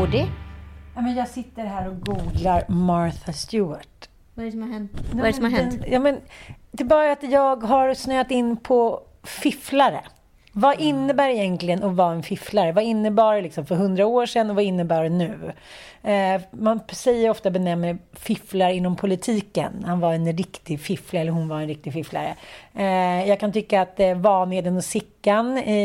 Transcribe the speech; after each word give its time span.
Går 0.00 0.06
det? 0.06 0.28
Ja, 0.94 1.00
men 1.00 1.14
jag 1.14 1.28
sitter 1.28 1.64
här 1.64 1.88
och 1.88 2.00
googlar 2.00 2.64
Martha 2.68 3.32
Stewart. 3.32 4.08
Vad 4.34 4.42
är 4.42 4.46
det 4.46 4.52
som 4.52 4.62
har 4.62 4.68
hänt? 4.68 4.92
Vad 5.12 5.22
är 5.22 5.26
det 5.26 5.32
som 5.32 5.44
har 5.44 5.50
hänt? 5.50 5.82
Den, 5.82 5.92
ja, 5.92 5.98
men, 5.98 6.20
det 6.72 6.82
är 6.82 6.88
bara 6.88 7.12
att 7.12 7.22
jag 7.22 7.62
har 7.62 7.94
snöat 7.94 8.30
in 8.30 8.56
på 8.56 9.00
fifflare. 9.22 10.00
Vad 10.52 10.80
innebär 10.80 11.28
egentligen 11.28 11.82
att 11.82 11.96
vara 11.96 12.12
en 12.12 12.22
fifflare? 12.22 12.72
Vad 12.72 12.84
innebar 12.84 13.34
det 13.34 13.42
liksom 13.42 13.66
för 13.66 13.74
hundra 13.74 14.06
år 14.06 14.26
sedan 14.26 14.50
och 14.50 14.56
vad 14.56 14.64
innebär 14.64 15.02
det 15.02 15.08
nu? 15.08 15.52
Eh, 16.02 16.40
man 16.50 16.80
säger 16.92 17.30
ofta 17.30 17.50
benämner 17.50 17.98
fifflare 18.12 18.74
inom 18.74 18.96
politiken. 18.96 19.84
Han 19.86 20.00
var 20.00 20.14
en 20.14 20.32
riktig 20.32 20.80
fifflare, 20.80 21.20
eller 21.20 21.32
hon 21.32 21.48
var 21.48 21.60
en 21.60 21.68
riktig 21.68 21.92
fifflare. 21.92 22.34
Eh, 22.74 23.28
jag 23.28 23.40
kan 23.40 23.52
tycka 23.52 23.80
att 23.80 24.00
eh, 24.00 24.14
Vanheden 24.14 24.76
och 24.76 24.84
Sickan 24.84 25.58
i, 25.58 25.82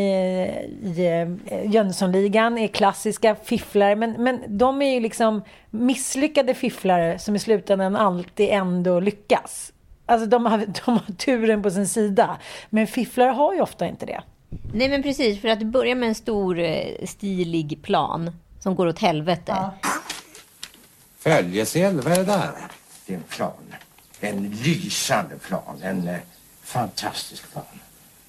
i 0.84 1.06
eh, 1.46 1.72
Jönssonligan 1.72 2.58
är 2.58 2.68
klassiska 2.68 3.36
fifflare. 3.36 3.96
Men, 3.96 4.12
men 4.12 4.44
de 4.48 4.82
är 4.82 4.94
ju 4.94 5.00
liksom 5.00 5.42
misslyckade 5.70 6.54
fifflare 6.54 7.20
som 7.20 7.36
i 7.36 7.40
slutändan 7.40 7.96
alltid 7.96 8.50
ändå 8.50 9.00
lyckas. 9.00 9.74
Alltså 10.06 10.28
de 10.28 10.46
har, 10.46 10.58
de 10.86 10.92
har 10.92 11.14
turen 11.18 11.64
på 11.64 11.72
sin 11.72 11.88
sida. 11.88 12.38
Men 12.70 12.88
fifflare 12.88 13.30
har 13.30 13.54
ju 13.54 13.62
ofta 13.62 13.88
inte 13.88 14.06
det. 14.06 14.22
Nej 14.74 14.90
men 14.90 15.04
precis, 15.04 15.42
för 15.42 15.48
att 15.48 15.60
det 15.60 15.66
börjar 15.66 15.96
med 15.96 16.10
en 16.10 16.16
stor 16.16 16.60
eh, 16.60 17.06
stilig 17.06 17.80
plan 17.84 18.32
som 18.60 18.76
går 18.76 18.88
åt 18.88 19.00
helvete. 19.00 19.56
Ja. 19.56 19.74
Följeseld, 21.20 22.04
vad 22.04 22.14
är 22.14 22.18
det 22.18 22.24
där? 22.24 22.52
Det 23.06 23.14
är 23.14 23.18
en 23.18 23.24
plan. 23.24 23.76
En 24.20 24.50
lysande 24.50 25.36
plan. 25.38 25.82
En 25.82 26.08
eh, 26.08 26.18
fantastisk 26.62 27.52
plan. 27.52 27.64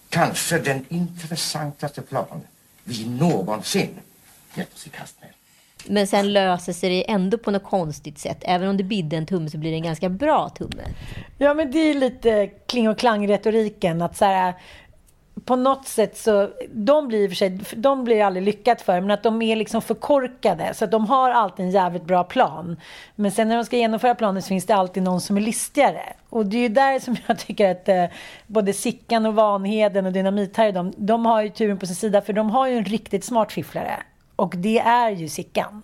Kanske 0.08 0.58
den 0.58 0.84
intressantaste 0.88 2.02
plan 2.02 2.40
vi 2.84 3.08
någonsin 3.08 4.00
gett 4.54 4.74
oss 4.74 4.86
i 4.86 4.90
kast 4.90 5.20
med. 5.20 5.30
Men 5.88 6.06
sen 6.06 6.32
löser 6.32 6.72
sig 6.72 6.90
det 6.90 7.10
ändå 7.10 7.38
på 7.38 7.50
något 7.50 7.64
konstigt 7.64 8.18
sätt. 8.18 8.38
Även 8.40 8.68
om 8.68 8.76
det 8.76 8.84
bidde 8.84 9.16
en 9.16 9.26
tumme 9.26 9.50
så 9.50 9.58
blir 9.58 9.70
det 9.70 9.76
en 9.76 9.82
ganska 9.82 10.08
bra 10.08 10.48
tumme. 10.48 10.82
Ja, 11.38 11.54
men 11.54 11.70
det 11.70 11.78
är 11.78 11.94
lite 11.94 12.46
kling 12.46 12.88
och 12.88 12.98
klang-retoriken. 12.98 14.02
Att 14.02 14.16
så 14.16 14.24
här, 14.24 14.54
på 15.46 15.56
något 15.56 15.86
sätt 15.88 16.16
så, 16.16 16.50
de 16.72 17.08
blir 17.08 17.24
i 17.24 17.26
och 17.26 17.30
för 17.30 17.36
sig, 17.36 17.60
de 17.76 18.04
blir 18.04 18.22
aldrig 18.22 18.44
lyckat 18.44 18.82
för, 18.82 19.00
men 19.00 19.10
att 19.10 19.22
de 19.22 19.42
är 19.42 19.56
liksom 19.56 19.82
för 19.82 19.94
korkade. 19.94 20.74
Så 20.74 20.84
att 20.84 20.90
de 20.90 21.06
har 21.06 21.30
alltid 21.30 21.64
en 21.64 21.70
jävligt 21.70 22.04
bra 22.04 22.24
plan. 22.24 22.76
Men 23.14 23.30
sen 23.32 23.48
när 23.48 23.56
de 23.56 23.64
ska 23.64 23.76
genomföra 23.76 24.14
planen 24.14 24.42
så 24.42 24.48
finns 24.48 24.66
det 24.66 24.74
alltid 24.74 25.02
någon 25.02 25.20
som 25.20 25.36
är 25.36 25.40
listigare. 25.40 26.02
Och 26.28 26.46
det 26.46 26.56
är 26.56 26.60
ju 26.60 26.68
där 26.68 26.98
som 26.98 27.16
jag 27.26 27.38
tycker 27.38 27.70
att 27.70 27.88
eh, 27.88 28.04
både 28.46 28.72
Sickan 28.72 29.26
och 29.26 29.34
Vanheden 29.34 30.06
och 30.06 30.12
Dynamit-Harry, 30.12 30.72
de, 30.72 30.92
de 30.96 31.26
har 31.26 31.42
ju 31.42 31.48
turen 31.48 31.78
på 31.78 31.86
sin 31.86 31.96
sida, 31.96 32.20
för 32.20 32.32
de 32.32 32.50
har 32.50 32.66
ju 32.66 32.76
en 32.76 32.84
riktigt 32.84 33.24
smart 33.24 33.52
fifflare. 33.52 33.96
Och 34.36 34.54
det 34.56 34.78
är 34.78 35.10
ju 35.10 35.28
Sickan. 35.28 35.82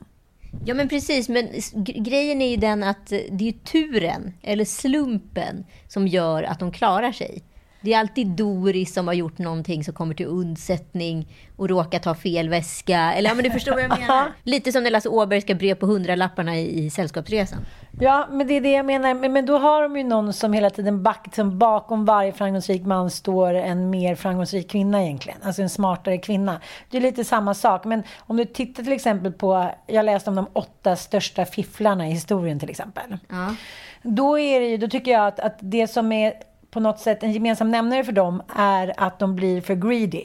Ja 0.64 0.74
men 0.74 0.88
precis, 0.88 1.28
men 1.28 1.48
grejen 2.04 2.42
är 2.42 2.50
ju 2.50 2.56
den 2.56 2.82
att 2.82 3.12
eh, 3.12 3.18
det 3.30 3.48
är 3.48 3.52
turen, 3.52 4.34
eller 4.42 4.64
slumpen, 4.64 5.64
som 5.88 6.08
gör 6.08 6.42
att 6.42 6.58
de 6.58 6.72
klarar 6.72 7.12
sig. 7.12 7.42
Det 7.82 7.94
är 7.94 7.98
alltid 7.98 8.26
Doris 8.26 8.94
som 8.94 9.06
har 9.06 9.14
gjort 9.14 9.38
någonting 9.38 9.84
som 9.84 9.94
kommer 9.94 10.14
till 10.14 10.26
undsättning 10.26 11.28
och 11.56 11.68
råkar 11.68 11.98
ta 11.98 12.14
fel 12.14 12.48
väska. 12.48 13.12
Eller 13.12 13.30
ja, 13.30 13.34
men 13.34 13.44
du 13.44 13.50
förstår 13.50 13.72
vad 13.72 13.82
jag 13.82 13.98
menar. 14.00 14.32
Lite 14.42 14.72
som 14.72 14.82
när 14.82 14.90
Lasse 14.90 15.08
Åberg 15.08 15.40
ska 15.40 15.54
bre 15.54 15.74
på 15.74 15.86
hundralapparna 15.86 16.56
i, 16.56 16.84
i 16.84 16.90
Sällskapsresan. 16.90 17.58
Ja, 18.00 18.28
men 18.30 18.46
det 18.46 18.54
är 18.54 18.60
det 18.60 18.70
jag 18.70 18.86
menar. 18.86 19.14
Men, 19.14 19.32
men 19.32 19.46
då 19.46 19.58
har 19.58 19.82
de 19.82 19.96
ju 19.96 20.04
någon 20.04 20.32
som 20.32 20.52
hela 20.52 20.70
tiden 20.70 21.02
back, 21.02 21.26
som 21.34 21.58
bakom 21.58 22.04
varje 22.04 22.32
framgångsrik 22.32 22.82
man 22.82 23.10
står 23.10 23.54
en 23.54 23.90
mer 23.90 24.14
framgångsrik 24.14 24.70
kvinna 24.70 25.02
egentligen. 25.02 25.38
Alltså 25.42 25.62
en 25.62 25.70
smartare 25.70 26.18
kvinna. 26.18 26.60
Det 26.90 26.96
är 26.96 27.00
lite 27.00 27.24
samma 27.24 27.54
sak. 27.54 27.84
Men 27.84 28.02
om 28.18 28.36
du 28.36 28.44
tittar 28.44 28.82
till 28.82 28.92
exempel 28.92 29.32
på, 29.32 29.70
jag 29.86 30.04
läste 30.04 30.30
om 30.30 30.36
de 30.36 30.46
åtta 30.52 30.96
största 30.96 31.44
fifflarna 31.44 32.08
i 32.08 32.10
historien 32.10 32.60
till 32.60 32.70
exempel. 32.70 33.18
Ja. 33.28 33.54
Då, 34.02 34.38
är 34.38 34.60
det, 34.60 34.76
då 34.76 34.88
tycker 34.88 35.10
jag 35.10 35.26
att, 35.26 35.40
att 35.40 35.56
det 35.60 35.86
som 35.86 36.12
är 36.12 36.32
på 36.72 36.80
något 36.80 37.00
sätt 37.00 37.22
en 37.22 37.32
gemensam 37.32 37.70
nämnare 37.70 38.04
för 38.04 38.12
dem 38.12 38.42
är 38.56 38.92
att 38.96 39.18
de 39.18 39.36
blir 39.36 39.60
för 39.60 39.74
greedy. 39.74 40.24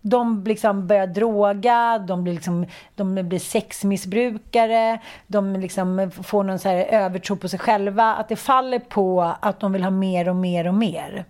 De 0.00 0.44
liksom 0.44 0.86
börjar 0.86 1.06
droga, 1.06 1.98
de 1.98 2.24
blir, 2.24 2.34
liksom, 2.34 2.66
de 2.94 3.28
blir 3.28 3.38
sexmissbrukare, 3.38 4.98
de 5.26 5.56
liksom 5.56 6.10
får 6.22 6.44
någon 6.44 6.58
så 6.58 6.68
här 6.68 6.76
övertro 6.76 7.36
på 7.36 7.48
sig 7.48 7.58
själva. 7.58 8.14
Att 8.14 8.28
det 8.28 8.36
faller 8.36 8.78
på 8.78 9.34
att 9.40 9.60
de 9.60 9.72
vill 9.72 9.82
ha 9.82 9.90
mer 9.90 10.28
och 10.28 10.36
mer 10.36 10.66
och 10.66 10.74
mer. 10.74 11.24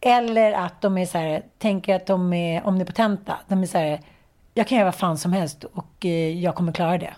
Eller 0.00 0.52
att 0.52 0.80
de 0.80 0.98
är 0.98 1.06
så 1.06 1.18
här, 1.18 1.42
tänker 1.58 1.96
att 1.96 2.06
de 2.06 2.32
är 2.32 2.66
omnipotenta. 2.66 3.36
De 3.48 3.62
är 3.62 3.66
så 3.66 3.78
här, 3.78 4.00
jag 4.54 4.66
kan 4.66 4.78
göra 4.78 4.86
vad 4.86 4.94
fan 4.94 5.18
som 5.18 5.32
helst 5.32 5.64
och 5.64 6.06
eh, 6.06 6.40
jag 6.40 6.54
kommer 6.54 6.72
klara 6.72 6.98
det. 6.98 7.14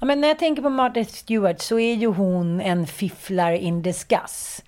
Ja, 0.00 0.06
men 0.06 0.20
när 0.20 0.28
jag 0.28 0.38
tänker 0.38 0.62
på 0.62 0.70
Martha 0.70 1.04
Stewart 1.04 1.60
så 1.60 1.78
är 1.78 1.94
ju 1.94 2.06
hon 2.06 2.60
en 2.60 2.86
fifflare 2.86 3.58
in 3.58 3.82
disguise. 3.82 4.62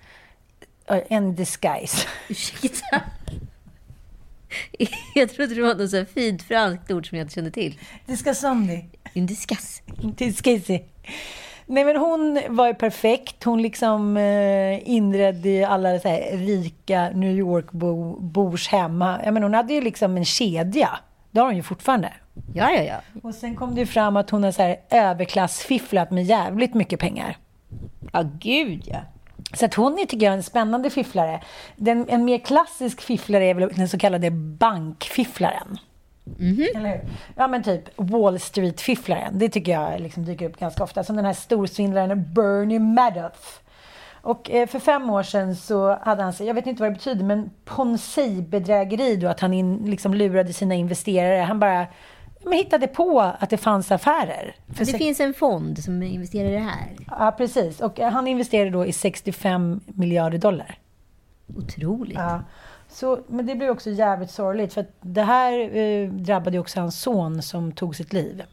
En 0.87 1.35
disguise. 1.35 2.07
Ursäkta? 2.29 3.01
Jag 5.15 5.29
trodde 5.29 5.55
det 5.55 5.61
var 5.61 5.75
något 5.75 5.89
så 5.89 6.05
fint 6.05 6.43
franskt 6.43 6.91
ord 6.91 7.09
som 7.09 7.17
jag 7.17 7.25
inte 7.25 7.33
kände 7.33 7.51
till. 7.51 7.79
Disguisandi. 8.05 8.85
En 9.13 9.25
discuss. 9.25 9.81
Disguise. 10.17 10.79
Nej 11.65 11.85
men 11.85 11.97
hon 11.97 12.41
var 12.49 12.67
ju 12.67 12.73
perfekt. 12.73 13.43
Hon 13.43 13.61
liksom 13.61 14.17
eh, 14.17 14.89
inredde 14.89 15.49
ju 15.49 15.63
alla 15.63 15.99
så 15.99 16.07
här 16.07 16.37
rika 16.37 17.09
New 17.09 17.37
York-bors 17.37 18.67
hemma. 18.67 19.21
Jag 19.25 19.33
menar, 19.33 19.47
hon 19.47 19.53
hade 19.53 19.73
ju 19.73 19.81
liksom 19.81 20.17
en 20.17 20.25
kedja. 20.25 20.89
Det 21.31 21.39
har 21.39 21.47
hon 21.47 21.55
ju 21.55 21.63
fortfarande. 21.63 22.13
Ja, 22.53 22.71
ja, 22.71 22.83
ja. 22.83 23.19
Och 23.23 23.35
sen 23.35 23.55
kom 23.55 23.75
det 23.75 23.79
ju 23.81 23.87
fram 23.87 24.17
att 24.17 24.29
hon 24.29 24.43
har 24.43 24.51
så 24.51 24.61
här 24.61 24.77
överklassfifflat 24.89 26.11
med 26.11 26.23
jävligt 26.23 26.73
mycket 26.73 26.99
pengar. 26.99 27.37
Ja, 28.13 28.23
gud 28.39 28.83
ja. 28.85 28.99
Så 29.53 29.65
att 29.65 29.73
hon 29.73 29.99
är, 29.99 30.05
tycker 30.05 30.25
jag, 30.25 30.33
en 30.33 30.43
spännande 30.43 30.89
fifflare. 30.89 31.41
Den, 31.75 32.09
en 32.09 32.25
mer 32.25 32.37
klassisk 32.37 33.01
fifflare 33.01 33.45
är 33.45 33.53
väl 33.53 33.69
den 33.75 33.89
så 33.89 33.97
kallade 33.97 34.31
bankfifflaren. 34.31 35.77
Eller 36.75 36.89
hur? 36.89 37.01
Ja, 37.35 37.47
men 37.47 37.63
typ 37.63 37.83
Wall 37.95 38.39
Street-fifflaren. 38.39 39.39
Det 39.39 39.49
tycker 39.49 39.71
jag 39.71 40.01
liksom 40.01 40.25
dyker 40.25 40.49
upp 40.49 40.59
ganska 40.59 40.83
ofta. 40.83 41.03
Som 41.03 41.15
den 41.15 41.25
här 41.25 41.33
storsvindlaren 41.33 42.33
Bernie 42.33 42.79
Madoff. 42.79 43.61
Och 44.21 44.51
eh, 44.51 44.67
för 44.67 44.79
fem 44.79 45.09
år 45.09 45.23
sedan 45.23 45.55
så 45.55 45.97
hade 46.01 46.23
han, 46.23 46.33
jag 46.39 46.53
vet 46.53 46.67
inte 46.67 46.81
vad 46.81 46.91
det 46.91 46.95
betyder, 46.95 47.23
men 47.23 47.49
Ponzi-bedrägeri 47.65 49.15
då, 49.15 49.27
att 49.27 49.39
han 49.39 49.53
in, 49.53 49.85
liksom 49.85 50.13
lurade 50.13 50.53
sina 50.53 50.75
investerare. 50.75 51.41
Han 51.41 51.59
bara 51.59 51.87
men 52.43 52.53
hittade 52.53 52.87
på 52.87 53.19
att 53.19 53.49
det 53.49 53.57
fanns 53.57 53.91
affärer. 53.91 54.55
Det 54.65 54.85
finns 54.85 55.19
en 55.19 55.33
fond 55.33 55.83
som 55.83 56.03
investerar 56.03 56.49
i 56.49 56.51
det 56.51 56.59
här. 56.59 56.95
Ja, 57.07 57.31
precis. 57.37 57.81
Och 57.81 57.99
han 57.99 58.27
investerade 58.27 58.69
då 58.69 58.85
i 58.85 58.93
65 58.93 59.79
miljarder 59.85 60.37
dollar. 60.37 60.77
Otroligt. 61.57 62.17
Ja. 62.17 62.41
Så, 62.89 63.19
men 63.27 63.45
det 63.45 63.55
blev 63.55 63.69
också 63.69 63.89
jävligt 63.89 64.31
sorgligt 64.31 64.73
för 64.73 64.85
det 65.01 65.21
här 65.21 65.75
eh, 65.77 66.09
drabbade 66.09 66.59
också 66.59 66.79
hans 66.79 67.01
son 67.01 67.41
som 67.41 67.71
tog 67.71 67.95
sitt 67.95 68.13
liv. 68.13 68.43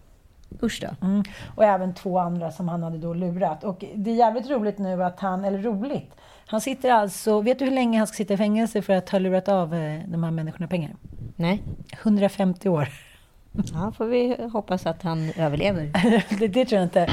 Usch 0.62 0.80
då. 0.82 1.06
Mm. 1.06 1.22
Och 1.54 1.64
även 1.64 1.94
två 1.94 2.18
andra 2.18 2.50
som 2.50 2.68
han 2.68 2.82
hade 2.82 2.98
då 2.98 3.14
lurat. 3.14 3.64
Och 3.64 3.84
det 3.94 4.10
är 4.10 4.14
jävligt 4.14 4.50
roligt 4.50 4.78
nu 4.78 5.04
att 5.04 5.20
han, 5.20 5.44
eller 5.44 5.58
roligt, 5.58 6.14
han 6.46 6.60
sitter 6.60 6.90
alltså, 6.90 7.40
vet 7.40 7.58
du 7.58 7.64
hur 7.64 7.72
länge 7.72 7.98
han 7.98 8.06
ska 8.06 8.16
sitta 8.16 8.34
i 8.34 8.36
fängelse 8.36 8.82
för 8.82 8.92
att 8.92 9.10
ha 9.10 9.18
lurat 9.18 9.48
av 9.48 9.74
eh, 9.74 10.00
de 10.06 10.24
här 10.24 10.30
människorna 10.30 10.68
pengar? 10.68 10.96
Nej. 11.36 11.62
150 12.02 12.68
år. 12.68 12.88
Ja, 13.72 13.92
får 13.96 14.04
vi 14.04 14.36
hoppas 14.52 14.86
att 14.86 15.02
han 15.02 15.32
överlever. 15.36 15.90
det, 16.38 16.48
det 16.48 16.64
tror 16.64 16.78
jag 16.78 16.86
inte. 16.86 17.06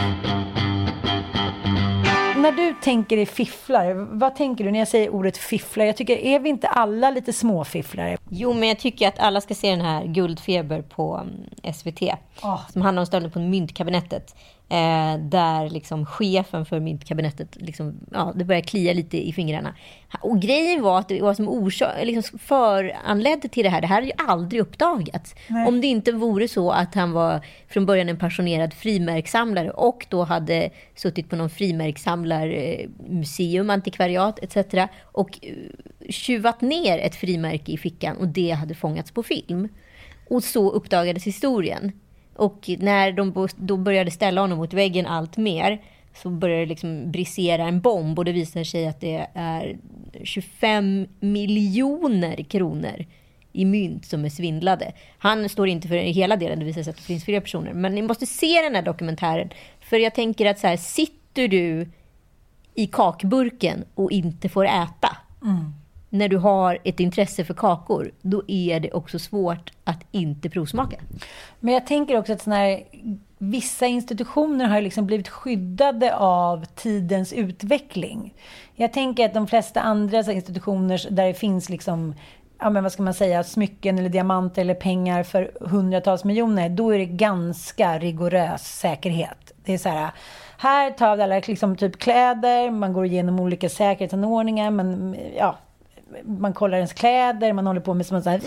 När 2.38 2.52
du 2.52 2.76
tänker 2.82 3.18
i 3.18 3.26
fifflare, 3.26 3.94
vad 3.94 4.36
tänker 4.36 4.64
du 4.64 4.72
när 4.72 4.80
jag 4.80 4.88
säger 4.88 5.10
ordet 5.10 5.38
fifflare? 5.38 5.88
Jag 5.88 5.98
tycker, 5.98 6.18
är 6.18 6.40
vi 6.40 6.50
inte 6.50 6.68
alla 6.68 7.10
lite 7.10 7.34
småfifflare? 7.34 8.18
Jo, 8.30 8.54
men 8.54 8.70
jag 8.70 8.80
tycker 8.80 9.08
att 9.08 9.20
alla 9.20 9.42
ska 9.42 9.56
se 9.56 9.70
den 9.70 9.82
här 9.82 10.06
Guldfeber 10.06 10.82
på 10.82 11.18
mm, 11.18 11.74
SVT. 11.74 12.02
Oh. 12.42 12.70
Som 12.70 12.82
handlar 12.82 13.02
om 13.02 13.06
stölden 13.06 13.32
på 13.32 13.40
myntkabinettet. 13.40 14.36
Eh, 14.70 15.18
där 15.20 15.70
liksom 15.70 16.06
chefen 16.06 16.66
för 16.66 16.80
myntkabinettet, 16.80 17.56
liksom, 17.56 18.00
ja, 18.12 18.34
det 18.36 18.46
börjar 18.46 18.62
klia 18.62 18.94
lite 18.94 19.28
i 19.28 19.34
fingrarna. 19.34 19.76
Och 20.22 20.42
grejen 20.42 20.82
var 20.82 21.00
att 21.00 21.10
det 21.10 21.22
var 21.22 21.34
som 21.34 21.50
orsak, 21.50 21.90
liksom 22.04 22.40
föranledde 22.40 23.48
till 23.48 23.64
det 23.64 23.70
här. 23.70 23.82
Det 23.82 23.88
här 23.88 24.02
har 24.02 24.08
ju 24.08 24.14
aldrig 24.18 24.62
uppdagats. 24.62 25.36
Nej. 25.48 25.68
Om 25.68 25.82
det 25.82 25.88
inte 25.88 26.12
vore 26.12 26.48
så 26.48 26.72
att 26.72 26.96
han 26.96 27.12
var 27.12 27.46
från 27.68 27.86
början 27.86 28.10
en 28.10 28.18
passionerad 28.18 28.74
frimärkssamlare 28.74 29.70
och 29.70 30.08
då 30.10 30.24
hade 30.24 30.70
suttit 30.96 31.30
på 31.30 31.36
någon 31.36 31.50
frimärkssamlarmuseum, 31.50 33.70
antikvariat 33.70 34.40
etc. 34.42 34.58
och 35.02 35.40
eh, 35.42 35.54
tjuvat 36.10 36.62
ner 36.62 37.00
ett 37.00 37.16
frimärke 37.16 37.72
i 37.72 37.78
fickan 37.78 38.18
och 38.18 38.28
det 38.28 38.52
hade 38.52 38.76
fångats 38.76 39.12
på 39.12 39.24
film. 39.24 39.70
Och 40.30 40.44
så 40.44 40.72
uppdagades 40.72 41.28
historien. 41.28 41.92
Och 42.36 42.70
när 42.80 43.12
de 43.12 43.48
då 43.56 43.78
började 43.78 44.12
ställa 44.12 44.42
honom 44.42 44.58
mot 44.58 44.74
väggen 44.74 45.06
allt 45.06 45.38
mer 45.38 45.82
så 46.14 46.30
började 46.30 46.62
det 46.62 46.70
liksom 46.70 47.12
brisera 47.12 47.68
en 47.68 47.82
bomb 47.82 48.20
och 48.20 48.26
det 48.26 48.32
visar 48.32 48.64
sig 48.64 48.88
att 48.88 49.02
det 49.02 49.28
är 49.34 49.78
25 50.24 51.08
miljoner 51.20 52.44
kronor 52.44 53.06
i 53.54 53.66
mynt 53.66 54.06
som 54.06 54.26
är 54.26 54.30
svindlade. 54.30 54.94
Han 55.18 55.50
står 55.50 55.68
inte 55.68 55.88
för 55.88 55.96
hela 55.96 56.36
delen, 56.36 56.60
det 56.60 56.66
visar 56.66 56.84
sig 56.84 56.92
att 56.92 56.98
det 56.98 57.04
finns 57.04 57.26
fler 57.26 57.40
personer. 57.40 57.74
Men 57.74 57.96
ni 57.96 58.02
måste 58.02 58.26
se 58.26 58.62
den 58.62 58.76
här 58.76 58.82
dokumentären. 58.82 59.50
För 59.80 59.98
jag 59.98 60.16
tänker 60.16 60.46
att 60.46 60.60
så 60.60 60.68
här, 60.68 60.78
sitter 60.78 61.48
du 61.48 61.90
i 62.74 62.88
kakburken 62.88 63.86
och 63.96 64.12
inte 64.12 64.50
får 64.50 64.66
äta, 64.66 65.18
mm 65.44 65.74
när 66.18 66.30
du 66.30 66.38
har 66.38 66.80
ett 66.84 67.00
intresse 67.00 67.44
för 67.44 67.54
kakor, 67.54 68.12
då 68.22 68.44
är 68.48 68.80
det 68.80 68.92
också 68.92 69.20
svårt 69.20 69.72
att 69.84 70.06
inte 70.12 70.50
provsmaka. 70.50 70.98
Men 71.60 71.74
jag 71.74 71.88
tänker 71.88 72.18
också 72.18 72.34
att 72.34 72.42
såna 72.42 72.56
här, 72.56 72.84
vissa 73.38 73.86
institutioner 73.86 74.66
har 74.66 74.82
liksom 74.82 75.06
blivit 75.06 75.28
skyddade 75.28 76.16
av 76.16 76.66
tidens 76.66 77.34
utveckling. 77.34 78.34
Jag 78.76 78.94
tänker 78.94 79.26
att 79.26 79.34
de 79.34 79.48
flesta 79.48 79.82
andra 79.82 80.18
institutioner 80.18 81.08
där 81.10 81.28
det 81.28 81.34
finns 81.34 81.70
liksom 81.70 82.14
ja, 82.60 82.70
men 82.70 82.84
vad 82.84 82.92
ska 82.92 83.04
man 83.04 83.14
säga, 83.14 83.44
smycken 83.44 84.00
eller 84.00 84.10
diamanter 84.10 84.62
eller 84.62 84.74
pengar 84.74 85.24
för 85.24 85.52
hundratals 85.62 86.24
miljoner, 86.24 86.70
då 86.70 86.92
är 86.92 86.98
det 86.98 87.06
ganska 87.06 88.00
rigorös 88.00 88.80
säkerhet. 88.80 89.54
Det 89.66 89.74
är 89.74 89.78
så 89.78 89.90
här, 89.90 90.12
här 90.58 90.92
tar 90.92 91.16
vi 91.16 91.24
alla 91.24 91.40
liksom 91.40 91.76
typ 91.76 91.98
kläder, 91.98 92.72
man 92.72 92.94
går 92.94 93.06
igenom 93.06 93.40
olika 93.40 93.70
säkerhetsanordningar, 93.70 94.72
men 94.72 95.16
ja, 95.38 95.58
man 96.26 96.54
kollar 96.54 96.78
ens 96.78 96.94
kläder, 96.94 97.54
man 97.54 97.68
håller 97.68 97.82
på 97.82 97.94
med 97.94 98.06
sånt 98.06 98.26
här... 98.26 98.42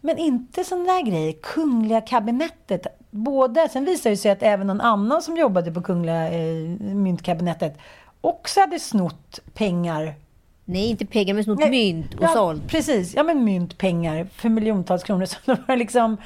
Men 0.00 0.18
inte 0.18 0.64
sån 0.64 0.84
där 0.84 1.02
grejer. 1.02 1.32
Kungliga 1.32 2.00
kabinettet. 2.00 2.86
Både, 3.10 3.68
sen 3.68 3.84
visade 3.84 4.12
det 4.12 4.16
sig 4.16 4.30
att 4.30 4.42
även 4.42 4.66
någon 4.66 4.80
annan 4.80 5.22
som 5.22 5.36
jobbade 5.36 5.72
på 5.72 5.82
Kungliga 5.82 6.28
eh, 6.32 6.54
myntkabinettet 6.80 7.78
också 8.20 8.60
hade 8.60 8.80
snott 8.80 9.40
pengar. 9.54 10.14
Nej, 10.64 10.90
inte 10.90 11.06
pengar, 11.06 11.34
men 11.34 11.44
snott 11.44 11.70
mynt 11.70 12.14
och 12.14 12.22
ja, 12.22 12.28
sålt. 12.28 12.68
Precis, 12.68 13.14
ja 13.14 13.22
men 13.22 13.44
mynt, 13.44 13.78
pengar 13.78 14.24
för 14.24 14.48
miljontals 14.48 15.02
kronor. 15.04 15.24
Så 15.26 15.38
det 15.44 15.58
var 15.68 15.76
liksom 15.76 16.16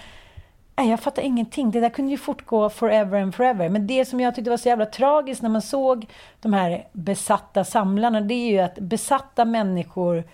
Nej, 0.78 0.90
jag 0.90 1.00
fattar 1.00 1.22
ingenting. 1.22 1.70
Det 1.70 1.80
där 1.80 1.88
kunde 1.88 2.10
ju 2.10 2.18
fortgå 2.18 2.70
forever 2.70 3.20
and 3.20 3.34
forever. 3.34 3.68
Men 3.68 3.86
det 3.86 4.04
som 4.04 4.20
jag 4.20 4.34
tyckte 4.34 4.50
var 4.50 4.56
så 4.56 4.68
jävla 4.68 4.86
tragiskt 4.86 5.42
när 5.42 5.48
man 5.48 5.62
såg 5.62 6.06
de 6.40 6.52
här 6.52 6.88
besatta 6.92 7.64
samlarna, 7.64 8.20
det 8.20 8.34
är 8.34 8.50
ju 8.50 8.58
att 8.58 8.78
besatta 8.78 9.44
människor 9.44 10.24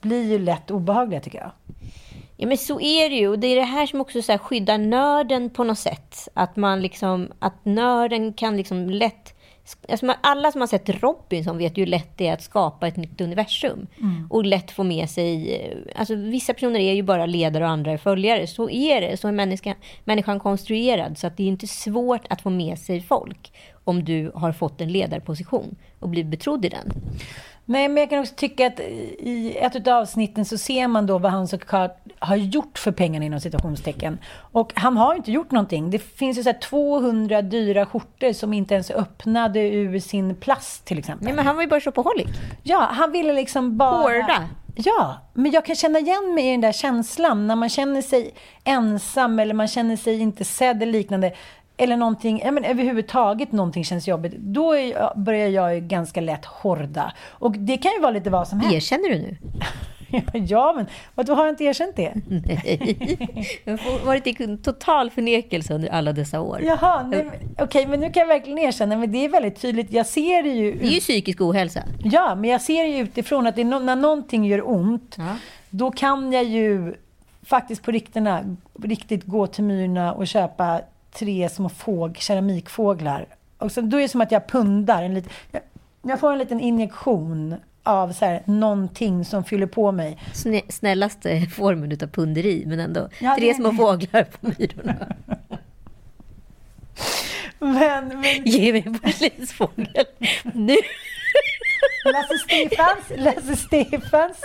blir 0.00 0.22
ju 0.22 0.38
lätt 0.38 0.70
obehagliga, 0.70 1.20
tycker 1.20 1.38
jag. 1.38 1.50
Ja, 2.36 2.46
men 2.46 2.58
så 2.58 2.80
är 2.80 3.10
det 3.10 3.16
ju. 3.16 3.28
Och 3.28 3.38
det 3.38 3.46
är 3.46 3.56
det 3.56 3.62
här 3.62 3.86
som 3.86 4.00
också 4.00 4.22
så 4.22 4.38
skyddar 4.38 4.78
nörden 4.78 5.50
på 5.50 5.64
något 5.64 5.78
sätt. 5.78 6.28
Att 6.34 6.56
man 6.56 6.82
liksom, 6.82 7.32
att 7.38 7.64
nörden 7.64 8.32
kan 8.32 8.56
liksom 8.56 8.90
lätt 8.90 9.34
Alltså 9.88 10.14
alla 10.20 10.52
som 10.52 10.60
har 10.60 10.68
sett 10.68 11.02
Robinson 11.02 11.58
vet 11.58 11.78
ju 11.78 11.82
hur 11.82 11.86
lätt 11.86 12.18
det 12.18 12.28
är 12.28 12.32
att 12.32 12.42
skapa 12.42 12.88
ett 12.88 12.96
nytt 12.96 13.20
universum. 13.20 13.86
Mm. 14.00 14.26
Och 14.30 14.44
lätt 14.44 14.70
få 14.70 14.82
med 14.82 15.10
sig... 15.10 15.54
Eh, 15.54 15.78
alltså 15.96 16.14
vissa 16.14 16.54
personer 16.54 16.80
är 16.80 16.92
ju 16.92 17.02
bara 17.02 17.26
ledare 17.26 17.64
och 17.64 17.70
andra 17.70 17.92
är 17.92 17.98
följare. 17.98 18.46
Så 18.46 18.70
är 18.70 19.00
det. 19.00 19.16
Så 19.16 19.28
är 19.28 19.32
människan, 19.32 19.74
människan 20.04 20.40
konstruerad. 20.40 21.18
Så 21.18 21.26
att 21.26 21.36
det 21.36 21.42
är 21.42 21.48
inte 21.48 21.66
svårt 21.66 22.26
att 22.30 22.42
få 22.42 22.50
med 22.50 22.78
sig 22.78 23.00
folk 23.00 23.52
om 23.84 24.04
du 24.04 24.32
har 24.34 24.52
fått 24.52 24.80
en 24.80 24.92
ledarposition 24.92 25.76
och 25.98 26.08
blivit 26.08 26.30
betrodd 26.30 26.64
i 26.64 26.68
den. 26.68 26.92
Nej, 27.64 27.88
men 27.88 27.96
jag 27.96 28.10
kan 28.10 28.18
också 28.18 28.34
tycka 28.34 28.66
att 28.66 28.80
i 28.80 29.56
ett 29.60 29.88
av 29.88 29.94
avsnitten 29.94 30.44
så 30.44 30.58
ser 30.58 30.88
man 30.88 31.06
då 31.06 31.18
vad 31.18 31.32
han 31.32 31.48
såklart 31.48 31.98
har 32.18 32.36
gjort 32.36 32.78
för 32.78 32.92
pengarna 32.92 33.24
inom 33.24 33.40
citationstecken. 33.40 34.18
Och 34.34 34.72
han 34.74 34.96
har 34.96 35.14
inte 35.14 35.32
gjort 35.32 35.50
någonting. 35.50 35.90
Det 35.90 35.98
finns 35.98 36.38
ju 36.38 36.42
så 36.42 36.52
200 36.62 37.42
dyra 37.42 37.86
skjortor 37.86 38.32
som 38.32 38.52
inte 38.52 38.74
ens 38.74 38.90
öppnade 38.90 39.60
ur 39.60 39.98
sin 39.98 40.36
plast 40.36 40.84
till 40.84 40.98
exempel. 40.98 41.24
Nej, 41.24 41.34
men 41.34 41.46
han 41.46 41.56
var 41.56 41.62
ju 41.62 41.68
bara 41.68 41.80
shopaholic. 41.80 42.28
Ja, 42.62 42.88
han 42.92 43.12
ville 43.12 43.32
liksom 43.32 43.76
bara... 43.76 44.02
Hårda. 44.02 44.48
Ja, 44.74 45.20
men 45.34 45.52
jag 45.52 45.64
kan 45.64 45.76
känna 45.76 45.98
igen 45.98 46.34
mig 46.34 46.48
i 46.48 46.50
den 46.50 46.60
där 46.60 46.72
känslan 46.72 47.46
när 47.46 47.56
man 47.56 47.68
känner 47.68 48.02
sig 48.02 48.34
ensam 48.64 49.38
eller 49.38 49.54
man 49.54 49.68
känner 49.68 49.96
sig 49.96 50.20
inte 50.20 50.44
sedd 50.44 50.82
eller 50.82 50.92
liknande 50.92 51.32
eller 51.82 51.96
någonting, 51.96 52.42
ja, 52.44 52.50
men 52.50 52.64
överhuvudtaget 52.64 53.52
någonting 53.52 53.84
känns 53.84 54.08
jobbigt, 54.08 54.32
då 54.36 54.76
är, 54.76 55.18
börjar 55.18 55.48
jag 55.48 55.74
ju 55.74 55.80
ganska 55.80 56.20
lätt 56.20 56.44
horda. 56.44 57.12
Och 57.28 57.52
det 57.52 57.76
kan 57.76 57.92
ju 57.92 58.00
vara 58.00 58.10
lite 58.10 58.30
vad 58.30 58.48
som 58.48 58.60
helst. 58.60 58.74
Erkänner 58.74 59.08
du 59.08 59.18
nu? 59.18 59.36
ja, 60.32 60.72
men 60.76 60.86
vadå, 61.14 61.34
har 61.34 61.44
jag 61.44 61.52
inte 61.52 61.64
erkänt 61.64 61.96
det? 61.96 62.12
Nej, 62.26 62.96
jag 63.64 63.78
har 63.78 64.06
varit 64.06 64.26
i 64.26 64.56
total 64.56 65.10
förnekelse 65.10 65.74
under 65.74 65.88
alla 65.88 66.12
dessa 66.12 66.40
år. 66.40 66.60
Jaha, 66.62 67.04
okej, 67.08 67.30
okay, 67.58 67.86
men 67.86 68.00
nu 68.00 68.10
kan 68.10 68.20
jag 68.20 68.26
verkligen 68.26 68.58
erkänna, 68.58 68.96
men 68.96 69.12
det 69.12 69.24
är 69.24 69.28
väldigt 69.28 69.60
tydligt, 69.60 69.92
jag 69.92 70.06
ser 70.06 70.42
det 70.42 70.48
ju... 70.48 70.72
Det 70.72 70.86
är 70.86 70.90
ju 70.90 71.00
psykisk 71.00 71.40
ohälsa. 71.40 71.82
Ja, 72.04 72.34
men 72.34 72.50
jag 72.50 72.60
ser 72.60 72.84
ju 72.84 72.98
utifrån 72.98 73.46
att 73.46 73.56
det 73.56 73.64
no 73.64 73.78
när 73.78 73.96
någonting 73.96 74.44
gör 74.44 74.70
ont, 74.70 75.16
ja. 75.18 75.36
då 75.70 75.90
kan 75.90 76.32
jag 76.32 76.44
ju 76.44 76.94
faktiskt 77.42 77.82
på 77.82 77.90
rikterna, 77.90 78.56
riktigt 78.82 79.24
gå 79.24 79.46
till 79.46 79.64
Myrorna 79.64 80.12
och 80.12 80.26
köpa 80.26 80.80
tre 81.12 81.48
små 81.48 81.68
fåg, 81.68 82.16
keramikfåglar. 82.16 83.26
Och 83.58 83.72
så, 83.72 83.80
då 83.80 83.96
är 83.96 84.02
det 84.02 84.08
som 84.08 84.20
att 84.20 84.32
jag 84.32 84.46
pundar. 84.46 85.02
En 85.02 85.14
lit, 85.14 85.28
jag, 85.50 85.62
jag 86.02 86.20
får 86.20 86.32
en 86.32 86.38
liten 86.38 86.60
injektion 86.60 87.54
av 87.82 88.12
så 88.12 88.24
här, 88.24 88.42
någonting 88.44 89.24
som 89.24 89.44
fyller 89.44 89.66
på 89.66 89.92
mig. 89.92 90.18
snällaste 90.68 91.46
formen 91.46 91.92
av 91.92 92.06
punderi, 92.06 92.64
men 92.66 92.80
ändå. 92.80 93.08
Ja, 93.18 93.36
tre 93.38 93.54
små 93.54 93.72
fåglar 93.72 94.24
på 94.24 94.38
myrorna. 94.46 94.96
men, 97.58 98.08
men... 98.08 98.44
Ge 98.44 98.72
mig 98.72 98.82
en 98.86 98.98
porslinsfågel 98.98 100.06
nu! 100.54 100.76
Lasse 102.04 102.38
Stefans, 102.38 103.12
Lasse 103.16 103.56
Stefans. 103.56 104.40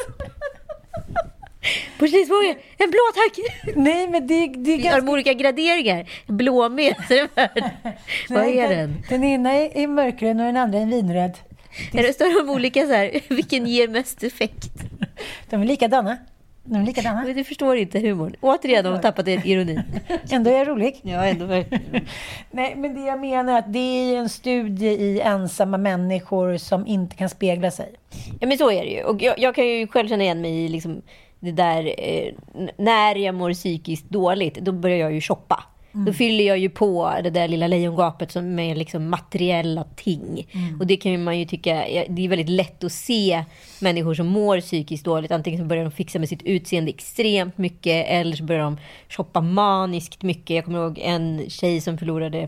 Porslinsfågel, 1.98 2.56
en 2.78 2.90
blå 2.90 3.00
tack! 3.14 3.40
Nej, 3.76 4.08
men 4.08 4.28
det, 4.28 4.48
det 4.48 4.74
är 4.74 4.78
ganska... 4.78 5.02
De 5.02 5.10
olika 5.10 5.34
graderingar? 5.34 6.10
Blå 6.28 6.70
metervärd. 6.70 7.64
Vad 8.30 8.46
är 8.46 8.70
den? 8.70 9.04
Den 9.10 9.24
ena 9.24 9.54
är 9.54 9.88
mörkgrön 9.88 10.40
och 10.40 10.46
den 10.46 10.58
andra 10.58 10.80
är 10.80 10.86
vinröd. 10.86 11.38
Det... 11.92 12.00
Är 12.00 12.04
det 12.04 12.14
står 12.14 12.46
de 12.46 12.50
olika 12.54 12.86
så 12.86 12.94
här, 12.94 13.20
vilken 13.36 13.68
ger 13.68 13.88
mest 13.88 14.24
effekt? 14.24 14.70
De 15.50 15.62
är 15.62 15.66
likadana. 15.66 16.18
De 16.64 16.76
är 16.76 16.86
likadana. 16.86 17.24
Men 17.24 17.36
Du 17.36 17.44
förstår 17.44 17.78
inte 17.78 18.00
humorn. 18.00 18.36
Återigen 18.42 18.86
har 18.86 18.94
de 18.94 19.02
tappat 19.02 19.28
ironin. 19.28 19.82
Ändå 20.30 20.50
är 20.50 20.58
jag 20.58 20.68
rolig. 20.68 21.00
Ja, 21.02 21.26
ändå. 21.26 21.46
Nej, 22.52 22.76
men 22.76 22.96
det 22.96 23.02
jag 23.02 23.20
menar 23.20 23.54
är 23.54 23.60
att 23.60 23.74
det 23.74 23.80
är 23.80 24.18
en 24.18 24.30
studie 24.30 24.88
i 24.88 25.22
ensamma 25.22 25.78
människor 25.78 26.58
som 26.58 26.88
inte 26.88 27.16
kan 27.16 27.30
spegla 27.30 27.72
sig. 27.72 27.94
Ja, 28.40 28.48
men 28.48 28.58
så 28.58 28.72
är 28.72 28.84
det 28.84 28.90
ju. 28.90 29.04
Och 29.04 29.22
jag, 29.22 29.40
jag 29.40 29.56
kan 29.56 29.68
ju 29.68 29.88
själv 29.88 30.08
känna 30.08 30.24
igen 30.24 30.42
mig 30.42 30.66
i 30.66 30.68
liksom 30.68 31.02
det 31.40 31.52
där... 31.52 31.94
Eh, 31.98 32.34
när 32.78 33.16
jag 33.16 33.36
mår 33.36 33.54
psykiskt 33.54 34.10
dåligt, 34.10 34.56
då 34.56 34.72
börjar 34.72 34.98
jag 34.98 35.14
ju 35.14 35.22
shoppa. 35.22 35.64
Då 36.06 36.14
fyller 36.14 36.44
jag 36.44 36.58
ju 36.58 36.70
på 36.70 37.14
det 37.24 37.30
där 37.30 37.48
lilla 37.48 37.68
lejongapet 37.68 38.32
som 38.32 38.56
med 38.56 38.78
liksom 38.78 39.10
materiella 39.10 39.84
ting. 39.96 40.48
Och 40.80 40.88
det 40.88 40.98
kan 40.98 41.24
man 41.24 41.40
ju 41.40 41.46
tycka, 41.46 41.74
det 42.10 42.26
är 42.26 42.30
väldigt 42.30 42.50
lätt 42.50 42.84
att 42.84 42.92
se 42.92 43.44
människor 43.82 44.14
som 44.14 44.28
mår 44.28 44.60
psykiskt 44.60 45.06
dåligt. 45.06 45.32
Antingen 45.32 45.60
så 45.60 45.66
börjar 45.66 45.84
de 45.84 45.92
fixa 45.92 46.20
med 46.20 46.30
sitt 46.30 46.44
utseende 46.44 46.90
extremt 46.90 47.58
mycket 47.58 48.06
eller 48.08 48.36
så 48.36 48.44
börjar 48.44 48.64
de 48.64 48.78
shoppa 49.10 49.42
maniskt 49.42 50.24
mycket. 50.24 50.56
Jag 50.56 50.66
kommer 50.66 50.80
ihåg 50.80 51.00
en 51.00 51.50
tjej 51.50 51.82
som 51.82 51.98
förlorade 51.98 52.48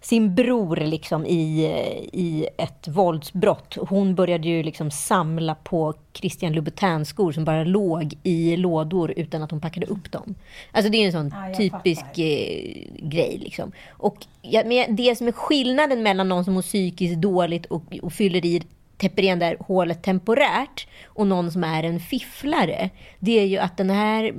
sin 0.00 0.34
bror 0.34 0.76
liksom 0.76 1.26
i, 1.26 1.64
i 2.12 2.46
ett 2.58 2.88
våldsbrott. 2.88 3.76
Hon 3.88 4.14
började 4.14 4.48
ju 4.48 4.62
liksom 4.62 4.90
samla 4.90 5.54
på 5.54 5.94
Christian 6.12 6.52
Louboutin-skor 6.52 7.32
som 7.32 7.44
bara 7.44 7.64
låg 7.64 8.14
i 8.22 8.56
lådor 8.56 9.12
utan 9.16 9.42
att 9.42 9.50
hon 9.50 9.60
packade 9.60 9.86
upp 9.86 10.12
dem. 10.12 10.34
Alltså 10.72 10.90
det 10.92 10.98
är 10.98 11.06
en 11.06 11.12
sån 11.12 11.34
Ja, 11.50 11.56
typisk 11.56 12.00
fattar. 12.06 12.22
eh, 12.22 13.08
grej. 13.08 13.38
Liksom. 13.40 13.72
Och 13.90 14.16
ja, 14.42 14.62
men 14.66 14.96
det 14.96 15.16
som 15.18 15.28
är 15.28 15.32
skillnaden 15.32 16.02
mellan 16.02 16.28
någon 16.28 16.44
som 16.44 16.54
mår 16.54 16.62
psykiskt 16.62 17.16
dåligt 17.20 17.66
och, 17.66 17.82
och 18.02 18.12
fyller 18.12 18.46
i 18.46 18.62
täpper 18.96 19.22
igen 19.22 19.38
där 19.38 19.56
hålet 19.60 20.02
temporärt 20.02 20.86
och 21.06 21.26
någon 21.26 21.52
som 21.52 21.64
är 21.64 21.82
en 21.82 22.00
fifflare, 22.00 22.90
det 23.18 23.38
är 23.38 23.44
ju 23.44 23.58
att 23.58 23.76
den 23.76 23.90
här, 23.90 24.32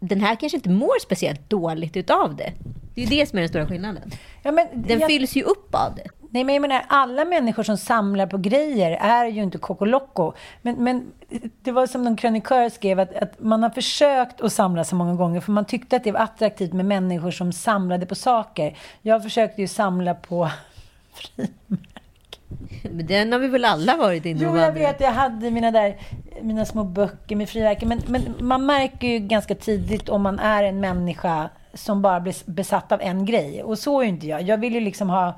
den 0.00 0.20
här 0.20 0.36
kanske 0.36 0.56
inte 0.56 0.70
mår 0.70 1.00
speciellt 1.02 1.50
dåligt 1.50 1.96
utav 1.96 2.36
det. 2.36 2.52
Det 2.94 3.02
är 3.02 3.06
ju 3.06 3.16
det 3.16 3.26
som 3.26 3.38
är 3.38 3.40
den 3.42 3.48
stora 3.48 3.66
skillnaden. 3.66 4.10
Ja, 4.42 4.52
men 4.52 4.66
Den 4.72 5.00
jag- 5.00 5.08
fylls 5.08 5.36
ju 5.36 5.42
upp 5.42 5.74
av 5.74 5.94
det. 5.94 6.08
Nej, 6.30 6.44
men 6.44 6.54
jag 6.54 6.62
menar, 6.62 6.82
alla 6.88 7.24
människor 7.24 7.62
som 7.62 7.76
samlar 7.76 8.26
på 8.26 8.38
grejer 8.38 8.90
är 8.90 9.26
ju 9.26 9.42
inte 9.42 9.58
kokoloko. 9.58 10.32
Men, 10.62 10.84
men 10.84 11.12
det 11.62 11.72
var 11.72 11.86
som 11.86 12.04
någon 12.04 12.16
krönikör 12.16 12.68
skrev, 12.68 13.00
att, 13.00 13.14
att 13.14 13.40
man 13.40 13.62
har 13.62 13.70
försökt 13.70 14.40
att 14.40 14.52
samla 14.52 14.84
så 14.84 14.96
många 14.96 15.14
gånger, 15.14 15.40
för 15.40 15.52
man 15.52 15.64
tyckte 15.64 15.96
att 15.96 16.04
det 16.04 16.12
var 16.12 16.20
attraktivt 16.20 16.72
med 16.72 16.84
människor 16.86 17.30
som 17.30 17.52
samlade 17.52 18.06
på 18.06 18.14
saker. 18.14 18.76
Jag 19.02 19.22
försökte 19.22 19.60
ju 19.60 19.68
samla 19.68 20.14
på 20.14 20.50
Men 22.82 23.06
den 23.06 23.32
har 23.32 23.38
vi 23.38 23.48
väl 23.48 23.64
alla 23.64 23.96
varit 23.96 24.24
inne 24.24 24.48
och 24.48 24.56
Jo, 24.56 24.60
jag 24.62 24.72
vet. 24.72 25.00
Jag 25.00 25.12
hade 25.12 25.50
mina, 25.50 25.70
där, 25.70 25.96
mina 26.42 26.64
små 26.64 26.84
böcker 26.84 27.36
med 27.36 27.48
frimärken. 27.48 27.88
Men, 27.88 28.00
men 28.06 28.34
man 28.40 28.66
märker 28.66 29.06
ju 29.06 29.18
ganska 29.18 29.54
tidigt 29.54 30.08
om 30.08 30.22
man 30.22 30.38
är 30.38 30.62
en 30.64 30.80
människa 30.80 31.48
som 31.74 32.02
bara 32.02 32.20
blir 32.20 32.34
besatt 32.46 32.92
av 32.92 33.00
en 33.00 33.24
grej. 33.24 33.62
Och 33.62 33.78
så 33.78 34.00
är 34.00 34.04
ju 34.04 34.08
inte 34.08 34.26
jag. 34.26 34.42
Jag 34.42 34.58
vill 34.58 34.74
ju 34.74 34.80
liksom 34.80 35.10
ha 35.10 35.34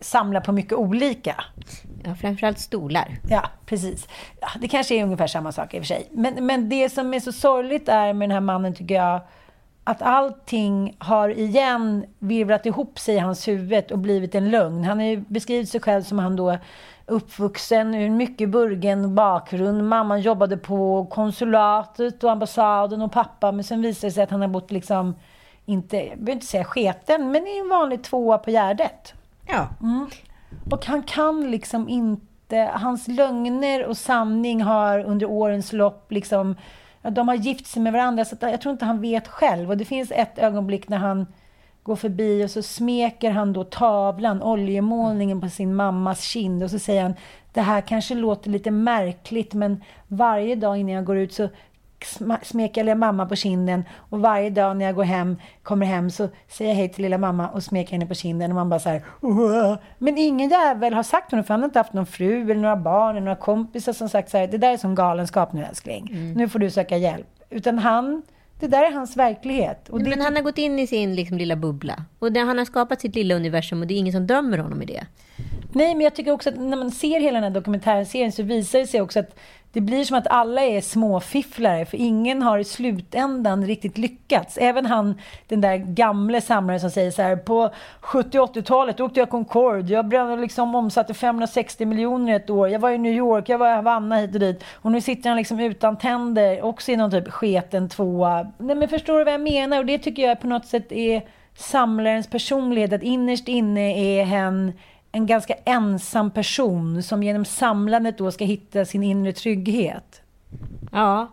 samla 0.00 0.40
på 0.40 0.52
mycket 0.52 0.72
olika. 0.72 1.44
Ja, 2.04 2.14
framförallt 2.14 2.58
stolar. 2.58 3.18
Ja, 3.28 3.42
precis. 3.66 4.08
Ja, 4.40 4.48
det 4.60 4.68
kanske 4.68 4.94
är 4.94 5.04
ungefär 5.04 5.26
samma 5.26 5.52
sak 5.52 5.74
i 5.74 5.78
och 5.78 5.82
för 5.82 5.86
sig. 5.86 6.08
Men, 6.10 6.46
men 6.46 6.68
det 6.68 6.88
som 6.88 7.14
är 7.14 7.20
så 7.20 7.32
sorgligt 7.32 7.88
är 7.88 8.12
med 8.12 8.28
den 8.28 8.34
här 8.34 8.40
mannen, 8.40 8.74
tycker 8.74 8.94
jag, 8.94 9.20
att 9.84 10.02
allting 10.02 10.96
har 10.98 11.28
igen 11.28 12.04
virvlat 12.18 12.66
ihop 12.66 12.98
sig 12.98 13.14
i 13.14 13.18
hans 13.18 13.48
huvud 13.48 13.92
och 13.92 13.98
blivit 13.98 14.34
en 14.34 14.50
lögn. 14.50 14.84
Han 14.84 14.98
har 14.98 15.06
ju 15.06 15.24
beskrivit 15.28 15.68
sig 15.68 15.80
själv 15.80 16.02
som 16.02 16.18
han 16.18 16.36
då 16.36 16.58
uppvuxen 17.06 17.94
ur 17.94 18.06
en 18.06 18.16
mycket 18.16 18.50
burgen 18.50 19.14
bakgrund. 19.14 19.88
Mamman 19.88 20.20
jobbade 20.20 20.56
på 20.56 21.06
konsulatet 21.10 22.24
och 22.24 22.30
ambassaden 22.30 23.02
och 23.02 23.12
pappa. 23.12 23.52
Men 23.52 23.64
sen 23.64 23.82
visade 23.82 24.06
det 24.06 24.14
sig 24.14 24.22
att 24.22 24.30
han 24.30 24.40
har 24.40 24.48
bott 24.48 24.70
liksom, 24.70 25.14
inte, 25.70 25.96
jag 25.96 26.18
behöver 26.18 26.32
inte 26.32 26.46
säga 26.46 26.64
sketen, 26.64 27.30
men 27.30 27.46
i 27.46 27.58
en 27.58 27.68
vanlig 27.68 28.02
tvåa 28.02 28.38
på 28.38 28.50
Gärdet. 28.50 29.14
Ja. 29.46 29.68
Och 30.70 30.86
han 30.86 31.02
kan 31.02 31.50
liksom 31.50 31.88
inte... 31.88 32.70
Hans 32.72 33.08
lögner 33.08 33.86
och 33.86 33.96
sanning 33.96 34.62
har 34.62 34.98
under 34.98 35.26
årens 35.26 35.72
lopp 35.72 36.12
liksom... 36.12 36.56
De 37.02 37.28
har 37.28 37.34
gift 37.34 37.66
sig 37.66 37.82
med 37.82 37.92
varandra, 37.92 38.24
så 38.24 38.36
jag 38.40 38.60
tror 38.60 38.72
inte 38.72 38.84
han 38.84 39.00
vet 39.00 39.28
själv. 39.28 39.70
Och 39.70 39.76
det 39.76 39.84
finns 39.84 40.12
ett 40.14 40.38
ögonblick 40.38 40.88
när 40.88 40.98
han 40.98 41.26
går 41.82 41.96
förbi 41.96 42.44
och 42.44 42.50
så 42.50 42.62
smeker 42.62 43.30
han 43.30 43.52
då 43.52 43.64
tavlan, 43.64 44.42
oljemålningen 44.42 45.40
på 45.40 45.48
sin 45.48 45.74
mammas 45.74 46.20
kind 46.20 46.62
och 46.62 46.70
så 46.70 46.78
säger 46.78 47.02
han 47.02 47.14
det 47.52 47.60
här 47.60 47.80
kanske 47.80 48.14
låter 48.14 48.50
lite 48.50 48.70
märkligt 48.70 49.54
men 49.54 49.84
varje 50.08 50.54
dag 50.54 50.76
innan 50.76 50.94
jag 50.94 51.04
går 51.04 51.16
ut 51.16 51.32
så 51.32 51.48
smeker 52.42 52.84
jag 52.84 52.98
mamma 52.98 53.26
på 53.26 53.36
kinden 53.36 53.84
och 54.10 54.20
varje 54.20 54.50
dag 54.50 54.76
när 54.76 54.84
jag 54.84 54.94
går 54.94 55.04
hem, 55.04 55.36
kommer 55.62 55.86
hem 55.86 56.10
så 56.10 56.28
säger 56.48 56.70
jag 56.70 56.76
hej 56.76 56.88
till 56.88 57.02
lilla 57.02 57.18
mamma 57.18 57.48
och 57.48 57.62
smeker 57.62 57.92
henne 57.92 58.06
på 58.06 58.14
kinden 58.14 58.50
och 58.50 58.54
man 58.54 58.68
bara 58.68 58.80
så 58.80 58.88
här 58.88 59.02
"Åh." 59.20 59.74
Men 59.98 60.18
ingen 60.18 60.50
jävel 60.50 60.94
har 60.94 61.02
sagt 61.02 61.30
honom 61.30 61.44
för 61.44 61.54
han 61.54 61.60
har 61.60 61.68
inte 61.68 61.78
haft 61.78 61.92
någon 61.92 62.06
fru 62.06 62.42
eller 62.42 62.54
några 62.54 62.76
barn 62.76 63.10
eller 63.10 63.24
några 63.24 63.36
kompisar 63.36 63.92
som 63.92 64.08
sagt 64.08 64.30
så 64.30 64.38
här 64.38 64.46
det 64.46 64.58
där 64.58 64.72
är 64.72 64.76
som 64.76 64.94
galenskap 64.94 65.52
nu 65.52 65.64
älskling. 65.64 66.32
Nu 66.36 66.48
får 66.48 66.58
du 66.58 66.70
söka 66.70 66.96
hjälp. 66.96 67.26
Utan 67.50 67.78
han, 67.78 68.22
det 68.60 68.66
där 68.66 68.84
är 68.84 68.92
hans 68.92 69.16
verklighet. 69.16 69.88
Och 69.88 70.02
det, 70.02 70.10
Men 70.10 70.20
han 70.20 70.36
har 70.36 70.42
gått 70.42 70.58
in 70.58 70.78
i 70.78 70.86
sin 70.86 71.14
liksom, 71.14 71.38
lilla 71.38 71.56
bubbla. 71.56 72.04
Och 72.18 72.32
det, 72.32 72.40
han 72.40 72.58
har 72.58 72.64
skapat 72.64 73.00
sitt 73.00 73.14
lilla 73.14 73.34
universum 73.34 73.80
och 73.80 73.86
det 73.86 73.94
är 73.94 73.98
ingen 73.98 74.12
som 74.12 74.26
dömer 74.26 74.58
honom 74.58 74.82
i 74.82 74.86
det. 74.86 75.06
Nej, 75.72 75.94
men 75.94 76.00
jag 76.04 76.14
tycker 76.14 76.30
också 76.32 76.48
att 76.48 76.56
när 76.56 76.76
man 76.76 76.90
ser 76.90 77.20
hela 77.20 77.34
den 77.40 77.42
här 77.42 77.50
dokumentärserien 77.60 78.32
så 78.32 78.42
visar 78.42 78.78
det 78.78 78.86
sig 78.86 79.00
också 79.00 79.20
att 79.20 79.38
det 79.72 79.80
blir 79.80 80.04
som 80.04 80.18
att 80.18 80.26
alla 80.26 80.62
är 80.62 80.80
småfifflare 80.80 81.86
för 81.86 81.96
ingen 81.96 82.42
har 82.42 82.58
i 82.58 82.64
slutändan 82.64 83.66
riktigt 83.66 83.98
lyckats. 83.98 84.58
Även 84.58 84.86
han, 84.86 85.18
den 85.48 85.60
där 85.60 85.76
gamle 85.76 86.40
samlaren 86.40 86.80
som 86.80 86.90
säger 86.90 87.10
så 87.10 87.22
här 87.22 87.36
på 87.36 87.70
70 88.00 88.38
80-talet 88.38 89.00
åkte 89.00 89.20
jag 89.20 89.30
Concorde, 89.30 89.92
jag 89.92 90.08
brände 90.08 90.36
liksom 90.36 90.74
omsatte 90.74 91.14
560 91.14 91.86
miljoner 91.86 92.36
ett 92.36 92.50
år, 92.50 92.68
jag 92.68 92.78
var 92.78 92.90
i 92.90 92.98
New 92.98 93.12
York, 93.12 93.48
jag 93.48 93.58
var 93.58 93.70
i 93.70 93.74
Havanna 93.74 94.16
hit 94.16 94.34
och 94.34 94.40
dit 94.40 94.64
och 94.74 94.92
nu 94.92 95.00
sitter 95.00 95.28
han 95.30 95.36
liksom 95.36 95.60
utan 95.60 95.98
tänder, 95.98 96.64
också 96.64 96.92
i 96.92 96.96
någon 96.96 97.10
typ 97.10 97.28
sketen 97.28 97.88
tvåa. 97.88 98.52
Nej 98.58 98.76
men 98.76 98.88
förstår 98.88 99.18
du 99.18 99.24
vad 99.24 99.34
jag 99.34 99.40
menar? 99.40 99.78
Och 99.78 99.86
det 99.86 99.98
tycker 99.98 100.28
jag 100.28 100.40
på 100.40 100.46
något 100.46 100.66
sätt 100.66 100.92
är 100.92 101.22
samlarens 101.56 102.26
personlighet, 102.26 102.92
att 102.92 103.02
innerst 103.02 103.48
inne 103.48 104.20
är 104.20 104.24
hen 104.24 104.72
en 105.12 105.26
ganska 105.26 105.54
ensam 105.64 106.30
person 106.30 107.02
som 107.02 107.22
genom 107.22 107.44
samlandet 107.44 108.18
då 108.18 108.30
ska 108.30 108.44
hitta 108.44 108.84
sin 108.84 109.02
inre 109.02 109.32
trygghet. 109.32 110.22
Ja. 110.92 111.28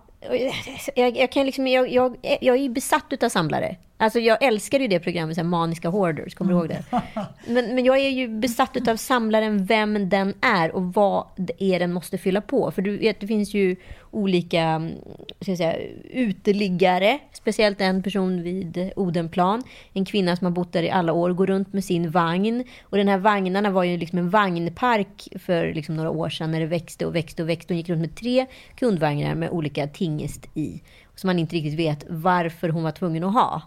Jag, 0.96 1.18
jag, 1.18 1.32
kan 1.32 1.46
liksom, 1.46 1.68
jag, 1.68 1.90
jag, 1.90 2.18
jag 2.42 2.56
är 2.56 2.62
ju 2.62 2.70
besatt 2.70 3.06
utav 3.10 3.30
samlare. 3.30 3.76
Alltså 4.00 4.20
jag 4.20 4.44
älskar 4.44 4.80
ju 4.80 4.88
det 4.88 5.00
programmet, 5.00 5.36
så 5.36 5.42
här, 5.42 5.48
Maniska 5.48 5.90
Hoarders, 5.90 6.36
kommer 6.36 6.54
du 6.54 6.60
ihåg 6.60 6.70
det? 6.70 6.84
Men, 7.48 7.76
men 7.76 7.86
jag 7.86 7.98
är 7.98 8.10
ju 8.10 8.28
besatt 8.28 8.76
utav 8.76 8.96
samlaren, 8.96 9.66
vem 9.66 10.10
den 10.10 10.34
är 10.42 10.76
och 10.76 10.94
vad 10.94 11.26
det 11.36 11.64
är 11.64 11.80
den 11.80 11.94
måste 11.94 12.18
fylla 12.18 12.42
på. 12.42 12.72
För 12.72 12.82
du 12.82 12.98
vet, 12.98 13.20
det 13.20 13.28
finns 13.28 13.54
ju 13.54 13.76
olika 14.12 14.62
mm, 14.62 14.92
ska 15.42 15.52
jag 15.52 15.58
säga, 15.58 15.78
uteliggare, 16.12 17.20
speciellt 17.34 17.82
en 17.82 18.04
person 18.04 18.44
vid 18.44 18.92
Odenplan, 18.96 19.64
en 19.94 20.06
kvinna 20.06 20.36
som 20.36 20.46
har 20.46 20.52
bott 20.52 20.74
där 20.74 20.84
i 20.84 20.90
alla 20.90 21.14
år, 21.14 21.30
går 21.34 21.48
runt 21.48 21.74
med 21.74 21.84
sin 21.84 22.12
vagn. 22.12 22.64
Och 22.84 22.98
den 22.98 23.08
här 23.08 23.18
vagnarna 23.18 23.70
var 23.70 23.84
ju 23.84 23.98
liksom 23.98 24.20
en 24.20 24.30
vagnpark 24.30 25.28
för 25.40 25.74
liksom 25.74 25.96
några 25.96 26.10
år 26.10 26.30
sedan 26.30 26.52
när 26.52 26.60
det 26.60 26.66
växte 26.66 27.06
och 27.06 27.16
växte 27.16 27.44
och 27.44 27.50
växte. 27.50 27.74
Hon 27.74 27.78
gick 27.78 27.90
runt 27.90 28.02
med 28.02 28.16
tre 28.16 28.46
kundvagnar 28.76 29.36
med 29.36 29.50
olika 29.50 29.88
tingest 29.88 30.48
i. 30.54 30.82
Som 31.16 31.28
man 31.28 31.40
inte 31.40 31.56
riktigt 31.56 31.80
vet 31.80 32.06
varför 32.10 32.70
hon 32.70 32.84
var 32.84 32.92
tvungen 32.92 33.24
att 33.24 33.34
ha. 33.34 33.62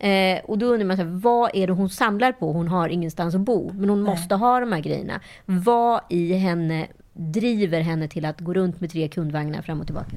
Eh, 0.00 0.40
och 0.44 0.58
då 0.58 0.66
undrar 0.66 0.86
man, 0.86 0.96
så 0.96 1.02
här, 1.02 1.10
vad 1.10 1.50
är 1.54 1.66
det 1.66 1.72
hon 1.72 1.90
samlar 1.90 2.32
på? 2.32 2.52
Hon 2.52 2.68
har 2.68 2.88
ingenstans 2.88 3.34
att 3.34 3.40
bo, 3.40 3.72
men 3.72 3.90
hon 3.90 4.02
måste 4.02 4.34
ha 4.34 4.60
de 4.60 4.72
här 4.72 4.80
grejerna. 4.80 5.20
Vad 5.44 6.00
i 6.08 6.34
henne 6.34 6.86
driver 7.18 7.80
henne 7.80 8.08
till 8.08 8.24
att 8.24 8.40
gå 8.40 8.54
runt 8.54 8.80
med 8.80 8.90
tre 8.90 9.08
kundvagnar 9.08 9.62
fram 9.62 9.80
och 9.80 9.86
tillbaka? 9.86 10.10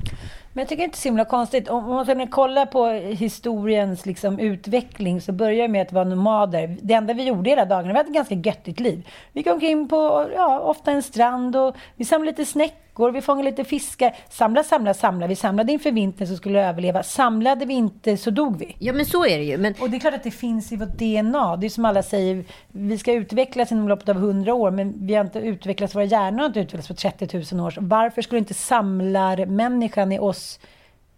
Men 0.54 0.62
jag 0.62 0.70
tycker 0.70 0.84
inte 0.84 0.96
det 0.96 1.00
är 1.00 1.02
så 1.02 1.08
himla 1.08 1.26
konstigt. 1.26 1.70
Om 1.70 2.06
man 2.18 2.28
kollar 2.28 2.66
på 2.66 2.88
historiens 3.16 4.06
liksom, 4.06 4.40
utveckling 4.40 5.22
så 5.22 5.32
börjar 5.32 5.62
det 5.62 5.68
med 5.68 5.82
att 5.82 5.94
vara 5.94 6.06
nomader. 6.06 6.78
Det 6.82 6.94
enda 6.94 7.14
vi 7.14 7.24
gjorde 7.24 7.50
hela 7.50 7.66
dagarna, 7.66 7.94
vi 7.94 7.98
hade 7.98 8.10
ett 8.10 8.16
ganska 8.16 8.36
göttigt 8.36 8.80
liv. 8.80 9.08
Vi 9.34 9.40
gick 9.40 9.48
omkring 9.48 9.88
på, 9.88 10.30
ja, 10.36 10.60
ofta 10.60 10.92
en 10.92 11.04
strand 11.04 11.56
och 11.56 11.76
vi 11.96 12.06
samlade 12.06 12.32
lite 12.32 12.52
snäckor, 12.92 13.12
vi 13.12 13.22
fångade 13.22 13.50
lite 13.50 13.64
fiskar. 13.64 14.16
Samla, 14.30 14.64
samla, 14.64 14.94
samla. 14.94 15.28
Vi 15.28 15.36
samlade 15.36 15.72
inför 15.72 15.92
vintern 15.92 16.28
så 16.28 16.36
skulle 16.36 16.60
överleva. 16.60 17.04
Samlade 17.04 17.66
vi 17.66 17.74
inte 17.74 18.18
så 18.18 18.32
dog 18.32 18.58
vi. 18.60 18.76
Ja, 18.80 18.94
men 18.94 19.06
så 19.06 19.26
är 19.26 19.38
det 19.38 19.44
ju. 19.44 19.58
Men 19.58 19.74
Och 19.80 19.90
det 19.90 19.98
är 19.98 20.00
klart 20.00 20.14
att 20.14 20.24
det 20.24 20.32
finns 20.32 20.72
i 20.72 20.76
vårt 20.76 20.98
DNA. 20.98 21.58
Det 21.58 21.68
är 21.68 21.70
som 21.70 21.86
alla 21.86 22.04
säger, 22.04 22.46
vi 22.72 22.98
ska 22.98 23.14
utvecklas 23.14 23.72
inom 23.72 23.88
loppet 23.88 24.10
av 24.10 24.18
100 24.18 24.54
år, 24.54 24.72
men 24.72 24.94
vi 25.08 25.16
har 25.16 25.26
inte 25.26 25.40
utvecklats, 25.40 25.96
våra 25.96 26.06
hjärnor 26.06 26.40
har 26.40 26.48
inte 26.48 26.60
utvecklats 26.60 26.88
på 26.88 26.94
30 26.94 27.56
000 27.56 27.66
år. 27.66 27.72
Så 27.72 27.82
varför 27.82 28.22
skulle 28.22 28.40
inte 28.40 28.54
samlarmänniskan 28.54 30.12
i 30.12 30.20
oss 30.20 30.60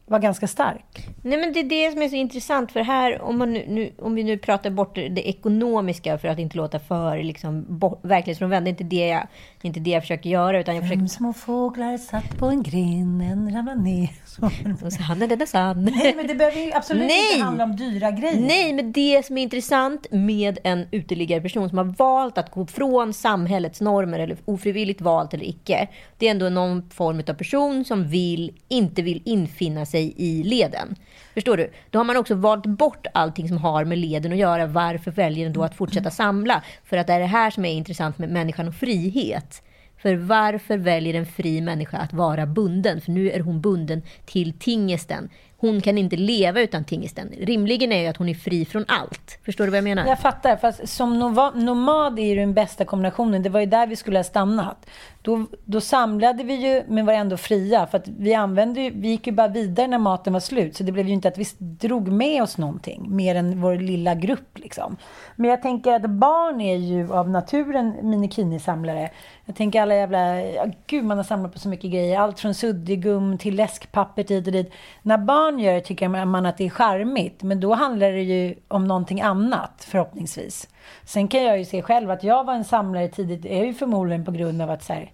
var 0.06 0.20
ganska 0.20 0.48
stark. 0.48 1.08
Nej, 1.22 1.38
men 1.40 1.54
det 1.54 1.60
är 1.60 1.64
det 1.64 1.92
som 1.92 2.02
är 2.02 2.10
så 2.10 2.16
intressant. 2.16 2.72
För 2.72 2.80
här, 2.80 3.22
om, 3.22 3.38
man 3.38 3.54
nu, 3.54 3.66
nu, 3.68 3.92
om 3.98 4.16
vi 4.16 4.24
nu 4.24 4.38
pratar 4.38 4.70
bort 4.70 4.96
det 4.96 5.30
ekonomiska 5.30 6.18
för 6.18 6.28
att 6.28 6.40
inte 6.40 6.58
låta 6.58 6.80
för 6.80 7.24
liksom, 7.24 7.66
bort, 7.68 8.00
verklighetsfrånvänd. 8.02 8.66
Det 8.66 8.70
är 8.70 8.72
inte 8.72 8.84
det, 8.84 9.08
jag, 9.08 9.28
inte 9.62 9.80
det 9.80 9.90
jag 9.90 10.04
försöker 10.04 10.30
göra. 10.30 10.60
Utan 10.60 10.76
jag 10.76 10.84
försöker... 10.84 11.00
Fem 11.00 11.08
små 11.08 11.34
fåglar 11.34 11.98
satt 11.98 12.38
på 12.38 12.46
en 12.46 12.64
gren, 12.64 13.22
en 13.22 13.56
ramlade 13.56 13.82
ner. 13.82 14.10
Så. 14.80 14.86
Och 14.86 14.94
sann 14.94 15.22
är 15.22 15.28
denna 15.28 15.46
sann. 15.46 15.84
Nej, 15.96 16.14
men 16.16 16.28
det 16.28 16.36
behöver 16.36 16.60
ju 16.60 16.74
absolut 16.74 17.08
Nej! 17.08 17.34
inte 17.34 17.46
handla 17.46 17.64
om 17.64 17.76
dyra 17.76 18.12
grejer. 18.12 18.42
Nej, 18.42 18.74
men 18.74 18.92
det 18.92 19.26
som 19.26 19.38
är 19.38 19.44
intressant 19.44 20.08
med 20.12 20.60
en 20.64 20.88
uteliggarperson 20.92 21.70
som 21.70 21.78
har 21.78 21.86
valt 21.86 22.38
att 22.38 22.52
gå 22.52 22.68
från 22.68 23.14
samhällets 23.14 23.82
normer, 23.82 24.20
eller 24.20 24.38
ofrivilligt 24.46 25.02
valt 25.02 25.34
eller 25.34 25.46
icke, 25.46 25.88
det 26.18 26.28
är 26.28 26.32
ändå 26.32 26.50
någon 26.50 26.90
form 26.90 27.24
av 27.28 27.34
person 27.34 27.86
som 27.86 28.08
vill, 28.08 28.52
inte 28.68 29.02
vill 29.02 29.22
infinna 29.26 29.86
sig 29.86 30.14
i 30.18 30.44
leden. 30.44 30.96
Förstår 31.34 31.58
du? 31.58 31.72
Då 31.90 32.00
har 32.00 32.04
man 32.04 32.18
också 32.18 32.36
valt 32.36 32.66
bort 32.66 33.08
allting 33.14 33.48
som 33.48 33.58
har 33.58 33.86
med 33.86 33.98
leden 33.98 34.32
att 34.32 34.38
göra. 34.38 34.66
Varför 34.66 35.12
väljer 35.12 35.44
den 35.44 35.54
då 35.54 35.64
att 35.64 35.76
fortsätta 35.76 36.12
samla? 36.12 36.64
För 36.86 36.98
att 36.98 37.08
det 37.08 37.14
är 37.14 37.20
det 37.20 37.26
här 37.26 37.52
som 37.52 37.66
är 37.66 37.74
intressant 37.74 38.18
med 38.18 38.30
människan 38.30 38.68
och 38.68 38.76
frihet. 38.76 39.64
För 40.04 40.16
varför 40.16 40.78
väljer 40.78 41.14
en 41.14 41.26
fri 41.26 41.62
människa 41.62 41.98
att 41.98 42.14
vara 42.14 42.46
bunden? 42.46 43.02
För 43.02 43.12
nu 43.12 43.32
är 43.32 43.40
hon 43.40 43.62
bunden 43.62 44.02
till 44.26 44.54
tingesten. 44.54 45.30
Hon 45.58 45.82
kan 45.82 45.98
inte 45.98 46.16
leva 46.16 46.62
utan 46.62 46.84
tingesten. 46.84 47.34
Rimligen 47.40 47.92
är 47.92 48.02
ju 48.02 48.08
att 48.08 48.18
hon 48.18 48.30
är 48.30 48.34
fri 48.34 48.66
från 48.66 48.86
allt. 48.88 49.40
Förstår 49.46 49.66
du 49.66 49.72
vad 49.72 49.78
jag 49.78 49.84
menar? 49.84 50.08
Jag 50.08 50.20
fattar, 50.20 50.56
fast 50.56 50.90
som 50.90 51.20
nomad 51.56 52.20
är 52.20 52.24
ju 52.24 52.36
den 52.36 52.54
bästa 52.54 52.86
kombinationen. 52.86 53.44
Det 53.44 53.50
var 53.50 53.60
ju 53.60 53.66
där 53.66 53.88
vi 53.88 53.96
skulle 53.96 54.20
ha 54.20 54.24
stannat. 54.24 54.86
Då, 55.24 55.46
då 55.66 55.82
samlade 55.82 56.44
vi 56.44 56.54
ju, 56.54 56.84
men 56.88 57.06
var 57.06 57.14
ändå 57.14 57.38
fria. 57.38 57.88
För 57.88 57.98
att 57.98 58.08
vi, 58.08 58.34
använde 58.34 58.82
ju, 58.82 58.90
vi 58.90 59.08
gick 59.08 59.28
ju 59.28 59.34
bara 59.34 59.48
vidare 59.48 59.88
när 59.88 59.98
maten 59.98 60.34
var 60.34 60.40
slut. 60.40 60.76
Så 60.76 60.84
det 60.84 60.92
blev 60.92 61.08
ju 61.08 61.14
inte 61.14 61.28
att 61.28 61.38
vi 61.38 61.46
drog 61.60 62.08
med 62.08 62.44
oss 62.44 62.58
någonting, 62.58 63.16
mer 63.16 63.36
än 63.36 63.62
vår 63.62 63.76
lilla 63.76 64.16
grupp. 64.16 64.58
Liksom. 64.58 64.98
Men 65.36 65.50
jag 65.50 65.62
tänker 65.62 65.94
att 65.94 66.10
barn 66.10 66.62
är 66.62 66.76
ju 66.76 67.14
av 67.14 67.30
naturen 67.30 67.96
minikinisamlare. 68.02 69.10
Jag 69.46 69.56
tänker 69.56 69.82
alla 69.82 69.96
jävla... 69.96 70.42
Ja, 70.42 70.66
gud, 70.88 71.06
man 71.06 71.18
har 71.18 71.24
samlat 71.24 71.54
på 71.54 71.60
så 71.60 71.70
mycket 71.70 71.92
grejer. 71.92 72.20
Allt 72.20 72.40
från 72.40 72.54
suddigum 72.54 73.38
till 73.38 73.56
läskpapper 73.56 74.24
hit 74.24 74.48
och 74.48 74.54
dit. 74.54 74.72
När 75.02 75.18
barn 75.18 75.60
gör 75.60 75.74
det 75.74 75.82
tycker 75.82 76.26
man 76.26 76.46
att 76.46 76.58
det 76.58 76.66
är 76.66 76.70
charmigt. 76.70 77.44
Men 77.44 77.60
då 77.60 77.74
handlar 77.74 78.12
det 78.12 78.22
ju 78.22 78.56
om 78.68 78.88
någonting 78.88 79.22
annat, 79.22 79.88
förhoppningsvis. 79.90 80.70
Sen 81.06 81.28
kan 81.28 81.44
jag 81.44 81.58
ju 81.58 81.66
se 81.66 81.82
själv 81.82 82.12
att 82.12 82.24
jag 82.24 82.44
var 82.44 82.54
en 82.54 82.64
samlare 82.64 83.08
tidigt. 83.08 83.42
Det 83.42 83.60
är 83.60 83.66
ju 83.66 83.74
förmodligen 83.74 84.26
på 84.26 84.32
grund 84.32 84.62
av 84.62 84.70
att 84.70 84.84
så 84.84 84.94
här, 84.94 85.12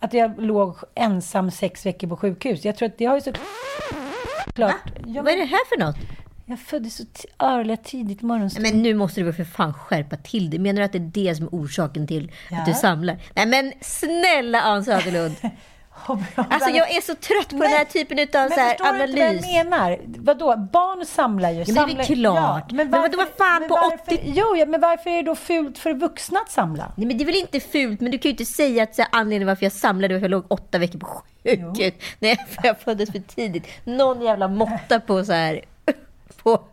att 0.00 0.12
jag 0.14 0.42
låg 0.42 0.76
ensam 0.94 1.50
sex 1.50 1.86
veckor 1.86 2.08
på 2.08 2.16
sjukhus. 2.16 2.64
Jag 2.64 2.76
tror 2.76 2.88
att 2.88 2.98
det 2.98 3.04
har 3.04 3.14
ju 3.14 3.20
så... 3.20 3.32
Klart. 4.54 4.74
Jag, 5.06 5.22
Vad 5.22 5.32
är 5.32 5.36
det 5.36 5.44
här 5.44 5.68
för 5.68 5.78
något? 5.84 5.96
jag 6.48 6.58
föddes 6.60 6.96
så 6.96 7.04
t- 7.04 7.28
örliga 7.38 7.76
tidigt 7.76 8.22
morgonstund. 8.22 8.66
Men 8.72 8.82
nu 8.82 8.94
måste 8.94 9.20
du 9.20 9.24
väl 9.24 9.34
för 9.34 9.44
fan 9.44 9.74
skärpa 9.74 10.16
till 10.16 10.50
dig. 10.50 10.58
Menar 10.60 10.78
du 10.80 10.84
att 10.84 10.92
det 10.92 10.98
är 10.98 11.26
det 11.28 11.34
som 11.34 11.44
är 11.46 11.50
orsaken 11.50 12.06
till 12.06 12.32
Ja. 12.50 12.58
att 12.60 12.66
du 12.66 12.74
samlar? 12.74 13.18
Nej 13.34 13.46
men 13.46 13.72
snälla 13.80 14.60
Ann 14.60 14.84
Söderlund. 14.84 15.34
Alltså 16.50 16.70
jag 16.70 16.96
är 16.96 17.00
så 17.00 17.14
trött 17.14 17.48
på 17.48 17.56
den 17.56 17.70
här 17.70 17.84
typen 17.84 18.18
av 18.18 18.26
Men 18.32 18.50
så 18.50 18.60
här, 18.60 18.70
förstår 18.70 18.92
du 18.92 19.04
inte 19.04 19.20
vad 19.20 19.34
jag 19.34 19.64
menar? 19.64 19.98
Vadå? 20.06 20.56
Barn 20.72 21.06
samlar 21.06 21.50
ju. 21.50 21.56
men 21.56 21.74
det 21.74 21.80
är 21.80 21.96
väl 21.96 22.06
samlar... 22.06 22.32
klart. 22.32 22.72
Men 22.72 22.90
vadå, 22.90 23.18
vad 23.18 23.28
fan, 23.38 23.60
men 23.60 23.68
på 23.68 23.74
varför... 23.74 24.14
80 24.14 24.20
Jo, 24.24 24.56
ja, 24.56 24.66
men 24.66 24.80
varför 24.80 25.10
är 25.10 25.16
det 25.16 25.22
då 25.22 25.34
fult 25.34 25.78
för 25.78 25.94
vuxna 25.94 26.40
att 26.40 26.50
samla? 26.50 26.92
Nej 26.96 27.06
men 27.06 27.18
det 27.18 27.24
är 27.24 27.26
väl 27.26 27.34
inte 27.34 27.60
fult, 27.60 28.00
men 28.00 28.10
du 28.10 28.18
kan 28.18 28.28
ju 28.28 28.30
inte 28.30 28.44
säga 28.44 28.82
att 28.82 28.94
så 28.94 29.02
här, 29.02 29.08
anledningen 29.12 29.46
varför 29.46 29.64
jag 29.64 29.72
samlade 29.72 30.14
var 30.14 30.20
för 30.20 30.24
jag 30.24 30.30
låg 30.30 30.44
åtta 30.48 30.78
veckor 30.78 30.98
på 30.98 31.06
sjukhus. 31.06 31.94
Nej, 32.18 32.46
för 32.48 32.66
jag 32.66 32.80
föddes 32.80 33.12
för 33.12 33.18
tidigt. 33.18 33.66
Någon 33.84 34.22
jävla 34.22 34.48
måtta 34.48 35.00
på 35.00 35.24
så 35.24 35.32
här... 35.32 35.60
På... 36.42 36.64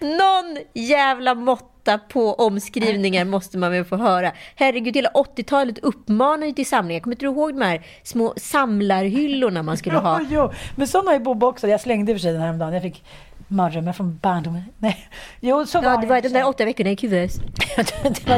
Någon 0.00 0.58
jävla 0.72 1.34
måtta 1.34 1.77
på 1.96 2.34
omskrivningar 2.34 3.24
måste 3.24 3.58
man 3.58 3.72
väl 3.72 3.84
få 3.84 3.96
höra. 3.96 4.32
Herregud, 4.56 4.96
hela 4.96 5.08
80-talet 5.10 5.78
uppmanar 5.78 6.46
ju 6.46 6.52
till 6.52 6.66
samlingar. 6.66 7.00
Kommer 7.00 7.14
inte 7.16 7.26
du 7.26 7.30
ihåg 7.30 7.54
de 7.54 7.62
här 7.64 7.86
små 8.02 8.34
samlarhyllorna 8.36 9.62
man 9.62 9.76
skulle 9.76 9.98
ha? 10.08 10.20
Jo, 10.20 10.26
jo. 10.30 10.50
Men 10.76 10.86
sån 10.88 11.06
har 11.06 11.14
ju 11.14 11.20
Bob 11.20 11.44
också. 11.44 11.68
Jag 11.68 11.80
slängde 11.80 12.12
i 12.12 12.14
och 12.14 12.18
för 12.18 12.22
sig 12.22 12.32
den 12.32 12.42
häromdagen. 12.42 12.72
Jag 12.72 12.82
fick 12.82 13.04
mardrömmar 13.48 13.92
från 13.92 14.18
barndomen. 14.22 14.62
Nej. 14.78 15.08
Jo, 15.40 15.66
så 15.66 15.80
var 15.80 15.90
Ja, 15.90 15.96
det 16.00 16.06
var 16.06 16.20
de 16.20 16.28
där 16.28 16.48
åtta 16.48 16.64
veckorna 16.64 16.90
i 16.90 16.96
kuvös. 16.96 17.40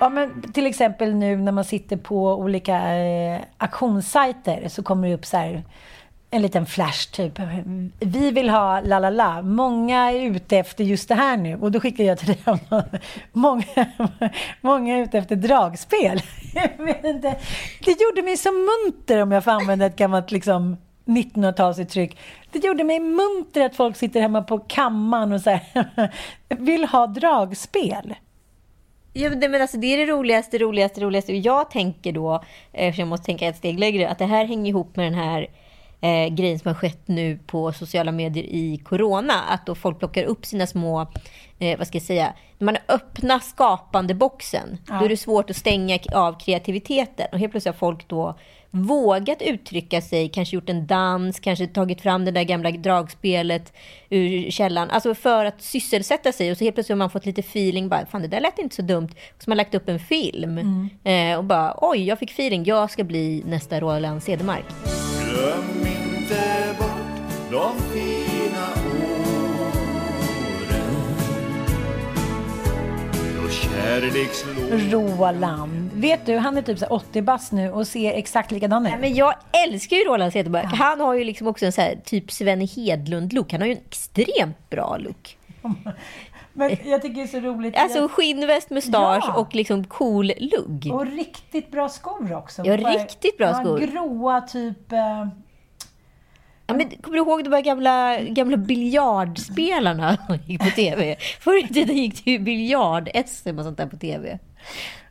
Ja, 0.00 0.08
men 0.08 0.42
till 0.52 0.66
exempel 0.66 1.14
nu 1.14 1.36
när 1.36 1.52
man 1.52 1.64
sitter 1.64 1.96
på 1.96 2.34
olika 2.34 2.96
eh, 2.96 3.40
auktionssajter 3.58 4.68
så 4.68 4.82
kommer 4.82 5.08
det 5.08 5.14
upp 5.14 5.26
så 5.26 5.36
här 5.36 5.64
en 6.30 6.42
liten 6.42 6.66
flash 6.66 7.10
typ. 7.12 7.40
Vi 8.00 8.30
vill 8.30 8.48
ha 8.50 8.80
la 8.80 8.98
la 8.98 9.10
la. 9.10 9.42
Många 9.42 10.12
är 10.12 10.20
ute 10.20 10.58
efter 10.58 10.84
just 10.84 11.08
det 11.08 11.14
här 11.14 11.36
nu. 11.36 11.56
Och 11.56 11.72
då 11.72 11.80
skickar 11.80 12.04
jag 12.04 12.18
till 12.18 12.26
dig. 12.26 12.38
Många, 13.32 13.64
många 14.60 14.96
är 14.96 15.02
ute 15.02 15.18
efter 15.18 15.36
dragspel. 15.36 16.22
Inte. 17.04 17.36
Det 17.84 18.00
gjorde 18.00 18.22
mig 18.22 18.36
så 18.36 18.48
munter 18.52 19.22
om 19.22 19.32
jag 19.32 19.44
får 19.44 19.50
använda 19.50 19.86
ett 19.86 19.96
gammalt 19.96 20.30
liksom 20.30 20.76
1900-talsuttryck. 21.04 22.16
Det 22.52 22.64
gjorde 22.64 22.84
mig 22.84 23.00
munter 23.00 23.60
att 23.66 23.76
folk 23.76 23.96
sitter 23.96 24.20
hemma 24.20 24.42
på 24.42 24.58
kammaren 24.58 25.32
och 25.32 25.40
så 25.40 25.50
här, 25.50 26.12
vill 26.48 26.84
ha 26.84 27.06
dragspel. 27.06 28.14
Ja, 29.12 29.30
men 29.30 29.40
det, 29.40 29.62
alltså, 29.62 29.76
det 29.76 29.86
är 29.86 30.06
det 30.06 30.12
roligaste, 30.12 30.58
roligaste, 30.58 31.00
roligaste. 31.00 31.32
Jag 31.32 31.70
tänker 31.70 32.12
då, 32.12 32.44
eftersom 32.72 33.02
jag 33.02 33.08
måste 33.08 33.26
tänka 33.26 33.46
ett 33.46 33.56
steg 33.56 33.78
längre, 33.78 34.08
att 34.08 34.18
det 34.18 34.24
här 34.24 34.44
hänger 34.44 34.70
ihop 34.70 34.96
med 34.96 35.06
den 35.06 35.14
här 35.14 35.46
eh, 36.00 36.34
grejen 36.34 36.58
som 36.58 36.68
har 36.68 36.74
skett 36.74 37.08
nu 37.08 37.38
på 37.46 37.72
sociala 37.72 38.12
medier 38.12 38.44
i 38.44 38.80
corona. 38.84 39.34
Att 39.48 39.66
då 39.66 39.74
folk 39.74 39.98
plockar 39.98 40.24
upp 40.24 40.46
sina 40.46 40.66
små, 40.66 41.06
eh, 41.58 41.78
vad 41.78 41.86
ska 41.86 41.96
jag 41.96 42.02
säga, 42.02 42.32
när 42.58 42.64
man 42.64 42.76
öppnar 42.88 43.38
skapande 43.38 44.14
boxen, 44.14 44.78
då 44.86 45.04
är 45.04 45.08
det 45.08 45.16
svårt 45.16 45.50
att 45.50 45.56
stänga 45.56 45.98
av 46.14 46.40
kreativiteten. 46.40 47.26
Och 47.32 47.38
helt 47.38 47.52
plötsligt 47.52 47.74
har 47.74 47.78
folk 47.78 48.08
då 48.08 48.34
vågat 48.70 49.42
uttrycka 49.42 50.00
sig, 50.00 50.28
kanske 50.28 50.56
gjort 50.56 50.68
en 50.68 50.86
dans, 50.86 51.40
kanske 51.40 51.66
tagit 51.66 52.00
fram 52.00 52.24
det 52.24 52.30
där 52.30 52.42
gamla 52.42 52.70
dragspelet 52.70 53.72
ur 54.10 54.50
källan. 54.50 54.90
Alltså 54.90 55.14
för 55.14 55.44
att 55.44 55.62
sysselsätta 55.62 56.32
sig. 56.32 56.50
Och 56.50 56.58
så 56.58 56.64
helt 56.64 56.76
plötsligt 56.76 56.94
har 56.94 56.98
man 56.98 57.10
fått 57.10 57.26
lite 57.26 57.40
feeling. 57.40 57.88
Bara, 57.88 58.06
Fan, 58.06 58.22
det 58.22 58.28
där 58.28 58.40
lät 58.40 58.58
inte 58.58 58.76
så 58.76 58.82
dumt. 58.82 59.08
Och 59.36 59.42
så 59.42 59.46
har 59.46 59.50
man 59.50 59.56
lagt 59.56 59.74
upp 59.74 59.88
en 59.88 59.98
film. 59.98 60.58
Eh, 61.04 61.38
och 61.38 61.44
bara, 61.44 61.74
oj, 61.80 62.04
jag 62.04 62.18
fick 62.18 62.30
feeling. 62.30 62.64
Jag 62.64 62.90
ska 62.90 63.04
bli 63.04 63.42
nästa 63.46 63.80
Roland 63.80 64.22
Cedermark. 64.22 64.64
Glöm 65.24 65.77
inte 66.28 66.74
bort 66.78 67.50
de 67.50 67.82
fina 67.92 68.66
åren 69.00 69.30
Då 74.90 74.98
Roland. 74.98 75.90
Vet 75.94 76.26
du, 76.26 76.36
han 76.36 76.56
är 76.56 76.62
typ 76.62 76.78
så 76.78 76.84
här 76.84 76.92
80 76.92 77.22
bast 77.22 77.52
nu 77.52 77.72
och 77.72 77.86
ser 77.86 78.12
exakt 78.12 78.50
likadan 78.50 78.86
ut. 78.86 78.92
Nej, 78.92 79.00
men 79.00 79.14
jag 79.14 79.34
älskar 79.66 79.96
ju 79.96 80.04
Roland 80.04 80.32
Cedermark. 80.32 80.64
Han 80.64 81.00
har 81.00 81.14
ju 81.14 81.24
liksom 81.24 81.46
också 81.46 81.66
en 81.66 81.72
så 81.72 81.80
här, 81.80 82.00
typ 82.04 82.32
Svenne 82.32 82.64
Hedlund-look. 82.64 83.52
Han 83.52 83.60
har 83.60 83.68
ju 83.68 83.72
en 83.72 83.80
extremt 83.86 84.70
bra 84.70 84.96
look. 84.96 85.38
Men 86.52 86.76
jag 86.84 87.02
tycker 87.02 87.14
det 87.14 87.22
är 87.22 87.26
så 87.26 87.40
roligt. 87.40 87.76
Alltså 87.76 88.08
skinnväst, 88.08 88.70
mustasch 88.70 89.24
Ja. 89.26 89.34
och 89.34 89.54
liksom 89.54 89.84
cool 89.84 90.32
lugg. 90.38 90.90
Och 90.92 91.06
riktigt 91.06 91.70
bra 91.70 91.88
skor 91.88 92.34
också. 92.34 92.62
Ja, 92.64 92.76
riktigt 92.76 93.38
bra 93.38 93.46
ja, 93.46 93.54
skor. 93.54 93.78
Gråa 93.78 94.40
typ... 94.40 94.92
Ja, 96.68 96.74
men, 96.74 96.90
kommer 96.90 97.16
du 97.16 97.22
ihåg 97.22 97.44
de 97.44 97.52
här 97.52 97.60
gamla, 97.60 98.20
gamla 98.20 98.56
biljardspelarna 98.56 100.16
som 100.26 100.38
gick 100.46 100.60
på 100.60 100.70
tv? 100.70 101.16
Förr 101.40 101.64
i 101.64 101.68
tiden 101.68 101.96
gick 101.96 102.24
det 102.24 102.30
ju 102.30 102.38
biljard-SM 102.38 103.58
och 103.58 103.64
sånt 103.64 103.78
där 103.78 103.86
på 103.86 103.96
tv. 103.96 104.38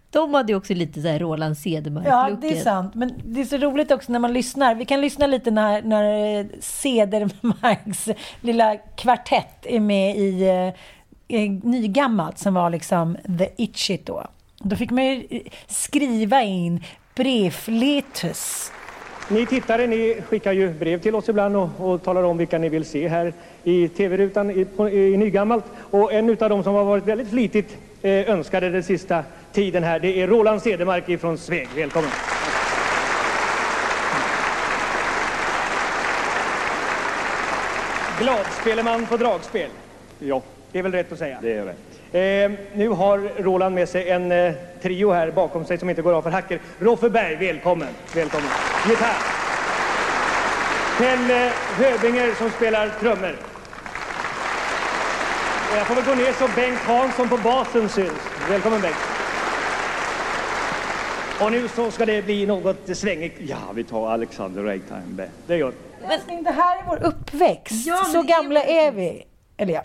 De 0.09 0.33
hade 0.33 0.51
ju 0.51 0.57
också 0.57 0.73
lite 0.73 1.01
så 1.01 1.07
här 1.07 1.19
Roland 1.19 1.57
Cedermark-looken. 1.57 2.29
Ja, 2.29 2.37
det 2.41 2.47
är 2.47 2.61
sant. 2.61 2.95
Men 2.95 3.13
det 3.25 3.41
är 3.41 3.45
så 3.45 3.57
roligt 3.57 3.91
också 3.91 4.11
när 4.11 4.19
man 4.19 4.33
lyssnar. 4.33 4.75
Vi 4.75 4.85
kan 4.85 5.01
lyssna 5.01 5.27
lite 5.27 5.51
när, 5.51 5.81
när 5.81 6.47
Cedermarks 6.59 8.07
lilla 8.41 8.75
kvartett 8.77 9.65
är 9.65 9.79
med 9.79 10.17
i 10.17 10.43
eh, 10.43 10.73
i 11.27 11.49
Nygammalt 11.49 12.37
som 12.37 12.53
var 12.53 12.69
liksom 12.69 13.17
The 13.39 13.49
Itchit 13.57 14.05
då. 14.05 14.27
Då 14.59 14.75
fick 14.75 14.91
man 14.91 15.05
ju 15.05 15.43
skriva 15.67 16.41
in 16.41 16.83
brevletus. 17.15 18.71
Ni 19.29 19.45
tittare 19.45 19.87
ni 19.87 20.21
skickar 20.27 20.51
ju 20.51 20.69
brev 20.69 21.01
till 21.01 21.15
oss 21.15 21.29
ibland 21.29 21.55
och, 21.55 21.69
och 21.77 22.03
talar 22.03 22.23
om 22.23 22.37
vilka 22.37 22.57
ni 22.57 22.69
vill 22.69 22.85
se 22.85 23.07
här 23.07 23.33
i 23.63 23.87
tv-rutan 23.87 24.51
i, 24.51 24.67
i 24.91 25.17
Nygammalt. 25.17 25.65
Och 25.77 26.13
en 26.13 26.29
utav 26.29 26.49
dem 26.49 26.63
som 26.63 26.75
har 26.75 26.83
varit 26.83 27.05
väldigt 27.05 27.29
flitigt 27.29 27.77
eh, 28.01 28.29
önskade 28.29 28.69
den 28.69 28.83
sista 28.83 29.23
tiden 29.51 29.83
här, 29.83 29.99
det 29.99 30.21
är 30.21 30.27
Roland 30.27 30.61
Cedermark 30.61 31.09
ifrån 31.09 31.37
Sveg. 31.37 31.67
Välkommen! 31.75 32.09
Gladspeleman 38.19 39.05
på 39.05 39.17
dragspel. 39.17 39.69
Ja. 40.19 40.41
Det 40.71 40.79
är 40.79 40.83
väl 40.83 40.91
rätt 40.91 41.11
att 41.11 41.19
säga? 41.19 41.39
Det 41.41 41.53
är 41.53 41.65
rätt. 41.65 41.86
Eh, 42.11 42.51
nu 42.73 42.89
har 42.89 43.43
Roland 43.43 43.75
med 43.75 43.89
sig 43.89 44.09
en 44.09 44.31
eh, 44.31 44.53
trio 44.81 45.11
här 45.11 45.31
bakom 45.31 45.65
sig 45.65 45.77
som 45.77 45.89
inte 45.89 46.01
går 46.01 46.13
av 46.13 46.21
för 46.21 46.29
hacker. 46.29 46.59
Roffe 46.79 47.09
Berg, 47.09 47.35
välkommen. 47.35 47.87
Välkommen. 48.15 48.49
Gitarr. 48.89 49.17
Pelle 50.97 51.51
Höbinger 51.77 52.33
som 52.33 52.49
spelar 52.49 52.89
trummor. 52.99 53.35
Och 55.71 55.77
jag 55.77 55.87
får 55.87 55.95
väl 55.95 56.05
gå 56.05 56.15
ner 56.15 56.31
så 56.31 56.47
Bengt 56.55 56.79
Hansson 56.79 57.29
på 57.29 57.37
basen 57.37 57.89
syns. 57.89 58.11
Välkommen 58.49 58.81
Bengt. 58.81 58.95
Och 61.41 61.51
nu 61.51 61.67
så 61.67 61.91
ska 61.91 62.05
det 62.05 62.25
bli 62.25 62.45
något 62.45 62.97
svängigt. 62.97 63.35
Ja, 63.39 63.57
vi 63.73 63.83
tar 63.83 64.09
Alexander 64.09 64.63
Ragtime. 64.63 65.29
Det 65.47 65.57
gör 65.57 65.71
vi. 65.71 66.07
Men 66.27 66.43
det 66.43 66.51
här 66.51 66.79
är 66.79 66.83
vår 66.87 67.03
uppväxt. 67.03 67.87
Ja, 67.87 68.01
men 68.03 68.11
så 68.11 68.21
gamla 68.21 68.63
är 68.63 68.91
vi. 68.91 69.25
Eller 69.57 69.73
ja. 69.73 69.83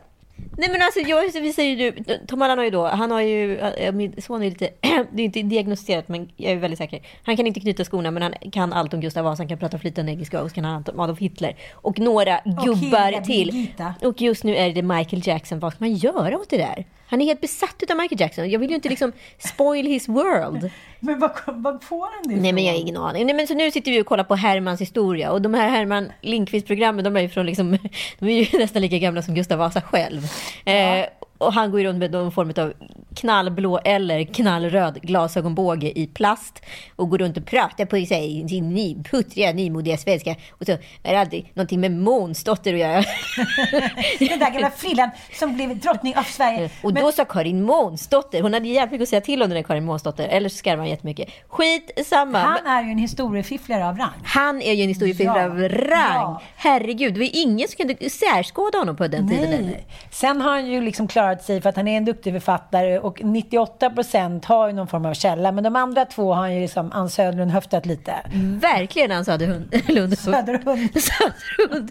Nej 0.56 0.68
men 0.70 0.82
alltså, 0.82 1.00
jag, 1.00 1.42
vi 1.42 1.52
säger 1.52 1.76
ju, 1.76 1.92
Tom 2.26 2.42
Allan 2.42 2.58
har 2.58 2.64
ju 2.64 2.70
då, 2.70 2.86
han 2.86 3.10
har 3.10 3.20
ju, 3.20 3.58
äh, 3.58 3.92
min 3.92 4.22
son 4.22 4.42
är 4.42 4.50
lite, 4.50 4.70
det 5.12 5.22
är 5.22 5.24
inte 5.24 5.42
diagnostiserat 5.42 6.08
men 6.08 6.28
jag 6.36 6.52
är 6.52 6.56
väldigt 6.56 6.78
säker. 6.78 7.00
Han 7.24 7.36
kan 7.36 7.46
inte 7.46 7.60
knyta 7.60 7.84
skorna 7.84 8.10
men 8.10 8.22
han 8.22 8.34
kan 8.52 8.72
allt 8.72 8.94
om 8.94 9.00
Gustav 9.00 9.24
Vasa, 9.24 9.40
han 9.40 9.48
kan 9.48 9.58
prata 9.58 9.78
flytande 9.78 10.12
engelska 10.12 10.42
och 10.42 10.48
så 10.48 10.54
kan 10.54 10.64
han 10.64 10.76
allt 10.76 10.88
om 10.88 11.00
Adolf 11.00 11.18
Hitler. 11.18 11.56
Och 11.72 11.98
några 11.98 12.40
gubbar 12.44 13.06
Hilda 13.06 13.20
till. 13.20 13.50
Birgitta. 13.52 13.94
Och 14.02 14.20
just 14.20 14.44
nu 14.44 14.56
är 14.56 14.72
det 14.72 14.82
Michael 14.82 15.22
Jackson, 15.26 15.58
vad 15.58 15.72
ska 15.72 15.84
man 15.84 15.94
göra 15.94 16.38
åt 16.38 16.50
det 16.50 16.56
där? 16.58 16.84
Han 17.12 17.20
är 17.20 17.24
helt 17.24 17.40
besatt 17.40 17.90
av 17.90 17.96
Michael 17.96 18.20
Jackson. 18.20 18.50
Jag 18.50 18.58
vill 18.60 18.68
ju 18.70 18.74
inte 18.74 18.88
liksom 18.88 19.12
spoil 19.38 19.86
his 19.86 20.08
world. 20.08 20.70
Men 21.00 21.18
vad, 21.18 21.30
vad 21.46 21.84
får 21.84 22.08
han 22.14 22.22
det 22.34 22.42
Nej 22.42 22.52
men 22.52 22.64
jag 22.64 22.72
har 22.72 22.78
ifrån? 22.78 22.88
ingen 22.88 23.02
aning. 23.02 23.26
Nej, 23.26 23.34
men 23.34 23.46
så 23.46 23.54
nu 23.54 23.70
sitter 23.70 23.90
vi 23.90 24.02
och 24.02 24.06
kollar 24.06 24.24
på 24.24 24.34
Hermans 24.34 24.80
historia 24.80 25.30
och 25.32 25.42
de 25.42 25.54
här 25.54 25.68
Herman 25.68 26.12
Lindqvist-programmen 26.20 27.04
de 27.04 27.16
är 27.16 27.20
ju 27.20 27.28
från 27.28 27.46
liksom, 27.46 27.78
de 28.18 28.28
är 28.28 28.42
ju 28.42 28.58
nästan 28.58 28.82
lika 28.82 28.98
gamla 28.98 29.22
som 29.22 29.34
Gustav 29.34 29.58
Vasa 29.58 29.80
själv. 29.80 30.22
Eh, 30.64 31.06
och 31.42 31.52
han 31.52 31.70
går 31.70 31.80
ju 31.80 31.86
runt 31.86 31.98
med 31.98 32.10
någon 32.12 32.32
form 32.32 32.52
av 32.56 32.72
knallblå 33.16 33.78
eller 33.84 34.24
knallröd 34.24 34.98
glasögonbåge 35.02 35.98
i 35.98 36.06
plast 36.06 36.62
och 36.96 37.10
går 37.10 37.18
runt 37.18 37.36
och 37.36 37.46
pratar 37.46 37.84
på 37.84 37.96
sig, 38.06 38.48
sin 38.48 38.74
ny, 38.74 38.96
puttriga 39.10 39.52
nymodiga 39.52 39.96
svenska 39.96 40.30
och 40.50 40.66
så 40.66 40.72
är 41.02 41.12
det 41.12 41.20
alltid 41.20 41.46
någonting 41.54 41.80
med 41.80 41.92
Månsdotter 41.92 42.72
att 42.74 42.80
göra. 42.80 43.02
Den 44.18 44.38
där 44.38 44.50
gamla 44.50 44.70
frillan 44.70 45.10
som 45.38 45.54
blev 45.54 45.78
drottning 45.80 46.16
av 46.16 46.22
Sverige. 46.22 46.70
Och 46.82 46.94
då 46.94 47.12
sa 47.12 47.24
Karin 47.24 47.62
Månsdotter, 47.62 48.42
hon 48.42 48.54
hade 48.54 48.68
jävligt 48.68 48.92
mycket 48.92 49.02
att 49.02 49.08
säga 49.08 49.20
till 49.20 49.42
om 49.42 49.48
den 49.48 49.56
där 49.56 49.62
Karin 49.62 49.84
Månsdotter, 49.84 50.28
eller 50.28 50.48
så 50.48 50.56
skarvade 50.56 50.82
han 50.82 50.88
jättemycket. 50.90 51.28
Skit 51.48 51.90
samma. 52.06 52.38
Han 52.38 52.66
är 52.66 52.82
ju 52.84 52.90
en 52.90 52.98
historiefifflare 52.98 53.88
av 53.88 53.98
rang. 53.98 54.08
Han 54.24 54.62
är 54.62 54.72
ju 54.72 54.82
en 54.82 54.88
historiefilm 54.88 55.32
Ja, 55.36 55.44
av 55.44 55.58
rang. 55.58 56.14
ja. 56.14 56.42
Herregud, 56.56 57.14
det 57.14 57.20
var 57.20 57.30
ingen 57.32 57.68
som 57.68 57.76
kunde 57.76 58.10
särskåda 58.10 58.78
honom 58.78 58.96
på 58.96 59.06
den 59.08 59.28
tiden. 59.28 59.44
Eller? 59.52 59.62
Nej. 59.62 59.86
Sen 60.10 60.40
har 60.40 60.50
han 60.50 60.66
ju 60.66 60.80
liksom 60.80 61.08
klarat 61.08 61.31
sig 61.40 61.60
för 61.60 61.68
att 61.68 61.76
han 61.76 61.88
är 61.88 61.96
en 61.96 62.04
duktig 62.04 62.32
författare 62.32 62.98
och 62.98 63.24
98 63.24 63.90
procent 63.90 64.44
har 64.44 64.66
ju 64.66 64.72
någon 64.72 64.86
form 64.86 65.06
av 65.06 65.14
källa. 65.14 65.52
Men 65.52 65.64
de 65.64 65.76
andra 65.76 66.04
två 66.04 66.32
har 66.32 66.40
han 66.42 66.54
ju 66.54 66.60
liksom 66.60 66.92
Ann 66.92 67.10
Söderlund 67.10 67.50
höftat 67.50 67.86
lite. 67.86 68.14
Verkligen 68.60 69.10
han 69.10 69.24
Söderhund. 69.24 69.74
Lund. 69.88 70.18
Söderhund. 70.18 70.90
Söderhund. 71.02 71.90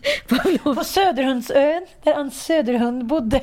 På 0.77 0.83
Söderhundsön, 0.83 1.85
där 2.03 2.13
Ann 2.13 2.31
Söderhund 2.31 3.05
bodde. 3.05 3.41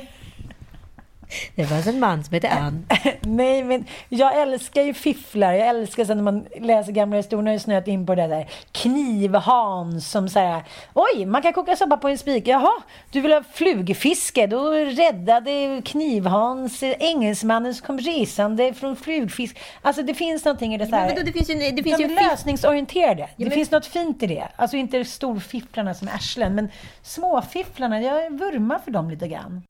Det 1.55 1.65
fanns 1.65 1.87
en 1.87 1.99
man 1.99 2.23
som 2.23 2.33
hette 2.33 2.49
Ann. 2.49 2.85
Nej, 3.21 3.63
men 3.63 3.85
jag 4.09 4.41
älskar 4.41 4.81
ju 4.81 4.93
fifflar. 4.93 5.53
Jag 5.53 5.67
älskar 5.67 6.05
sen 6.05 6.17
när 6.17 6.23
man 6.23 6.45
läser 6.59 6.91
gamla 6.91 7.17
historier. 7.17 7.45
Jag 7.45 7.53
har 7.53 7.59
snöat 7.59 7.87
in 7.87 8.05
på 8.05 8.15
det 8.15 8.27
där. 8.27 8.47
Kniv-Hans 8.71 10.11
som 10.11 10.29
säger 10.29 10.63
Oj, 10.93 11.25
man 11.25 11.41
kan 11.41 11.53
koka 11.53 11.75
soppa 11.75 11.97
på 11.97 12.07
en 12.07 12.17
spik. 12.17 12.47
Jaha, 12.47 12.71
du 13.11 13.21
vill 13.21 13.31
ha 13.33 13.43
flugfiske? 13.53 14.47
Då 14.47 14.71
räddade 14.71 15.81
Kniv-Hans 15.85 16.83
engelsmannen 16.83 17.73
som 17.75 17.85
kom 17.87 17.99
resande 17.99 18.73
från 18.73 18.95
flugfisk. 18.95 19.57
Alltså 19.81 20.01
det 20.03 20.13
finns 20.13 20.45
någonting 20.45 20.73
i 20.75 20.77
det 20.77 20.87
så 20.87 20.95
här. 20.95 21.15
Men 21.15 21.25
det 21.25 21.31
finns 21.31 21.49
ju, 21.49 21.53
det 21.53 21.65
Ja, 21.75 21.83
finns 21.83 21.99
ju 21.99 22.15
lösningsorienterade. 22.15 23.29
det 23.35 23.43
men- 23.45 23.51
finns 23.51 23.71
något 23.71 23.85
fint 23.85 24.23
i 24.23 24.27
det. 24.27 24.47
Alltså 24.55 24.77
inte 24.77 25.05
storfifflarna 25.05 25.93
som 25.93 26.07
arslen, 26.07 26.55
men 26.55 26.69
småfifflarna. 27.03 28.01
Jag 28.01 28.39
vurmar 28.39 28.79
för 28.85 28.91
dem 28.91 29.09
lite 29.09 29.27
grann. 29.27 29.61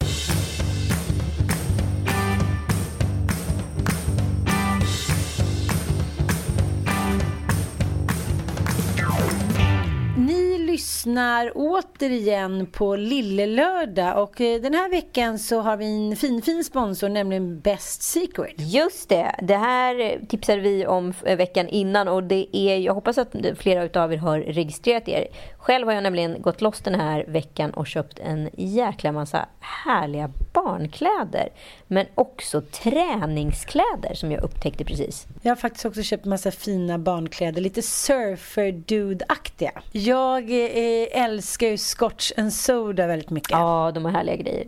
Ni 10.20 10.58
lyssnar 10.58 11.52
återigen 11.56 12.66
på 12.66 12.96
Lillelördag 12.96 14.24
och 14.24 14.42
eh, 14.42 14.62
den 14.62 14.74
här 14.74 14.90
veckan 14.90 15.40
så 15.40 15.62
har 15.62 15.78
vi 15.78 16.10
en 16.10 16.16
fin, 16.16 16.42
fin 16.42 16.64
sponsor, 16.64 17.10
nämligen 17.10 17.60
Best 17.60 18.02
Secret. 18.02 18.54
Just 18.58 19.10
det, 19.10 19.36
det 19.42 19.56
här 19.56 20.26
tipsade 20.28 20.62
vi 20.62 20.88
om 20.88 21.14
eh, 21.26 21.38
veckan 21.38 21.68
innan 21.68 22.08
och 22.08 22.24
det 22.24 22.58
är, 22.58 22.78
jag 22.78 22.94
hoppas 22.94 23.18
att 23.18 23.36
flera 23.58 23.84
utav 23.84 24.14
er 24.14 24.18
har 24.18 24.40
registrerat 24.40 25.08
er. 25.08 25.28
Själv 25.58 25.88
har 25.88 25.94
jag 25.94 26.04
nämligen 26.04 26.42
gått 26.42 26.62
loss 26.62 26.80
den 26.80 26.96
här 26.96 27.26
veckan 27.28 27.72
och 27.72 27.88
köpt 27.88 28.20
en 28.20 28.50
jäkla 28.58 29.12
massa 29.12 29.46
härliga 29.60 30.32
barnkläder. 30.54 31.50
Men 31.88 32.06
också 32.16 32.62
träningskläder 32.62 34.14
som 34.14 34.32
jag 34.32 34.44
upptäckte 34.44 34.86
precis. 34.86 35.28
Jag 35.42 35.52
har 35.52 35.56
faktiskt 35.56 35.86
också 35.86 36.04
köpt 36.04 36.26
massa 36.26 36.52
fina 36.52 36.98
barnkläder, 36.98 37.62
lite 37.62 37.82
surfer 37.82 38.72
dude-aktiga. 38.72 39.72
Jag 40.10 40.52
eh, 40.52 41.24
älskar 41.24 41.68
ju 41.68 41.78
Scotch 41.78 42.32
and 42.38 42.54
Soda 42.54 43.08
väldigt 43.08 43.30
mycket. 43.30 43.52
Ja, 43.52 43.92
de 43.96 44.06
har 44.06 44.12
härliga 44.12 44.36
grejer. 44.36 44.68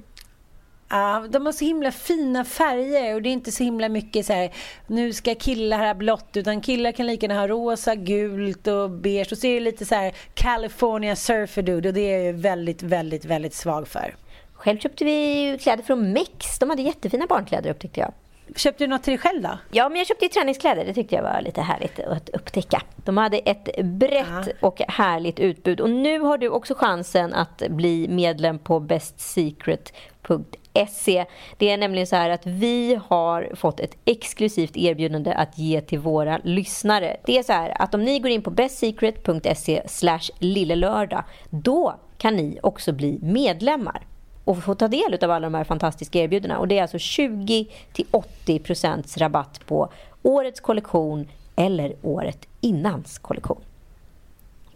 Ja, 0.89 1.27
de 1.29 1.45
har 1.45 1.53
så 1.53 1.65
himla 1.65 1.91
fina 1.91 2.45
färger 2.45 3.15
och 3.15 3.21
det 3.21 3.29
är 3.29 3.33
inte 3.33 3.51
så 3.51 3.63
himla 3.63 3.89
mycket 3.89 4.25
så 4.25 4.33
här 4.33 4.53
nu 4.87 5.13
ska 5.13 5.35
killar 5.35 5.87
ha 5.87 5.93
blått 5.93 6.37
utan 6.37 6.61
killar 6.61 6.91
kan 6.91 7.07
lika 7.07 7.25
gärna 7.25 7.39
ha 7.39 7.47
rosa, 7.47 7.95
gult 7.95 8.67
och 8.67 8.89
beige 8.89 9.31
och 9.31 9.37
så 9.37 9.47
är 9.47 9.53
det 9.53 9.59
lite 9.59 9.85
så 9.85 9.95
här 9.95 10.13
California 10.33 11.15
surfer 11.15 11.61
dude 11.61 11.89
och 11.89 11.93
det 11.93 12.13
är 12.13 12.25
jag 12.25 12.33
väldigt, 12.33 12.83
väldigt, 12.83 13.25
väldigt 13.25 13.53
svag 13.53 13.87
för. 13.87 14.15
Själv 14.53 14.79
köpte 14.79 15.05
vi 15.05 15.57
kläder 15.61 15.83
från 15.83 16.13
Mex. 16.13 16.59
De 16.59 16.69
hade 16.69 16.81
jättefina 16.81 17.25
barnkläder 17.27 17.69
upptäckte 17.69 17.99
jag. 17.99 18.13
Köpte 18.55 18.83
du 18.83 18.87
något 18.87 19.03
till 19.03 19.11
dig 19.11 19.17
själv 19.17 19.41
då? 19.41 19.57
Ja, 19.71 19.89
men 19.89 19.97
jag 19.97 20.07
köpte 20.07 20.25
ju 20.25 20.29
träningskläder. 20.29 20.85
Det 20.85 20.93
tyckte 20.93 21.15
jag 21.15 21.23
var 21.23 21.41
lite 21.41 21.61
härligt 21.61 21.99
att 21.99 22.29
upptäcka. 22.29 22.81
De 22.95 23.17
hade 23.17 23.37
ett 23.37 23.85
brett 23.85 24.47
och 24.59 24.81
härligt 24.87 25.39
utbud. 25.39 25.81
Och 25.81 25.89
nu 25.89 26.19
har 26.19 26.37
du 26.37 26.49
också 26.49 26.75
chansen 26.75 27.33
att 27.33 27.63
bli 27.69 28.07
medlem 28.07 28.59
på 28.59 28.79
bestsecret.se. 28.79 31.25
Det 31.57 31.69
är 31.69 31.77
nämligen 31.77 32.07
så 32.07 32.15
här 32.15 32.29
att 32.29 32.45
vi 32.45 32.99
har 33.07 33.51
fått 33.55 33.79
ett 33.79 33.97
exklusivt 34.05 34.77
erbjudande 34.77 35.33
att 35.33 35.57
ge 35.57 35.81
till 35.81 35.99
våra 35.99 36.39
lyssnare. 36.43 37.17
Det 37.25 37.37
är 37.37 37.43
så 37.43 37.53
här 37.53 37.81
att 37.81 37.93
om 37.93 38.03
ni 38.03 38.19
går 38.19 38.31
in 38.31 38.41
på 38.41 38.51
bestsecret.se 38.51 39.81
slash 39.87 40.29
lillelördag, 40.39 41.23
då 41.49 41.95
kan 42.17 42.35
ni 42.35 42.59
också 42.63 42.93
bli 42.93 43.19
medlemmar 43.21 44.01
och 44.45 44.63
få 44.63 44.75
ta 44.75 44.87
del 44.87 45.17
av 45.21 45.31
alla 45.31 45.49
de 45.49 45.53
här 45.53 45.63
fantastiska 45.63 46.19
erbjudandena. 46.19 46.59
Och 46.59 46.67
det 46.67 46.77
är 46.77 46.81
alltså 46.81 46.97
20-80% 46.97 49.19
rabatt 49.19 49.65
på 49.65 49.91
årets 50.23 50.59
kollektion 50.59 51.27
eller 51.55 51.95
året 52.01 52.47
innans 52.61 53.19
kollektion. 53.19 53.61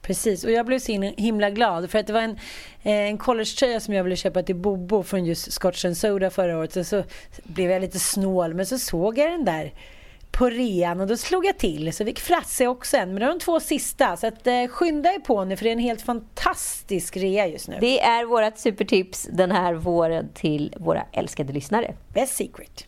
Precis, 0.01 0.43
och 0.43 0.51
jag 0.51 0.65
blev 0.65 0.80
så 0.80 0.91
himla 1.17 1.49
glad 1.49 1.89
för 1.89 1.99
att 1.99 2.08
det 2.08 2.13
var 2.13 2.21
en, 2.21 2.39
eh, 2.84 2.93
en 2.93 3.17
collegetröja 3.17 3.80
som 3.80 3.93
jag 3.93 4.04
ville 4.04 4.15
köpa 4.15 4.43
till 4.43 4.56
Bobo 4.56 5.04
från 5.04 5.25
just 5.25 5.51
Scotch 5.51 5.86
and 5.86 5.97
Soda 5.97 6.30
förra 6.30 6.58
året. 6.58 6.73
Sen 6.73 6.86
så 6.86 7.04
blev 7.43 7.71
jag 7.71 7.82
lite 7.82 7.99
snål 7.99 8.54
men 8.54 8.65
så 8.65 8.78
såg 8.78 9.17
jag 9.17 9.32
den 9.32 9.45
där 9.45 9.73
på 10.38 10.50
rean 10.50 11.02
och 11.02 11.08
då 11.08 11.17
slog 11.17 11.45
jag 11.45 11.58
till. 11.58 11.93
Så 11.93 12.06
fick 12.06 12.19
Frasse 12.19 12.67
också 12.67 12.98
en, 12.98 13.08
men 13.10 13.19
det 13.19 13.26
var 13.26 13.34
de 13.34 13.39
två 13.39 13.60
sista. 13.60 14.17
Så 14.17 14.28
att, 14.28 14.48
eh, 14.48 14.67
skynda 14.69 15.10
er 15.10 15.19
på 15.19 15.45
nu 15.45 15.56
för 15.58 15.63
det 15.63 15.69
är 15.69 15.74
en 15.74 15.80
helt 15.80 16.02
fantastisk 16.02 17.17
rea 17.17 17.48
just 17.48 17.67
nu. 17.67 17.78
Det 17.82 18.02
är 18.02 18.26
vårt 18.26 18.58
supertips 18.58 19.28
den 19.32 19.52
här 19.52 19.74
våren 19.74 20.30
till 20.34 20.74
våra 20.80 21.04
älskade 21.13 21.54
lyssnare. 21.54 21.93
Best 22.13 22.36
Secret. 22.36 22.88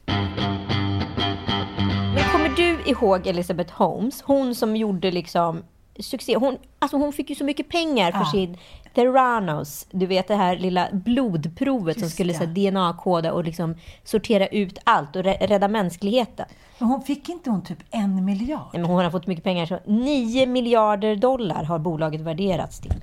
Men 2.16 2.24
kommer 2.32 2.50
du 2.50 2.78
ihåg 2.92 3.28
Elizabeth 3.28 3.74
Holmes? 3.74 4.22
Hon 4.22 4.56
som 4.56 4.76
gjorde 4.76 5.12
liksom 5.12 5.64
succé. 6.00 6.36
Hon, 6.38 6.58
alltså 6.80 6.98
hon 6.98 7.14
fick 7.14 7.30
ju 7.30 7.36
så 7.36 7.44
mycket 7.44 7.70
pengar 7.70 8.12
för 8.12 8.20
Ja. 8.20 8.32
sin 8.32 8.58
Theranos, 9.02 9.88
du 9.92 10.06
vet 10.06 10.28
det 10.28 10.36
här 10.36 10.58
lilla 10.58 10.88
blodprovet 10.92 11.96
som 11.96 12.04
Just 12.04 12.14
skulle 12.16 12.34
det. 12.34 12.38
så 12.40 12.46
här 12.46 12.54
DNA-koda 12.72 13.34
och 13.34 13.44
liksom 13.44 13.76
sortera 14.04 14.48
ut 14.48 14.80
allt 14.84 15.16
och 15.16 15.24
rä- 15.24 15.48
rädda 15.48 15.68
mänskligheten. 15.68 16.46
Men 16.80 16.88
hon 16.90 17.02
fick 17.02 17.30
inte 17.30 17.50
hon 17.50 17.64
typ 17.64 17.78
en 17.92 18.26
miljard? 18.26 18.70
Nej, 18.74 18.82
men 18.82 18.92
hon 18.92 19.04
har 19.04 19.12
fått 19.12 19.28
mycket 19.28 19.44
pengar. 19.44 19.66
Så 19.66 19.80
9 19.86 20.46
miljarder 20.46 21.16
dollar 21.16 21.64
har 21.64 21.80
bolaget 21.80 22.22
värderats 22.22 22.80
till. 22.80 22.94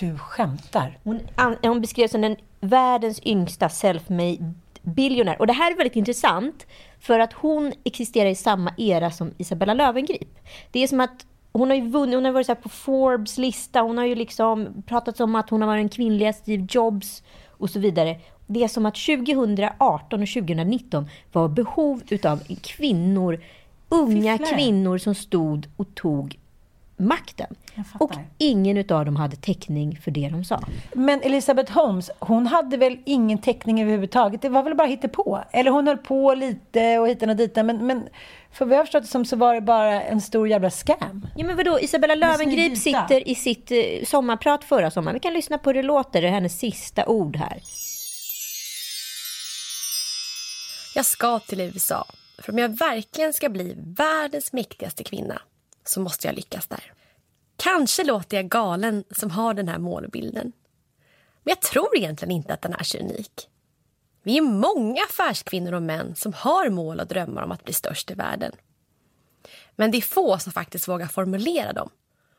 Du 0.00 0.18
skämtar? 0.18 0.98
Hon, 1.04 1.20
hon 1.62 1.80
beskrevs 1.80 2.10
som 2.12 2.20
den 2.20 2.36
världens 2.60 3.20
yngsta 3.26 3.68
self-made 3.68 4.54
billionaire. 4.82 5.36
Och 5.38 5.46
det 5.46 5.52
här 5.52 5.72
är 5.72 5.76
väldigt 5.76 5.96
intressant 5.96 6.66
för 7.00 7.18
att 7.18 7.32
hon 7.32 7.72
existerar 7.84 8.28
i 8.30 8.34
samma 8.34 8.72
era 8.76 9.10
som 9.10 9.30
Isabella 9.38 9.74
Löwengrip. 9.74 10.38
Det 10.70 10.82
är 10.82 10.86
som 10.86 11.00
att 11.00 11.26
hon 11.52 11.70
har 11.70 11.76
ju 11.76 11.88
vunnit, 11.88 12.14
hon 12.14 12.24
har 12.24 12.32
varit 12.32 12.46
så 12.46 12.54
på 12.54 12.68
Forbes 12.68 13.38
lista, 13.38 13.80
hon 13.80 13.98
har 13.98 14.04
ju 14.04 14.14
liksom 14.14 14.82
pratat 14.86 15.20
om 15.20 15.34
att 15.34 15.50
hon 15.50 15.60
har 15.62 15.68
varit 15.68 15.80
den 15.80 15.88
kvinnliga 15.88 16.32
Steve 16.32 16.66
Jobs 16.70 17.22
och 17.48 17.70
så 17.70 17.78
vidare. 17.78 18.20
Det 18.46 18.64
är 18.64 18.68
som 18.68 18.86
att 18.86 18.94
2018 18.94 20.22
och 20.22 20.28
2019 20.28 21.08
var 21.32 21.48
behov 21.48 22.02
utav 22.08 22.42
kvinnor, 22.62 23.40
unga 23.88 24.38
Fifflare. 24.38 24.54
kvinnor 24.54 24.98
som 24.98 25.14
stod 25.14 25.66
och 25.76 25.94
tog 25.94 26.38
makten. 27.02 27.54
Och 27.98 28.12
ingen 28.38 28.76
utav 28.76 29.04
dem 29.04 29.16
hade 29.16 29.36
täckning 29.36 29.98
för 30.02 30.10
det 30.10 30.28
de 30.28 30.44
sa. 30.44 30.60
Men 30.92 31.22
Elizabeth 31.22 31.72
Holmes, 31.72 32.10
hon 32.18 32.46
hade 32.46 32.76
väl 32.76 32.98
ingen 33.04 33.38
täckning 33.38 33.82
överhuvudtaget? 33.82 34.42
Det 34.42 34.48
var 34.48 34.62
väl 34.62 34.74
bara 34.74 34.96
på 35.08 35.44
Eller 35.50 35.70
hon 35.70 35.86
höll 35.86 35.98
på 35.98 36.34
lite 36.34 36.98
och 36.98 37.08
hitan 37.08 37.30
och 37.30 37.36
ditan. 37.36 37.66
Men, 37.66 37.86
men 37.86 38.08
för 38.52 38.64
vad 38.64 38.74
jag 38.74 38.78
har 38.78 38.84
förstått 38.84 39.02
det 39.02 39.08
som 39.08 39.24
så 39.24 39.36
var 39.36 39.54
det 39.54 39.60
bara 39.60 40.02
en 40.02 40.20
stor 40.20 40.48
jävla 40.48 40.70
scam. 40.70 41.26
Ja 41.36 41.46
men 41.46 41.56
vadå, 41.56 41.80
Isabella 41.80 42.14
Löwengrip 42.14 42.78
sitter 42.78 43.28
i 43.28 43.34
sitt 43.34 43.70
eh, 43.70 43.78
sommarprat 44.04 44.64
förra 44.64 44.90
sommaren. 44.90 45.14
Vi 45.14 45.20
kan 45.20 45.32
lyssna 45.32 45.58
på 45.58 45.70
hur 45.70 45.74
det 45.74 45.82
låter, 45.82 46.22
det 46.22 46.28
är 46.28 46.32
hennes 46.32 46.58
sista 46.58 47.06
ord 47.06 47.36
här. 47.36 47.62
Jag 50.94 51.04
ska 51.04 51.38
till 51.38 51.60
USA. 51.60 52.06
För 52.38 52.52
om 52.52 52.58
jag 52.58 52.68
verkligen 52.68 53.32
ska 53.32 53.48
bli 53.48 53.74
världens 53.76 54.52
mäktigaste 54.52 55.04
kvinna 55.04 55.42
så 55.84 56.00
måste 56.00 56.26
jag 56.26 56.36
lyckas 56.36 56.66
där. 56.66 56.92
Kanske 57.56 58.04
låter 58.04 58.36
jag 58.36 58.48
galen 58.48 59.04
som 59.10 59.30
har 59.30 59.54
den 59.54 59.68
här 59.68 59.78
målbilden. 59.78 60.52
Men 61.42 61.50
jag 61.50 61.60
tror 61.60 61.96
egentligen 61.96 62.32
inte 62.32 62.54
att 62.54 62.62
den 62.62 62.72
är 62.72 62.84
så 62.84 62.98
unik. 62.98 63.48
Vi 64.22 64.38
är 64.38 64.42
många 64.42 65.02
affärskvinnor 65.02 65.72
och 65.72 65.82
män 65.82 66.14
som 66.14 66.32
har 66.32 66.70
mål 66.70 67.00
och 67.00 67.06
drömmar 67.06 67.42
om 67.42 67.52
att 67.52 67.64
bli 67.64 67.74
störst 67.74 68.10
i 68.10 68.14
världen. 68.14 68.52
Men 69.76 69.90
det 69.90 69.98
är 69.98 70.02
få 70.02 70.38
som 70.38 70.52
faktiskt 70.52 70.88
vågar 70.88 71.06
formulera 71.06 71.72
dem 71.72 71.90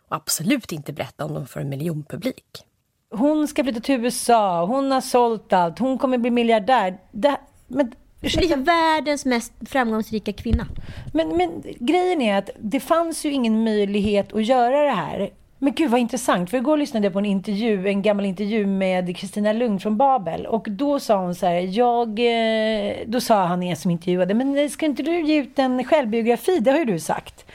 och 0.08 0.16
absolut 0.16 0.72
inte 0.72 0.94
berätta 0.94 1.26
om 1.26 1.34
dem 1.34 1.48
för 1.48 1.60
en 1.60 1.70
miljonpublik. 1.70 2.66
Hon 3.10 3.48
ska 3.48 3.64
flytta 3.64 3.80
till 3.80 4.06
USA, 4.06 4.66
hon 4.66 4.92
har 4.92 5.02
sålt 5.02 5.54
allt, 5.54 5.80
hon 5.80 5.98
kommer 5.98 6.18
bli 6.18 6.32
miljardär. 6.32 7.00
Det, 7.12 7.38
men 7.68 7.92
bli 8.24 8.56
världens 8.58 9.26
mest 9.26 9.54
framgångsrika 9.66 10.34
kvinna. 10.34 10.68
Men, 11.14 11.38
men 11.38 11.64
grejen 11.80 12.22
är 12.22 12.38
att 12.38 12.50
det 12.60 12.80
fanns 12.80 13.26
ju 13.26 13.32
ingen 13.32 13.64
möjlighet 13.64 14.34
att 14.34 14.46
göra 14.46 14.82
det 14.82 14.92
här. 14.92 15.30
Men 15.60 15.74
gud 15.74 15.92
vad 15.92 16.00
intressant, 16.00 16.50
för 16.50 16.58
igår 16.58 16.78
lyssnade 16.78 17.06
jag 17.06 17.14
på 17.14 17.20
en 17.20 17.26
intervju, 17.26 17.88
en 17.88 18.02
gammal 18.02 18.26
intervju 18.26 18.66
med 18.66 19.18
Kristina 19.18 19.54
Lund 19.54 19.82
från 19.82 19.98
Babel. 19.98 20.46
Och 20.46 20.68
då 20.70 21.00
sa 21.00 21.22
hon 21.22 21.36
så 21.36 21.46
här, 21.46 21.78
jag, 21.78 22.20
eh, 22.20 22.96
då 23.06 23.22
sa 23.22 23.46
han 23.46 23.76
som 23.76 23.92
intervjuade, 23.92 24.34
men 24.34 24.70
ska 24.70 24.86
inte 24.86 25.04
du 25.04 25.22
ge 25.22 25.36
ut 25.36 25.60
en 25.60 25.84
självbiografi? 25.84 26.60
Det 26.60 26.72
har 26.72 26.80
ju 26.80 26.86
du 26.86 27.00
sagt. 27.00 27.46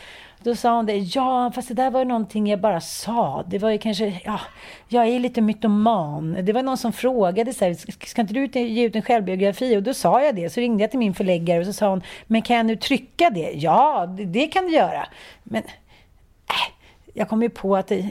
Då 0.42 0.54
sa 0.54 0.76
hon 0.76 0.86
det, 0.86 0.96
ja 0.96 1.52
fast 1.54 1.68
det 1.68 1.74
där 1.74 1.90
var 1.90 2.00
ju 2.00 2.06
någonting 2.06 2.46
jag 2.46 2.60
bara 2.60 2.80
sa. 2.80 3.44
Det 3.46 3.58
var 3.58 3.70
ju 3.70 3.78
kanske, 3.78 4.20
ja, 4.24 4.40
jag 4.88 5.08
är 5.08 5.20
lite 5.20 5.40
mytoman. 5.40 6.38
Det 6.42 6.52
var 6.52 6.62
någon 6.62 6.76
som 6.76 6.92
frågade 6.92 7.54
så 7.54 7.64
här, 7.64 8.06
ska 8.06 8.20
inte 8.20 8.34
du 8.34 8.60
ge 8.60 8.86
ut 8.86 8.96
en 8.96 9.02
självbiografi? 9.02 9.76
Och 9.76 9.82
då 9.82 9.94
sa 9.94 10.22
jag 10.22 10.36
det. 10.36 10.50
Så 10.50 10.60
ringde 10.60 10.82
jag 10.82 10.90
till 10.90 10.98
min 10.98 11.14
förläggare 11.14 11.60
och 11.60 11.66
så 11.66 11.72
sa 11.72 11.90
hon, 11.90 12.02
men 12.26 12.42
kan 12.42 12.56
jag 12.56 12.66
nu 12.66 12.76
trycka 12.76 13.30
det? 13.30 13.50
Ja, 13.54 14.06
det, 14.06 14.24
det 14.24 14.46
kan 14.46 14.64
du 14.64 14.72
göra. 14.72 15.06
Men, 15.42 15.62
äh, 15.62 16.72
jag 17.14 17.28
kom 17.28 17.42
ju 17.42 17.50
på 17.50 17.76
att 17.76 17.86
det, 17.86 18.10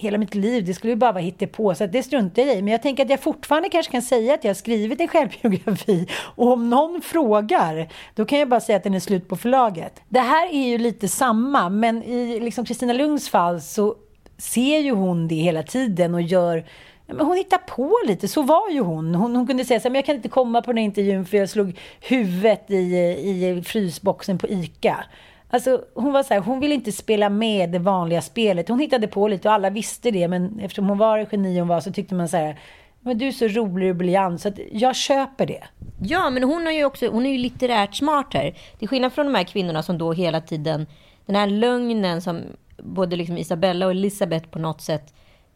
hela 0.00 0.18
mitt 0.18 0.34
liv. 0.34 0.64
Det 0.64 0.74
skulle 0.74 0.92
ju 0.92 0.96
bara 0.96 1.12
vara 1.12 1.22
hittepå, 1.22 1.74
så 1.74 1.86
det 1.86 2.02
struntar 2.02 2.42
jag 2.42 2.56
i. 2.56 2.62
Men 2.62 2.72
jag 2.72 2.82
tänker 2.82 3.04
att 3.04 3.10
jag 3.10 3.20
fortfarande 3.20 3.68
kanske 3.68 3.92
kan 3.92 4.02
säga 4.02 4.34
att 4.34 4.44
jag 4.44 4.48
har 4.48 4.54
skrivit 4.54 5.00
en 5.00 5.08
självbiografi. 5.08 6.06
Och 6.20 6.52
om 6.52 6.70
någon 6.70 7.02
frågar, 7.02 7.88
då 8.14 8.24
kan 8.24 8.38
jag 8.38 8.48
bara 8.48 8.60
säga 8.60 8.76
att 8.76 8.84
den 8.84 8.94
är 8.94 9.00
slut 9.00 9.28
på 9.28 9.36
förlaget. 9.36 10.02
Det 10.08 10.20
här 10.20 10.54
är 10.54 10.68
ju 10.68 10.78
lite 10.78 11.08
samma, 11.08 11.68
men 11.68 12.02
i 12.02 12.40
liksom 12.40 12.64
Kristina 12.64 12.92
Lunds 12.92 13.28
fall 13.28 13.60
så 13.60 13.94
ser 14.38 14.78
ju 14.78 14.90
hon 14.90 15.28
det 15.28 15.34
hela 15.34 15.62
tiden 15.62 16.14
och 16.14 16.22
gör 16.22 16.64
men 17.12 17.26
hon 17.26 17.36
hittar 17.36 17.58
på 17.58 17.98
lite, 18.06 18.28
så 18.28 18.42
var 18.42 18.70
ju 18.70 18.80
hon. 18.80 19.14
Hon, 19.14 19.36
hon 19.36 19.46
kunde 19.46 19.64
säga 19.64 19.80
så 19.80 19.82
här, 19.82 19.90
men 19.90 19.98
jag 19.98 20.06
kan 20.06 20.16
inte 20.16 20.28
komma 20.28 20.62
på 20.62 20.72
den 20.72 20.78
här 20.78 20.84
intervjun 20.84 21.26
för 21.26 21.36
jag 21.36 21.48
slog 21.48 21.78
huvudet 22.00 22.70
i, 22.70 22.74
i 22.74 23.62
frysboxen 23.66 24.38
på 24.38 24.48
ICA. 24.48 25.04
Alltså, 25.50 25.84
hon 25.94 26.12
var 26.12 26.22
så 26.22 26.34
här, 26.34 26.40
hon 26.40 26.60
ville 26.60 26.74
inte 26.74 26.92
spela 26.92 27.28
med 27.28 27.70
det 27.70 27.78
vanliga 27.78 28.22
spelet. 28.22 28.68
Hon 28.68 28.78
hittade 28.78 29.06
på 29.06 29.28
lite 29.28 29.48
och 29.48 29.54
alla 29.54 29.70
visste 29.70 30.10
det. 30.10 30.28
Men 30.28 30.60
eftersom 30.60 30.88
hon 30.88 30.98
var 30.98 31.18
det 31.18 31.26
geni 31.32 31.58
hon 31.58 31.68
var 31.68 31.80
så 31.80 31.92
tyckte 31.92 32.14
man 32.14 32.28
så 32.28 32.36
här, 32.36 32.58
men 33.00 33.18
du 33.18 33.26
är 33.26 33.32
så 33.32 33.48
rolig 33.48 33.90
och 33.90 33.96
briljant 33.96 34.40
så 34.40 34.48
att 34.48 34.58
jag 34.72 34.96
köper 34.96 35.46
det. 35.46 35.64
Ja, 36.02 36.30
men 36.30 36.42
hon 36.42 36.66
är 36.66 36.70
ju 36.70 36.84
också, 36.84 37.06
hon 37.06 37.26
är 37.26 37.30
ju 37.30 37.38
litterärt 37.38 37.94
smart 37.94 38.34
här. 38.34 38.54
Till 38.78 38.88
skillnad 38.88 39.12
från 39.12 39.26
de 39.26 39.34
här 39.34 39.44
kvinnorna 39.44 39.82
som 39.82 39.98
då 39.98 40.12
hela 40.12 40.40
tiden, 40.40 40.86
den 41.26 41.36
här 41.36 41.46
lögnen 41.46 42.22
som 42.22 42.40
både 42.76 43.16
liksom 43.16 43.38
Isabella 43.38 43.86
och 43.86 43.92
Elisabeth 43.92 44.48
på 44.48 44.58
något 44.58 44.80
sätt 44.80 45.14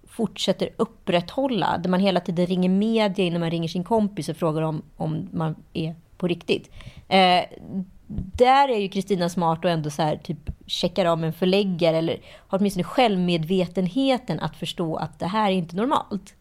fortsätter 0.08 0.68
upprätthålla. 0.76 1.78
Där 1.78 1.90
man 1.90 2.00
hela 2.00 2.20
tiden 2.20 2.46
ringer 2.46 2.68
media 2.68 3.24
innan 3.24 3.40
man 3.40 3.50
ringer 3.50 3.68
sin 3.68 3.84
kompis 3.84 4.28
och 4.28 4.36
frågar 4.36 4.62
om, 4.62 4.82
om 4.96 5.28
man 5.32 5.56
är 5.72 5.94
på 6.16 6.26
riktigt. 6.26 6.70
Eh, 7.08 7.44
där 8.06 8.68
är 8.68 8.78
ju 8.78 8.88
Kristina 8.88 9.28
smart 9.28 9.64
och 9.64 9.70
ändå 9.70 9.90
så 9.90 10.02
här, 10.02 10.16
typ 10.16 10.50
checkar 10.66 11.06
av 11.06 11.18
med 11.18 11.26
en 11.26 11.32
förläggare 11.32 11.96
eller 11.96 12.20
har 12.36 12.58
åtminstone 12.58 12.84
självmedvetenheten 12.84 14.40
att 14.40 14.56
förstå 14.56 14.96
att 14.96 15.18
det 15.18 15.26
här 15.26 15.50
är 15.50 15.54
inte 15.54 15.76
normalt. 15.76 16.34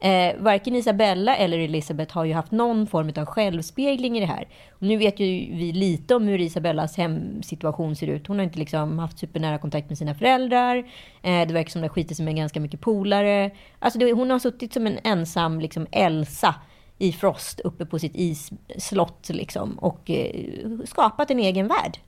Eh, 0.00 0.34
varken 0.38 0.74
Isabella 0.74 1.36
eller 1.36 1.58
Elisabeth 1.58 2.14
har 2.14 2.24
ju 2.24 2.32
haft 2.32 2.52
någon 2.52 2.86
form 2.86 3.12
av 3.16 3.24
självspegling 3.26 4.16
i 4.16 4.20
det 4.20 4.26
här. 4.26 4.48
Och 4.70 4.82
nu 4.82 4.96
vet 4.96 5.20
ju 5.20 5.26
vi 5.56 5.72
lite 5.72 6.14
om 6.14 6.28
hur 6.28 6.40
Isabellas 6.40 6.96
hemsituation 6.96 7.96
ser 7.96 8.06
ut. 8.06 8.26
Hon 8.26 8.38
har 8.38 8.44
inte 8.44 8.58
liksom 8.58 8.98
haft 8.98 9.18
supernära 9.18 9.58
kontakt 9.58 9.88
med 9.88 9.98
sina 9.98 10.14
föräldrar. 10.14 10.76
Eh, 11.22 11.46
det 11.46 11.54
verkar 11.54 11.70
som 11.70 11.82
det 11.82 11.88
skiter 11.88 12.14
sig 12.14 12.24
med 12.24 12.36
ganska 12.36 12.60
mycket 12.60 12.80
polare. 12.80 13.50
Alltså 13.78 13.98
det, 13.98 14.12
hon 14.12 14.30
har 14.30 14.38
suttit 14.38 14.72
som 14.72 14.86
en 14.86 14.98
ensam 15.04 15.60
liksom 15.60 15.86
Elsa 15.90 16.54
i 16.98 17.12
Frost 17.12 17.60
uppe 17.60 17.86
på 17.86 17.98
sitt 17.98 18.12
isslott 18.14 19.28
liksom, 19.28 19.78
och 19.78 20.10
eh, 20.10 20.68
skapat 20.84 21.30
en 21.30 21.38
egen 21.38 21.68
värld. 21.68 21.98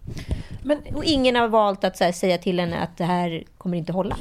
Men, 0.63 0.79
och 0.95 1.05
ingen 1.05 1.37
har 1.37 1.49
valt 1.49 1.85
att 1.85 2.01
här, 2.01 2.13
säga 2.13 2.39
till 2.39 2.61
henne 2.61 2.79
att 2.79 2.97
det 2.97 3.05
här 3.05 3.45
kommer 3.59 3.79
inte 3.79 3.93
hålla. 3.93 4.17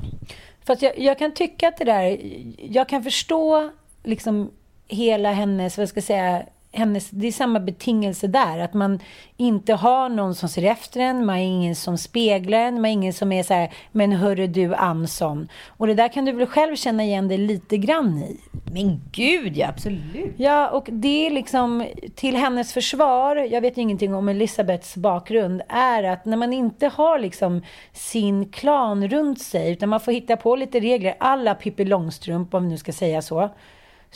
Fast 0.65 0.81
jag, 0.81 0.99
jag 0.99 1.19
kan 1.19 1.33
tycka 1.33 1.67
att 1.67 1.77
det 1.77 1.85
där, 1.85 2.19
jag 2.57 2.89
kan 2.89 3.03
förstå 3.03 3.71
liksom 4.03 4.51
hela 4.87 5.31
hennes, 5.31 5.77
vad 5.77 5.89
ska 5.89 5.97
jag 5.97 6.03
säga, 6.03 6.45
hennes, 6.77 7.09
det 7.09 7.27
är 7.27 7.31
samma 7.31 7.59
betingelse 7.59 8.27
där. 8.27 8.59
Att 8.59 8.73
man 8.73 8.99
inte 9.37 9.73
har 9.73 10.09
någon 10.09 10.35
som 10.35 10.49
ser 10.49 10.63
efter 10.63 10.99
en, 10.99 11.25
man 11.25 11.35
har 11.35 11.43
ingen 11.43 11.75
som 11.75 11.97
speglar 11.97 12.59
en, 12.59 12.73
man 12.73 12.83
har 12.83 12.89
ingen 12.89 13.13
som 13.13 13.31
är 13.31 13.43
så 13.43 13.53
här, 13.53 13.73
men 13.91 14.11
hörru 14.11 14.47
du 14.47 14.75
Anson. 14.75 15.47
Och 15.67 15.87
det 15.87 15.93
där 15.93 16.07
kan 16.07 16.25
du 16.25 16.31
väl 16.31 16.47
själv 16.47 16.75
känna 16.75 17.03
igen 17.03 17.27
dig 17.27 17.37
lite 17.37 17.77
grann 17.77 18.17
i? 18.17 18.39
Men 18.71 19.01
gud 19.11 19.57
ja, 19.57 19.67
absolut. 19.67 20.33
Ja, 20.37 20.69
och 20.69 20.89
det 20.91 21.27
är 21.27 21.29
liksom 21.29 21.85
till 22.15 22.35
hennes 22.35 22.73
försvar, 22.73 23.35
jag 23.35 23.61
vet 23.61 23.77
ju 23.77 23.81
ingenting 23.81 24.15
om 24.15 24.29
Elisabeths 24.29 24.95
bakgrund, 24.95 25.61
är 25.69 26.03
att 26.03 26.25
när 26.25 26.37
man 26.37 26.53
inte 26.53 26.87
har 26.87 27.19
liksom 27.19 27.61
sin 27.93 28.49
klan 28.49 29.07
runt 29.07 29.41
sig, 29.41 29.71
utan 29.71 29.89
man 29.89 29.99
får 29.99 30.11
hitta 30.11 30.37
på 30.37 30.55
lite 30.55 30.79
regler, 30.79 31.15
alla 31.19 31.55
Pippi 31.55 31.85
Långstrump 31.85 32.53
om 32.53 32.63
vi 32.63 32.69
nu 32.69 32.77
ska 32.77 32.91
säga 32.91 33.21
så 33.21 33.49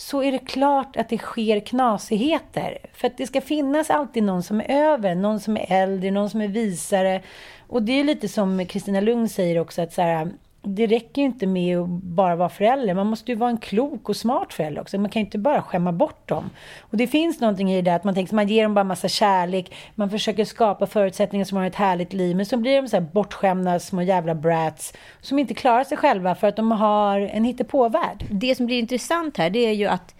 så 0.01 0.23
är 0.23 0.31
det 0.31 0.39
klart 0.39 0.97
att 0.97 1.09
det 1.09 1.17
sker 1.17 1.59
knasigheter. 1.59 2.77
För 2.93 3.07
att 3.07 3.17
det 3.17 3.27
ska 3.27 3.41
finnas 3.41 3.89
alltid 3.89 4.23
någon 4.23 4.43
som 4.43 4.61
är 4.61 4.69
över, 4.69 5.15
någon 5.15 5.39
som 5.39 5.57
är 5.57 5.71
äldre, 5.71 6.11
någon 6.11 6.29
som 6.29 6.41
är 6.41 6.47
visare. 6.47 7.21
Och 7.67 7.83
det 7.83 7.99
är 7.99 8.03
lite 8.03 8.27
som 8.27 8.65
Kristina 8.65 9.01
Lund 9.01 9.31
säger 9.31 9.59
också, 9.59 9.81
att 9.81 9.93
så 9.93 10.01
här, 10.01 10.31
det 10.63 10.87
räcker 10.87 11.21
ju 11.21 11.25
inte 11.25 11.47
med 11.47 11.77
att 11.77 11.89
bara 11.89 12.35
vara 12.35 12.49
förälder. 12.49 12.93
Man 12.93 13.07
måste 13.07 13.31
ju 13.31 13.37
vara 13.37 13.49
en 13.49 13.57
klok 13.57 14.09
och 14.09 14.15
smart 14.15 14.53
förälder 14.53 14.81
också. 14.81 14.97
Man 14.97 15.11
kan 15.11 15.19
ju 15.19 15.25
inte 15.25 15.37
bara 15.37 15.61
skämma 15.61 15.91
bort 15.91 16.29
dem. 16.29 16.49
Och 16.79 16.97
det 16.97 17.07
finns 17.07 17.39
någonting 17.39 17.71
i 17.71 17.81
det 17.81 17.95
att 17.95 18.03
man 18.03 18.13
tänker 18.13 18.29
att 18.29 18.35
man 18.35 18.47
ger 18.47 18.63
dem 18.63 18.73
bara 18.73 18.83
massa 18.83 19.07
kärlek. 19.07 19.73
Man 19.95 20.09
försöker 20.09 20.45
skapa 20.45 20.87
förutsättningar 20.87 21.45
som 21.45 21.57
har 21.57 21.65
ett 21.65 21.75
härligt 21.75 22.13
liv. 22.13 22.35
Men 22.35 22.45
så 22.45 22.57
blir 22.57 22.81
de 22.81 22.87
så 22.87 22.95
här 22.97 23.07
bortskämda 23.13 23.79
små 23.79 24.01
jävla 24.01 24.35
brats. 24.35 24.93
Som 25.21 25.39
inte 25.39 25.53
klarar 25.53 25.83
sig 25.83 25.97
själva 25.97 26.35
för 26.35 26.47
att 26.47 26.55
de 26.55 26.71
har 26.71 27.19
en 27.19 27.45
hittepåvärld. 27.45 28.25
Det 28.29 28.55
som 28.55 28.65
blir 28.65 28.79
intressant 28.79 29.37
här 29.37 29.49
det 29.49 29.59
är 29.59 29.73
ju 29.73 29.85
att 29.85 30.15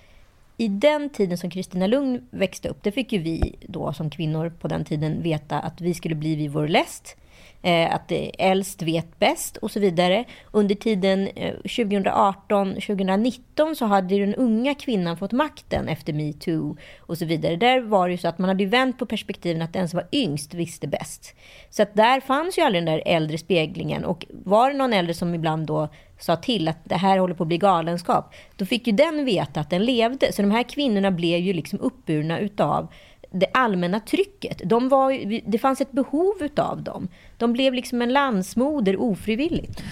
i 0.58 0.68
den 0.68 1.10
tiden 1.10 1.38
som 1.38 1.50
Kristina 1.50 1.88
Lugn 1.88 2.28
växte 2.30 2.70
upp, 2.70 2.84
det 2.84 2.92
fick 2.92 3.12
ju 3.12 3.20
vi 3.20 3.56
då 3.62 3.94
som 3.94 4.10
kvinnor 4.10 4.50
på 4.60 4.68
den 4.68 4.86
tiden 4.86 5.24
veta 5.24 5.60
att 5.60 5.82
vi 5.82 5.94
skulle 5.94 6.16
bli 6.16 6.36
vid 6.36 6.52
vår 6.52 6.68
läst 6.68 7.18
Eh, 7.64 7.96
att 7.96 8.12
äldst 8.38 8.82
vet 8.82 9.20
bäst 9.20 9.58
och 9.58 9.72
så 9.72 9.80
vidare. 9.80 10.26
Under 10.52 10.76
tiden 10.76 11.28
eh, 11.28 11.54
2018-2019 11.64 13.76
så 13.76 13.86
hade 13.86 14.20
den 14.20 14.36
unga 14.36 14.76
kvinnan 14.76 15.18
fått 15.18 15.32
makten 15.32 15.88
efter 15.88 16.14
metoo 16.14 16.78
och 17.00 17.18
så 17.18 17.26
vidare. 17.26 17.56
Där 17.56 17.82
var 17.82 18.08
det 18.08 18.12
ju 18.12 18.18
så 18.18 18.28
att 18.28 18.40
man 18.40 18.50
hade 18.50 18.66
vänt 18.66 19.00
på 19.00 19.06
perspektiven 19.06 19.62
att 19.62 19.74
den 19.74 19.90
som 19.90 19.98
var 19.98 20.08
yngst 20.12 20.54
visste 20.54 20.88
bäst. 20.88 21.36
Så 21.70 21.84
att 21.84 21.96
där 21.96 22.20
fanns 22.20 22.58
ju 22.58 22.62
aldrig 22.62 22.86
den 22.86 22.94
där 22.94 23.04
äldre 23.06 23.38
speglingen 23.38 24.06
och 24.06 24.26
var 24.30 24.72
det 24.72 24.78
någon 24.78 24.94
äldre 24.94 25.14
som 25.14 25.36
ibland 25.36 25.68
då 25.68 25.90
sa 26.20 26.36
till 26.36 26.68
att 26.68 26.80
det 26.84 26.96
här 26.96 27.18
håller 27.18 27.36
på 27.36 27.44
att 27.44 27.48
bli 27.48 27.58
galenskap, 27.58 28.34
då 28.56 28.66
fick 28.66 28.88
ju 28.88 28.94
den 28.94 29.26
veta 29.26 29.60
att 29.60 29.70
den 29.70 29.86
levde. 29.86 30.34
Så 30.34 30.42
de 30.42 30.52
här 30.52 30.64
kvinnorna 30.64 31.12
blev 31.12 31.40
ju 31.40 31.54
liksom 31.54 31.80
uppburna 31.80 32.40
utav 32.40 32.88
det 33.32 33.48
allmänna 33.54 34.00
trycket. 34.00 34.62
De 34.66 34.90
var, 34.90 35.42
det 35.52 35.58
fanns 35.58 35.82
ett 35.82 35.92
behov 35.92 36.34
utav 36.40 36.84
dem. 36.84 37.08
De 37.38 37.54
blev 37.54 37.74
liksom 37.74 38.02
en 38.02 38.14
landsmoder 38.14 39.02
ofrivilligt. 39.02 39.84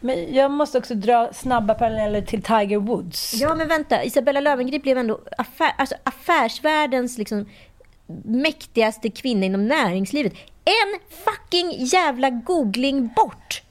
Men 0.00 0.34
jag 0.34 0.50
måste 0.50 0.78
också 0.78 0.94
dra 0.94 1.32
snabba 1.32 1.74
paralleller 1.74 2.22
till 2.22 2.42
Tiger 2.42 2.78
Woods. 2.78 3.34
Ja, 3.34 3.54
men 3.54 3.68
vänta. 3.68 4.04
Isabella 4.04 4.40
Löwengrip 4.40 4.82
blev 4.82 4.98
ändå 4.98 5.20
affär, 5.38 5.72
alltså 5.78 5.94
affärsvärldens 6.04 7.18
liksom 7.18 7.46
mäktigaste 8.24 9.10
kvinna 9.10 9.46
inom 9.46 9.68
näringslivet. 9.68 10.32
En 10.64 11.00
fucking 11.24 11.84
jävla 11.84 12.30
googling 12.30 13.12
bort 13.16 13.62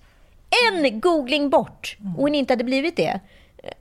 en 0.69 0.99
googling 0.99 1.49
bort 1.49 1.97
och 2.17 2.21
hon 2.21 2.35
inte 2.35 2.53
hade 2.53 2.63
blivit 2.63 2.95
det. 2.95 3.19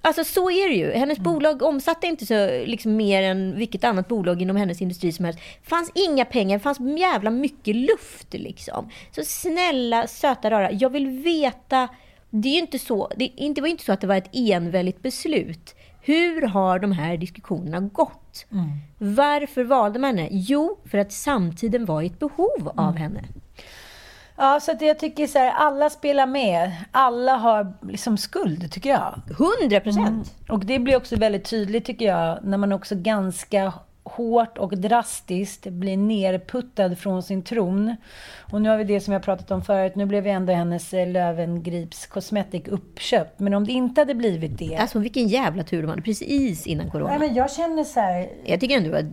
Alltså 0.01 0.25
så 0.25 0.51
är 0.51 0.69
det 0.69 0.75
ju. 0.75 0.93
Hennes 0.93 1.19
bolag 1.19 1.63
omsatte 1.63 2.07
inte 2.07 2.27
så 2.27 2.47
liksom, 2.67 2.97
mer 2.97 3.23
än 3.23 3.59
vilket 3.59 3.85
annat 3.85 4.09
bolag 4.09 4.43
inom 4.43 4.57
hennes 4.57 4.83
industri 4.83 5.13
som 5.13 5.25
helst. 5.25 5.41
Det 5.63 5.69
fanns 5.69 5.91
inga 5.95 6.25
pengar, 6.25 6.59
det 6.59 6.63
fanns 6.63 6.99
jävla 6.99 7.31
mycket 7.31 7.77
luft 7.77 8.35
liksom. 8.35 8.91
Så 9.11 9.23
snälla, 9.25 10.07
söta 10.07 10.51
rara, 10.51 10.73
jag 10.73 10.91
vill 10.91 11.09
veta. 11.09 11.89
Det 12.31 12.49
är 12.49 12.59
inte 12.59 12.79
så, 12.79 13.11
det, 13.17 13.25
inte, 13.25 13.61
var 13.61 13.69
inte 13.69 13.85
så 13.85 13.93
att 13.93 14.01
det 14.01 14.07
var 14.07 14.17
ett 14.17 14.31
enväldigt 14.33 15.03
beslut. 15.03 15.75
Hur 16.03 16.43
har 16.43 16.79
de 16.79 16.93
här 16.93 17.17
diskussionerna 17.17 17.81
gått? 17.81 18.47
Varför 18.99 19.65
valde 19.65 19.99
man 19.99 20.19
henne? 20.19 20.29
Jo, 20.31 20.79
för 20.85 20.99
att 20.99 21.13
samtiden 21.13 21.85
var 21.85 22.03
i 22.03 22.07
ett 22.07 22.19
behov 22.19 22.73
av 22.77 22.97
henne. 22.97 23.25
Ja, 24.37 24.61
så 24.61 24.73
att 24.73 24.83
jag 24.83 24.99
tycker 24.99 25.27
så 25.27 25.39
här, 25.39 25.51
alla 25.51 25.91
spelar 25.91 26.27
med. 26.27 26.73
Alla 26.91 27.37
har 27.37 27.73
liksom 27.83 28.17
skuld, 28.17 28.73
tycker 28.73 28.91
jag. 28.91 29.23
100 29.61 29.81
procent. 29.81 30.35
Och 30.49 30.65
det 30.65 30.79
blir 30.79 30.97
också 30.97 31.17
väldigt 31.17 31.45
tydligt, 31.51 31.85
tycker 31.85 32.07
jag, 32.07 32.39
när 32.45 32.59
man 32.59 32.73
också 32.73 32.95
ganska 32.95 33.73
hårt 34.05 34.59
och 34.59 34.79
drastiskt 34.79 35.67
blir 35.67 35.97
nerputtad 35.97 36.99
från 36.99 37.23
sin 37.23 37.43
tron. 37.43 37.97
Och 38.53 38.63
nu 38.63 38.69
har 38.69 38.77
vi 38.77 38.85
det 38.85 39.01
som 39.01 39.13
jag 39.13 39.23
pratat 39.23 39.51
om 39.51 39.63
förut. 39.63 39.97
Nu 39.97 40.07
blev 40.07 40.27
ju 40.27 40.33
ändå 40.33 40.53
hennes 40.53 40.95
eh, 40.95 41.09
Lövengrips 41.09 42.07
Cosmetic 42.07 42.69
uppköpt. 42.69 43.41
Men 43.41 43.55
om 43.55 43.67
det 43.67 43.73
inte 43.73 44.01
hade 44.01 44.15
blivit 44.15 44.59
det. 44.59 44.77
Alltså 44.77 44.99
vilken 44.99 45.29
jävla 45.29 45.63
tur 45.63 45.83
de 45.83 45.89
hade 45.89 46.03
precis 46.03 46.67
innan 46.67 46.91
corona. 46.91 47.11
Nej, 47.11 47.19
men 47.19 47.35
jag 47.35 47.53
känner 47.53 47.85
så 47.85 48.01
här. 48.01 48.29
Jag 48.45 48.61
tycker 48.61 48.77
ändå 48.77 48.97
att, 48.97 49.05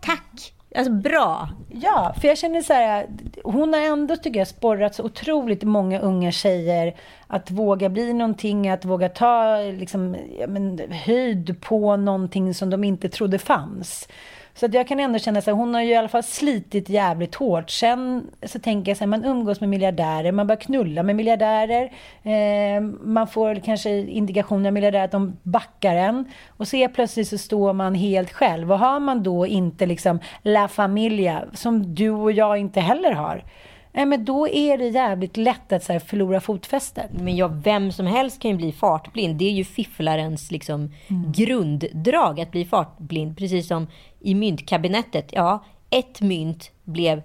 tack! 0.00 0.52
Alltså 0.74 0.92
bra! 0.92 1.48
Ja, 1.68 2.14
för 2.20 2.28
jag 2.28 2.38
känner 2.38 2.62
så 2.62 2.72
här, 2.72 3.06
hon 3.44 3.72
har 3.72 3.80
ändå 3.80 4.16
tycker 4.16 4.38
jag 4.38 4.48
sporrat 4.48 4.94
så 4.94 5.02
otroligt 5.02 5.62
många 5.62 6.00
unga 6.00 6.32
tjejer 6.32 6.96
att 7.26 7.50
våga 7.50 7.88
bli 7.88 8.12
någonting, 8.12 8.68
att 8.68 8.84
våga 8.84 9.08
ta 9.08 9.56
liksom, 9.56 10.16
ja, 10.38 10.46
men, 10.46 10.80
höjd 10.90 11.60
på 11.60 11.96
någonting 11.96 12.54
som 12.54 12.70
de 12.70 12.84
inte 12.84 13.08
trodde 13.08 13.38
fanns. 13.38 14.08
Så 14.54 14.66
att 14.66 14.74
jag 14.74 14.88
kan 14.88 15.00
ändå 15.00 15.18
känna 15.18 15.40
så 15.40 15.50
här, 15.50 15.56
hon 15.58 15.74
har 15.74 15.82
ju 15.82 15.90
i 15.90 15.96
alla 15.96 16.08
fall 16.08 16.22
slitit 16.22 16.88
jävligt 16.88 17.34
hårt. 17.34 17.70
Sen 17.70 18.30
så 18.42 18.58
tänker 18.58 18.90
jag 18.90 18.96
så 18.98 19.04
här, 19.04 19.08
man 19.08 19.24
umgås 19.24 19.60
med 19.60 19.68
miljardärer, 19.68 20.32
man 20.32 20.46
börjar 20.46 20.60
knulla 20.60 21.02
med 21.02 21.16
miljardärer. 21.16 21.92
Eh, 22.22 22.80
man 23.00 23.26
får 23.26 23.54
kanske 23.54 23.90
indikationer 23.90 24.68
av 24.68 24.72
miljardärer 24.72 25.04
att 25.04 25.10
de 25.10 25.36
backar 25.42 25.96
en. 25.96 26.24
Och 26.48 26.68
så 26.68 26.76
helt 26.76 26.94
plötsligt 26.94 27.28
så 27.28 27.38
står 27.38 27.72
man 27.72 27.94
helt 27.94 28.32
själv. 28.32 28.72
Och 28.72 28.78
har 28.78 29.00
man 29.00 29.22
då 29.22 29.46
inte 29.46 29.86
liksom 29.86 30.18
La 30.42 30.68
Familia, 30.68 31.44
som 31.54 31.94
du 31.94 32.10
och 32.10 32.32
jag 32.32 32.58
inte 32.58 32.80
heller 32.80 33.12
har. 33.12 33.44
Nej, 33.92 34.06
men 34.06 34.24
då 34.24 34.48
är 34.48 34.78
det 34.78 34.88
jävligt 34.88 35.36
lätt 35.36 35.72
att 35.72 35.84
så 35.84 35.92
här, 35.92 36.00
förlora 36.00 36.40
fotfästet. 36.40 37.10
Men 37.12 37.36
ja, 37.36 37.48
vem 37.48 37.92
som 37.92 38.06
helst 38.06 38.40
kan 38.40 38.50
ju 38.50 38.56
bli 38.56 38.72
fartblind. 38.72 39.36
Det 39.36 39.44
är 39.44 39.52
ju 39.52 39.64
fifflarens 39.64 40.50
liksom, 40.50 40.94
grunddrag 41.34 42.40
att 42.40 42.50
bli 42.50 42.64
fartblind. 42.64 43.36
Precis 43.36 43.68
som 43.68 43.86
i 44.20 44.34
myntkabinettet. 44.34 45.28
Ja, 45.32 45.64
ett 45.90 46.20
mynt 46.20 46.70
blev 46.84 47.22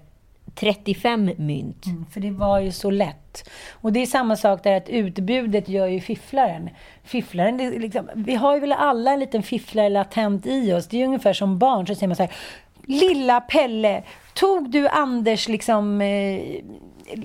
35 0.54 1.30
mynt. 1.36 1.86
Mm, 1.86 2.06
för 2.10 2.20
det 2.20 2.30
var 2.30 2.60
ju 2.60 2.72
så 2.72 2.90
lätt. 2.90 3.50
Och 3.72 3.92
det 3.92 4.02
är 4.02 4.06
samma 4.06 4.36
sak 4.36 4.64
där 4.64 4.76
att 4.76 4.88
utbudet 4.88 5.68
gör 5.68 5.86
ju 5.86 6.00
fifflaren. 6.00 6.70
Fifflaren, 7.04 7.56
liksom, 7.56 8.08
vi 8.14 8.34
har 8.34 8.54
ju 8.54 8.60
väl 8.60 8.72
alla 8.72 9.12
en 9.12 9.20
liten 9.20 9.42
fifflare 9.42 9.88
latent 9.88 10.46
i 10.46 10.72
oss. 10.72 10.88
Det 10.88 10.96
är 10.96 10.98
ju 10.98 11.06
ungefär 11.06 11.32
som 11.32 11.58
barn, 11.58 11.86
så 11.86 11.94
säger 11.94 12.08
man 12.08 12.16
så 12.16 12.22
här. 12.22 12.32
Lilla 12.86 13.40
Pelle, 13.40 14.02
tog 14.34 14.70
du 14.70 14.88
Anders 14.88 15.48
liksom 15.48 16.00
eh, 16.00 16.40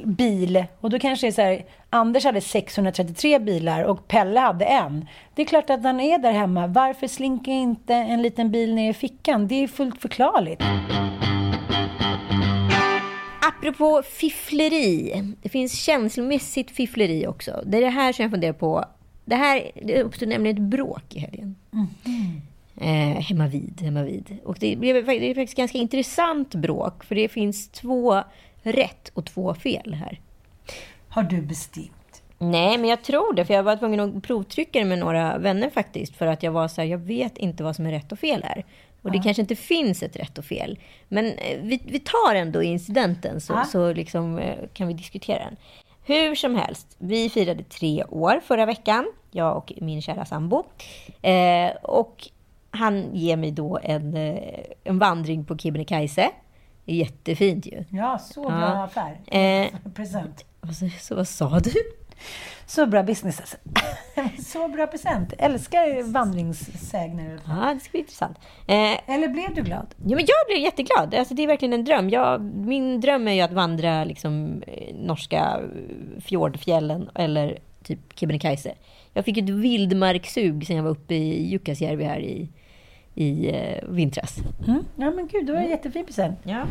bil? 0.05 0.65
Och 0.79 0.89
då 0.89 0.99
kanske 0.99 1.27
det 1.27 1.29
är 1.29 1.31
så 1.31 1.41
här, 1.41 1.65
Anders 1.89 2.25
hade 2.25 2.41
633 2.41 3.39
bilar 3.39 3.83
och 3.83 4.07
Pelle 4.07 4.39
hade 4.39 4.65
en. 4.65 5.07
Det 5.35 5.41
är 5.41 5.45
klart 5.45 5.69
att 5.69 5.83
han 5.83 5.99
är 5.99 6.17
där 6.17 6.31
hemma. 6.31 6.67
Varför 6.67 7.07
slinker 7.07 7.51
inte 7.51 7.93
en 7.93 8.21
liten 8.21 8.51
bil 8.51 8.75
ner 8.75 8.89
i 8.89 8.93
fickan? 8.93 9.47
Det 9.47 9.63
är 9.63 9.67
fullt 9.67 10.01
förklarligt. 10.01 10.61
Apropå 13.41 14.01
fiffleri. 14.05 15.23
Det 15.41 15.49
finns 15.49 15.79
känslomässigt 15.83 16.71
fiffleri 16.71 17.27
också. 17.27 17.63
Det 17.65 17.77
är 17.77 17.81
det 17.81 17.89
här 17.89 18.13
som 18.13 18.23
jag 18.23 18.31
funderar 18.31 18.53
på. 18.53 18.85
Det 19.25 19.35
här 19.35 19.71
det 19.83 20.03
uppstod 20.03 20.29
nämligen 20.29 20.57
ett 20.57 20.69
bråk 20.71 21.15
i 21.15 21.19
helgen. 21.19 21.55
Eh, 22.81 23.21
hemma 23.21 23.47
vid, 23.47 23.81
hemma 23.81 24.03
vid. 24.03 24.37
Och 24.45 24.57
det, 24.59 24.75
blev, 24.75 25.05
det 25.05 25.29
är 25.31 25.35
faktiskt 25.35 25.57
ganska 25.57 25.77
intressant 25.77 26.55
bråk. 26.55 27.03
För 27.03 27.15
det 27.15 27.27
finns 27.29 27.69
två 27.69 28.23
rätt 28.63 29.11
och 29.13 29.25
två 29.25 29.53
fel 29.53 29.93
här. 29.93 30.19
Har 31.09 31.23
du 31.23 31.41
bestämt? 31.41 32.21
Nej, 32.37 32.77
men 32.77 32.89
jag 32.89 33.03
tror 33.03 33.33
det. 33.33 33.45
För 33.45 33.53
jag 33.53 33.63
var 33.63 33.75
tvungen 33.75 33.99
att 33.99 34.23
provtrycka 34.23 34.79
det 34.79 34.85
med 34.85 34.99
några 34.99 35.37
vänner 35.37 35.69
faktiskt. 35.69 36.15
För 36.15 36.27
att 36.27 36.43
jag 36.43 36.51
var 36.51 36.67
så 36.67 36.81
här, 36.81 36.87
jag 36.87 36.97
vet 36.97 37.37
inte 37.37 37.63
vad 37.63 37.75
som 37.75 37.85
är 37.85 37.91
rätt 37.91 38.11
och 38.11 38.19
fel 38.19 38.43
här. 38.43 38.65
Och 39.01 39.11
det 39.11 39.17
Ja. 39.17 39.23
kanske 39.23 39.41
inte 39.41 39.55
finns 39.55 40.03
ett 40.03 40.15
rätt 40.15 40.37
och 40.37 40.45
fel. 40.45 40.79
Men 41.07 41.25
eh, 41.25 41.59
vi, 41.61 41.81
vi 41.85 41.99
tar 41.99 42.35
ändå 42.35 42.63
incidenten 42.63 43.41
så, 43.41 43.53
Ja. 43.53 43.63
så 43.65 43.93
liksom, 43.93 44.37
eh, 44.39 44.55
kan 44.73 44.87
vi 44.87 44.93
diskutera 44.93 45.39
den. 45.39 45.55
Hur 46.05 46.35
som 46.35 46.55
helst, 46.55 46.95
vi 46.97 47.29
firade 47.29 47.63
tre 47.63 48.03
år 48.03 48.41
förra 48.45 48.65
veckan. 48.65 49.11
Jag 49.31 49.57
och 49.57 49.73
min 49.77 50.01
kära 50.01 50.25
sambo. 50.25 50.63
Eh, 51.21 51.71
och 51.83 52.27
han 52.71 53.15
ger 53.15 53.37
mig 53.37 53.51
då 53.51 53.79
en, 53.83 54.17
eh, 54.17 54.39
en 54.83 54.99
vandring 54.99 55.45
på 55.45 55.57
Kebnekaise. 55.57 56.29
Jättefint 56.85 57.65
ju. 57.65 57.83
Ja, 57.89 58.17
så 58.17 58.41
bra 58.41 58.59
Ja. 58.59 58.83
affär. 58.83 59.19
Eh, 59.39 59.67
Present. 59.93 60.45
sa- 60.73 60.89
så, 60.99 61.15
vad 61.15 61.27
sa 61.27 61.59
du? 61.59 61.71
Så 62.65 62.85
bra 62.85 63.03
business 63.03 63.39
alltså. 63.39 63.57
Så 64.51 64.67
bra 64.67 64.87
present. 64.87 65.33
Älskar 65.37 66.11
vandringssägner. 66.11 67.39
Ja, 67.47 67.73
det 67.73 67.79
ska 67.79 67.91
bli 67.91 67.99
intressant. 67.99 68.37
Eh, 68.67 69.09
Eller 69.15 69.27
blev 69.27 69.55
du 69.55 69.61
glad? 69.61 69.87
Ja, 69.97 70.15
men 70.15 70.25
jag 70.27 70.47
blev 70.47 70.57
jätteglad. 70.59 71.15
Alltså, 71.15 71.33
det 71.33 71.43
är 71.43 71.47
verkligen 71.47 71.73
en 71.73 71.85
dröm. 71.85 72.09
Jag, 72.09 72.41
min 72.41 73.01
dröm 73.01 73.27
är 73.27 73.31
ju 73.33 73.41
att 73.41 73.51
vandra 73.53 74.03
liksom, 74.03 74.63
eh, 74.67 74.95
norska 74.95 75.59
fjordfjällen 76.21 77.09
eller 77.15 77.59
typ 77.83 77.99
Kebnekaise. 78.15 78.73
Jag 79.13 79.25
fick 79.25 79.37
ett 79.37 79.49
vildmarkssug 79.49 80.67
sen 80.67 80.75
jag 80.75 80.83
var 80.83 80.91
uppe 80.91 81.13
i 81.15 81.49
Jukkasjärvi 81.51 82.03
här 82.03 82.19
i, 82.19 82.49
i 83.15 83.49
eh, 83.49 83.89
vintras. 83.89 84.37
Mm. 84.67 84.85
Ja 84.95 85.11
men 85.11 85.27
gud, 85.27 85.45
det 85.45 85.53
var 85.53 85.59
en 85.59 85.69
jättefin 85.69 86.05
present. 86.05 86.39
Ja. 86.43 86.65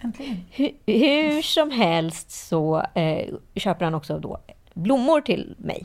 Äntligen. 0.00 0.36
Hur, 0.50 0.70
hur 0.86 1.42
som 1.42 1.70
helst 1.70 2.30
så 2.30 2.82
eh, 2.94 3.34
köper 3.54 3.84
han 3.84 3.94
också 3.94 4.18
då 4.18 4.38
blommor 4.74 5.20
till 5.20 5.54
mig. 5.58 5.82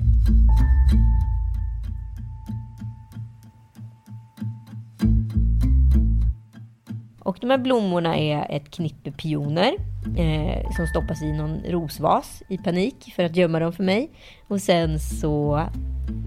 Och 7.19 7.37
de 7.41 7.49
här 7.49 7.57
blommorna 7.57 8.17
är 8.17 8.47
ett 8.49 8.71
knippe 8.71 9.11
pioner 9.11 9.73
eh, 10.17 10.71
som 10.71 10.87
stoppas 10.87 11.21
i 11.21 11.31
någon 11.31 11.63
rosvas 11.67 12.43
i 12.49 12.57
panik 12.57 13.13
för 13.15 13.23
att 13.23 13.35
gömma 13.35 13.59
dem 13.59 13.73
för 13.73 13.83
mig. 13.83 14.09
Och 14.47 14.61
sen 14.61 14.99
så 14.99 15.61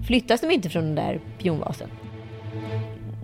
flyttas 0.07 0.41
de 0.41 0.51
inte 0.51 0.69
från 0.69 0.83
den 0.83 0.95
där 0.95 1.19
pionvasen. 1.37 1.89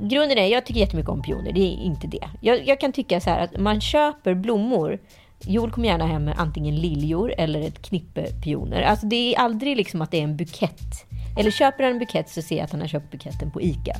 Grunden 0.07 0.37
är, 0.37 0.47
jag 0.47 0.65
tycker 0.65 0.79
jättemycket 0.79 1.09
om 1.09 1.21
pioner, 1.21 1.51
det 1.51 1.59
är 1.59 1.83
inte 1.83 2.07
det. 2.07 2.29
Jag, 2.41 2.67
jag 2.67 2.79
kan 2.79 2.91
tycka 2.91 3.19
så 3.19 3.29
här 3.29 3.39
att 3.39 3.57
man 3.59 3.81
köper 3.81 4.33
blommor 4.33 4.99
Joel 5.47 5.71
kommer 5.71 5.87
gärna 5.87 6.07
hem 6.07 6.25
med 6.25 6.35
antingen 6.37 6.75
liljor 6.75 7.33
eller 7.37 7.61
ett 7.61 7.81
knippe 7.81 8.27
pioner. 8.43 8.81
Alltså 8.81 9.05
det 9.05 9.35
är 9.35 9.39
aldrig 9.39 9.77
liksom 9.77 10.01
att 10.01 10.11
det 10.11 10.19
är 10.19 10.23
en 10.23 10.37
bukett. 10.37 11.05
Eller 11.39 11.51
köper 11.51 11.83
han 11.83 11.93
en 11.93 11.99
bukett 11.99 12.29
så 12.29 12.41
ser 12.41 12.55
jag 12.55 12.63
att 12.63 12.71
han 12.71 12.81
har 12.81 12.87
köpt 12.87 13.11
buketten 13.11 13.51
på 13.51 13.61
ICA. 13.61 13.95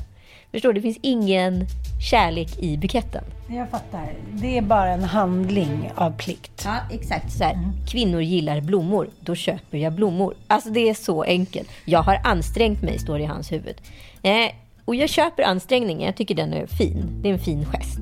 Förstår 0.52 0.68
du? 0.68 0.74
Det 0.74 0.82
finns 0.82 0.98
ingen 1.02 1.66
kärlek 2.10 2.58
i 2.58 2.76
buketten. 2.76 3.24
Jag 3.48 3.70
fattar. 3.70 4.12
Det 4.32 4.58
är 4.58 4.62
bara 4.62 4.88
en 4.88 5.04
handling 5.04 5.90
av 5.94 6.10
plikt. 6.10 6.62
Ja, 6.64 6.76
exakt. 6.90 7.32
Så 7.32 7.44
här, 7.44 7.72
Kvinnor 7.90 8.22
gillar 8.22 8.60
blommor, 8.60 9.10
då 9.20 9.34
köper 9.34 9.78
jag 9.78 9.92
blommor. 9.92 10.34
Alltså 10.46 10.70
det 10.70 10.88
är 10.88 10.94
så 10.94 11.22
enkelt. 11.22 11.68
Jag 11.84 12.02
har 12.02 12.20
ansträngt 12.24 12.82
mig, 12.82 12.98
står 12.98 13.18
det 13.18 13.24
i 13.24 13.26
hans 13.26 13.52
huvud. 13.52 13.76
Eh, 14.22 14.50
och 14.86 14.94
jag 14.94 15.08
köper 15.08 15.42
ansträngningen, 15.42 16.06
jag 16.06 16.16
tycker 16.16 16.34
den 16.34 16.52
är 16.52 16.66
fin. 16.66 17.18
Det 17.22 17.28
är 17.28 17.32
en 17.32 17.38
fin 17.38 17.66
gest. 17.66 17.98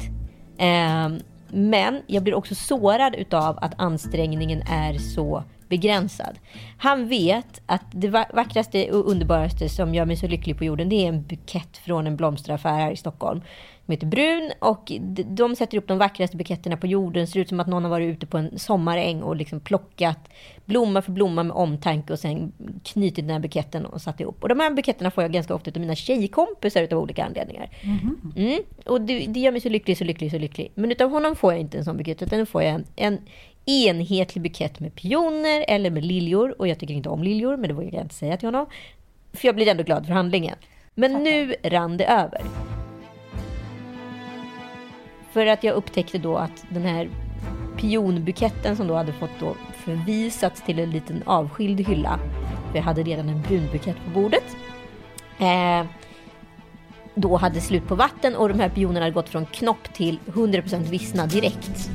Eh, 0.58 1.08
men 1.48 2.02
jag 2.06 2.22
blir 2.22 2.34
också 2.34 2.54
sårad 2.54 3.14
utav 3.14 3.58
att 3.60 3.72
ansträngningen 3.76 4.62
är 4.62 4.98
så 4.98 5.44
begränsad. 5.68 6.38
Han 6.78 7.08
vet 7.08 7.62
att 7.66 7.84
det 7.92 8.08
vackraste 8.08 8.90
och 8.90 9.10
underbaraste 9.10 9.68
som 9.68 9.94
gör 9.94 10.04
mig 10.04 10.16
så 10.16 10.26
lycklig 10.26 10.58
på 10.58 10.64
jorden, 10.64 10.88
det 10.88 10.96
är 10.96 11.08
en 11.08 11.22
bukett 11.22 11.76
från 11.76 12.06
en 12.06 12.16
blomsteraffär 12.16 12.78
här 12.78 12.90
i 12.92 12.96
Stockholm. 12.96 13.40
De 13.86 13.92
heter 13.92 14.06
Brun 14.06 14.52
och 14.58 14.92
de 15.26 15.56
sätter 15.56 15.78
upp 15.78 15.88
de 15.88 15.98
vackraste 15.98 16.36
buketterna 16.36 16.76
på 16.76 16.86
jorden. 16.86 17.20
Det 17.20 17.26
ser 17.26 17.40
ut 17.40 17.48
som 17.48 17.60
att 17.60 17.66
någon 17.66 17.82
har 17.82 17.90
varit 17.90 18.16
ute 18.16 18.26
på 18.26 18.38
en 18.38 18.58
sommaräng 18.58 19.22
och 19.22 19.36
liksom 19.36 19.60
plockat 19.60 20.18
blomma 20.64 21.02
för 21.02 21.12
blomma 21.12 21.42
med 21.42 21.56
omtanke 21.56 22.12
och 22.12 22.18
sen 22.18 22.52
knutit 22.84 23.16
den 23.16 23.30
här 23.30 23.38
buketten 23.38 23.86
och 23.86 24.00
satt 24.00 24.20
ihop. 24.20 24.42
Och 24.42 24.48
de 24.48 24.60
här 24.60 24.70
buketterna 24.70 25.10
får 25.10 25.24
jag 25.24 25.32
ganska 25.32 25.54
ofta 25.54 25.70
av 25.70 25.80
mina 25.80 25.94
tjejkompisar 25.94 26.82
utav 26.82 27.02
olika 27.02 27.24
anledningar. 27.24 27.70
Mm. 28.36 28.62
Och 28.86 29.00
det, 29.00 29.26
det 29.26 29.40
gör 29.40 29.52
mig 29.52 29.60
så 29.60 29.68
lycklig, 29.68 29.98
så 29.98 30.04
lycklig, 30.04 30.30
så 30.30 30.38
lycklig. 30.38 30.72
Men 30.74 30.92
utav 30.92 31.10
honom 31.10 31.36
får 31.36 31.52
jag 31.52 31.60
inte 31.60 31.78
en 31.78 31.84
sån 31.84 31.96
bukett, 31.96 32.22
utan 32.22 32.38
då 32.38 32.46
får 32.46 32.62
jag 32.62 32.74
en, 32.74 32.84
en 32.96 33.18
enhetlig 33.66 34.42
bukett 34.42 34.80
med 34.80 34.94
pioner 34.94 35.64
eller 35.68 35.90
med 35.90 36.04
liljor. 36.04 36.54
Och 36.58 36.68
jag 36.68 36.78
tycker 36.78 36.94
inte 36.94 37.08
om 37.08 37.22
liljor, 37.22 37.56
men 37.56 37.68
det 37.68 37.74
vågar 37.74 37.92
jag 37.92 38.02
inte 38.02 38.14
säga 38.14 38.36
till 38.36 38.48
honom. 38.48 38.66
För 39.32 39.48
jag 39.48 39.54
blir 39.54 39.68
ändå 39.68 39.82
glad 39.82 40.06
för 40.06 40.12
handlingen. 40.12 40.56
Men 40.94 41.12
nu 41.12 41.54
rann 41.62 41.96
det 41.96 42.06
över. 42.06 42.42
För 45.34 45.46
att 45.46 45.64
jag 45.64 45.74
upptäckte 45.74 46.18
då 46.18 46.36
att 46.36 46.64
den 46.68 46.82
här 46.82 47.10
pionbuketten 47.76 48.76
som 48.76 48.86
då 48.86 48.94
hade 48.94 49.12
fått 49.12 49.40
då 49.40 49.56
förvisats 49.72 50.62
till 50.62 50.78
en 50.78 50.90
liten 50.90 51.22
avskild 51.26 51.80
hylla. 51.80 52.18
För 52.70 52.78
jag 52.78 52.82
hade 52.82 53.02
redan 53.02 53.28
en 53.28 53.42
brunbukett 53.42 53.96
på 54.04 54.20
bordet. 54.20 54.56
Eh, 55.38 55.86
då 57.14 57.36
hade 57.36 57.60
slut 57.60 57.88
på 57.88 57.94
vatten 57.94 58.36
och 58.36 58.48
de 58.48 58.60
här 58.60 58.68
pionerna 58.68 59.00
hade 59.00 59.14
gått 59.14 59.28
från 59.28 59.46
knopp 59.46 59.94
till 59.94 60.18
100% 60.26 60.82
vissna 60.82 61.26
direkt. 61.26 61.90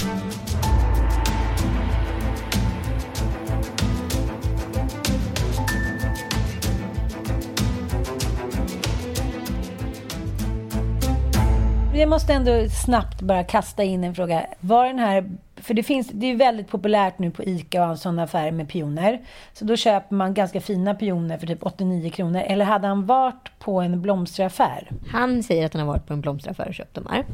Jag 11.99 12.09
måste 12.09 12.33
ändå 12.33 12.69
snabbt 12.85 13.21
bara 13.21 13.43
kasta 13.43 13.83
in 13.83 14.03
en 14.03 14.15
fråga. 14.15 14.45
Var 14.59 14.85
den 14.85 14.99
här, 14.99 15.29
för 15.55 15.73
det, 15.73 15.83
finns, 15.83 16.09
det 16.13 16.25
är 16.25 16.35
väldigt 16.35 16.67
populärt 16.67 17.19
nu 17.19 17.31
på 17.31 17.43
ICA 17.43 17.89
och 17.89 17.99
sådana 17.99 18.23
affärer 18.23 18.51
med 18.51 18.69
pioner. 18.69 19.21
Så 19.53 19.65
då 19.65 19.75
köper 19.75 20.15
man 20.15 20.33
ganska 20.33 20.61
fina 20.61 20.95
pioner 20.95 21.37
för 21.37 21.47
typ 21.47 21.65
89 21.65 22.09
kronor. 22.09 22.41
Eller 22.41 22.65
hade 22.65 22.87
han 22.87 23.05
varit 23.05 23.51
på 23.59 23.81
en 23.81 24.01
blomsteraffär? 24.01 24.89
Han 25.11 25.43
säger 25.43 25.65
att 25.65 25.73
han 25.73 25.79
har 25.79 25.87
varit 25.87 26.07
på 26.07 26.13
en 26.13 26.21
blomsteraffär 26.21 26.67
och 26.67 26.73
köpt 26.73 26.93
de 26.93 27.07
här. 27.09 27.25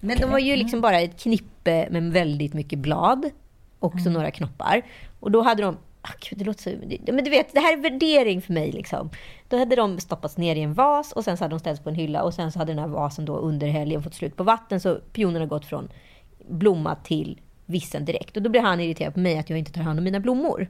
Men 0.00 0.18
de 0.18 0.30
var 0.30 0.38
ju 0.38 0.56
liksom 0.56 0.80
bara 0.80 1.00
ett 1.00 1.22
knippe 1.22 1.88
med 1.90 2.12
väldigt 2.12 2.54
mycket 2.54 2.78
blad. 2.78 3.30
Och 3.78 4.00
så 4.00 4.10
några 4.10 4.30
knoppar. 4.30 4.82
Och 5.20 5.30
då 5.30 5.42
hade 5.42 5.62
de 5.62 5.76
Ah, 6.08 6.12
Gud, 6.20 6.38
det 6.38 6.44
låter 6.44 6.62
så... 6.62 7.12
Men 7.12 7.24
du 7.24 7.30
vet, 7.30 7.52
det 7.52 7.60
här 7.60 7.72
är 7.72 7.82
värdering 7.82 8.42
för 8.42 8.52
mig. 8.52 8.72
Liksom. 8.72 9.10
Då 9.48 9.58
hade 9.58 9.76
de 9.76 10.00
stoppats 10.00 10.36
ner 10.36 10.56
i 10.56 10.62
en 10.62 10.74
vas 10.74 11.12
och 11.12 11.24
sen 11.24 11.36
så 11.36 11.44
hade 11.44 11.52
de 11.52 11.58
ställts 11.58 11.82
på 11.82 11.88
en 11.88 11.94
hylla 11.94 12.22
och 12.22 12.34
sen 12.34 12.52
så 12.52 12.58
hade 12.58 12.72
den 12.72 12.78
här 12.78 12.88
vasen 12.88 13.24
då 13.24 13.36
under 13.36 13.68
helgen 13.68 14.02
fått 14.02 14.14
slut 14.14 14.36
på 14.36 14.44
vatten 14.44 14.80
så 14.80 14.98
pionerna 15.12 15.46
gått 15.46 15.64
från 15.64 15.88
blomma 16.48 16.94
till 16.94 17.40
vissen 17.66 18.04
direkt. 18.04 18.36
Och 18.36 18.42
då 18.42 18.50
blir 18.50 18.60
han 18.60 18.80
irriterad 18.80 19.14
på 19.14 19.20
mig 19.20 19.38
att 19.38 19.50
jag 19.50 19.58
inte 19.58 19.72
tar 19.72 19.82
hand 19.82 19.98
om 19.98 20.04
mina 20.04 20.20
blommor. 20.20 20.68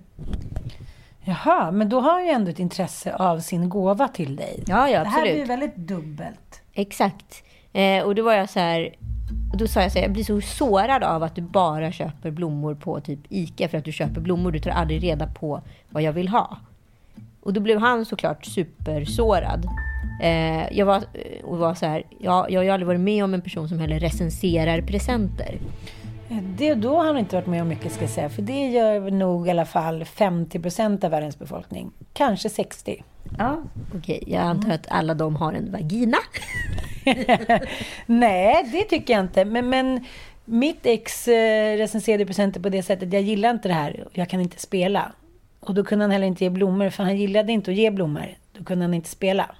Jaha, 1.24 1.70
men 1.70 1.89
då 1.89 2.01
har 2.01 2.12
han 2.12 2.24
ju 2.24 2.31
ändå 2.31 2.51
ett 2.51 2.59
intresse 2.59 3.14
av 3.14 3.41
sin 3.41 3.68
gåva 3.68 4.09
till 4.09 4.37
dig. 4.37 4.64
Ja, 4.66 4.89
ja, 4.89 4.99
Det 5.03 5.09
här 5.09 5.18
absolut. 5.18 5.35
blir 5.35 5.47
väldigt 5.47 5.77
dubbelt. 5.77 6.62
Exakt. 6.72 7.45
Eh, 7.72 8.05
och 8.05 8.14
då 8.14 8.22
var 8.22 8.33
jag 8.33 8.51
så 8.51 8.61
här... 8.61 8.95
Och 9.53 9.59
då 9.59 9.66
sa 9.66 9.83
jag 9.83 9.93
så 9.93 9.99
här, 9.99 10.05
jag 10.05 10.12
blir 10.12 10.24
så 10.24 10.41
sårad 10.41 11.03
av 11.03 11.22
att 11.22 11.35
du 11.35 11.43
bara 11.43 11.93
köper 11.93 12.31
blommor 12.31 12.74
på 12.74 13.01
typ 13.01 13.18
ICA 13.29 13.68
för 13.68 13.79
att 13.79 13.85
du 13.85 13.93
köper 13.93 14.20
blommor. 14.20 14.53
Du 14.53 14.59
tar 14.59 14.70
aldrig 14.70 15.03
reda 15.03 15.27
på 15.27 15.62
vad 15.91 16.03
jag 16.03 16.12
vill 16.12 16.29
ha. 16.29 16.59
Och 17.47 17.53
då 17.53 17.61
blev 17.61 17.79
han 17.79 18.05
såklart 18.05 18.45
supersårad. 18.45 19.67
Eh, 20.23 20.73
jag 20.73 20.87
var, 20.87 21.05
och 21.45 21.59
var 21.59 21.75
så 21.75 21.87
här, 21.87 22.03
ja, 22.19 22.47
jag 22.49 22.61
har 22.61 22.65
ju 22.65 22.71
aldrig 22.71 22.87
varit 22.87 23.01
med 23.01 23.25
om 23.25 23.35
en 23.35 23.43
person 23.43 23.69
som 23.69 23.79
heller 23.79 24.01
recenserar 24.01 24.81
presenter. 24.81 25.59
Det, 26.29 26.75
då 26.75 26.97
har 26.97 27.05
han 27.05 27.19
inte 27.19 27.37
varit 27.37 27.47
med 27.47 27.63
om 27.63 27.69
mycket 27.69 27.93
ska 27.93 28.03
jag 28.03 28.11
säga. 28.11 28.29
För 28.29 28.43
det 28.43 28.67
gör 28.67 29.11
nog 29.11 29.47
i 29.47 29.51
alla 29.51 29.65
fall 29.65 30.05
50 30.05 30.61
procent 30.61 31.05
av 31.05 31.11
världens 31.11 31.39
befolkning. 31.39 31.91
Kanske 32.13 32.49
60. 32.49 33.03
Ja, 33.39 33.63
okej. 33.95 34.25
Jag 34.27 34.43
antar 34.43 34.71
att 34.71 34.87
alla 34.89 35.15
de 35.15 35.37
har 35.37 35.53
en 35.53 35.73
vagina. 35.73 36.19
Nej, 38.07 38.69
det 38.73 38.83
tycker 38.83 39.15
jag 39.15 39.25
inte. 39.25 39.45
Men, 39.45 39.69
men 39.69 40.05
mitt 40.45 40.87
ex 40.87 41.29
eh, 41.29 41.77
recenserade 41.77 42.27
presenter 42.27 42.61
på 42.61 42.69
det 42.69 42.83
sättet. 42.83 43.13
Jag 43.13 43.23
gillar 43.23 43.51
inte 43.51 43.69
det 43.69 43.75
här. 43.75 44.07
Jag 44.13 44.29
kan 44.29 44.41
inte 44.41 44.61
spela. 44.61 45.13
Och 45.67 45.75
då 45.75 45.85
kunde 45.85 46.05
han 46.05 46.11
heller 46.11 46.27
inte 46.27 46.45
ge 46.45 46.51
blommor. 46.51 46.91
För 46.91 47.03
han 47.03 47.17
gillade 47.17 47.53
inte 47.53 47.71
att 47.71 47.77
ge 47.77 47.91
blommor. 47.91 48.27
Då 48.59 48.64
kunde 48.64 48.85
han 48.85 48.95
inte 48.95 49.09
spela. 49.09 49.51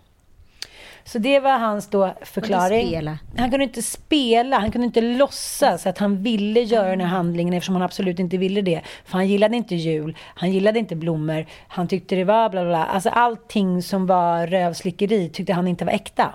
Så 1.05 1.19
det 1.19 1.41
var 1.41 1.59
hans 1.59 1.91
då 1.91 2.15
förklaring. 2.23 3.09
Han 3.37 3.51
kunde 3.51 3.65
inte 3.65 3.83
spela, 3.83 4.59
han 4.59 4.71
kunde 4.71 4.87
inte 4.87 5.01
låtsas 5.01 5.87
att 5.87 5.99
han 5.99 6.23
ville 6.23 6.61
göra 6.61 6.89
den 6.89 7.01
här 7.01 7.09
handlingen 7.09 7.55
eftersom 7.55 7.75
han 7.75 7.83
absolut 7.83 8.19
inte 8.19 8.37
ville 8.37 8.63
det. 8.63 8.81
För 9.05 9.13
han 9.13 9.29
gillade 9.29 9.57
inte 9.57 9.75
jul, 9.75 10.17
han 10.35 10.53
gillade 10.53 10.79
inte 10.79 10.97
blommor, 10.97 11.47
han 11.69 11.89
tyckte 11.89 12.17
det 12.17 12.25
var 12.25 12.49
bla 12.49 12.63
bla 12.63 12.71
bla. 12.71 12.85
Alltså 12.85 13.09
allting 13.09 13.83
som 13.83 14.07
var 14.07 14.47
rövslickeri 14.47 15.29
tyckte 15.29 15.53
han 15.53 15.69
inte 15.69 15.85
var 15.85 15.93
äkta. 15.93 16.35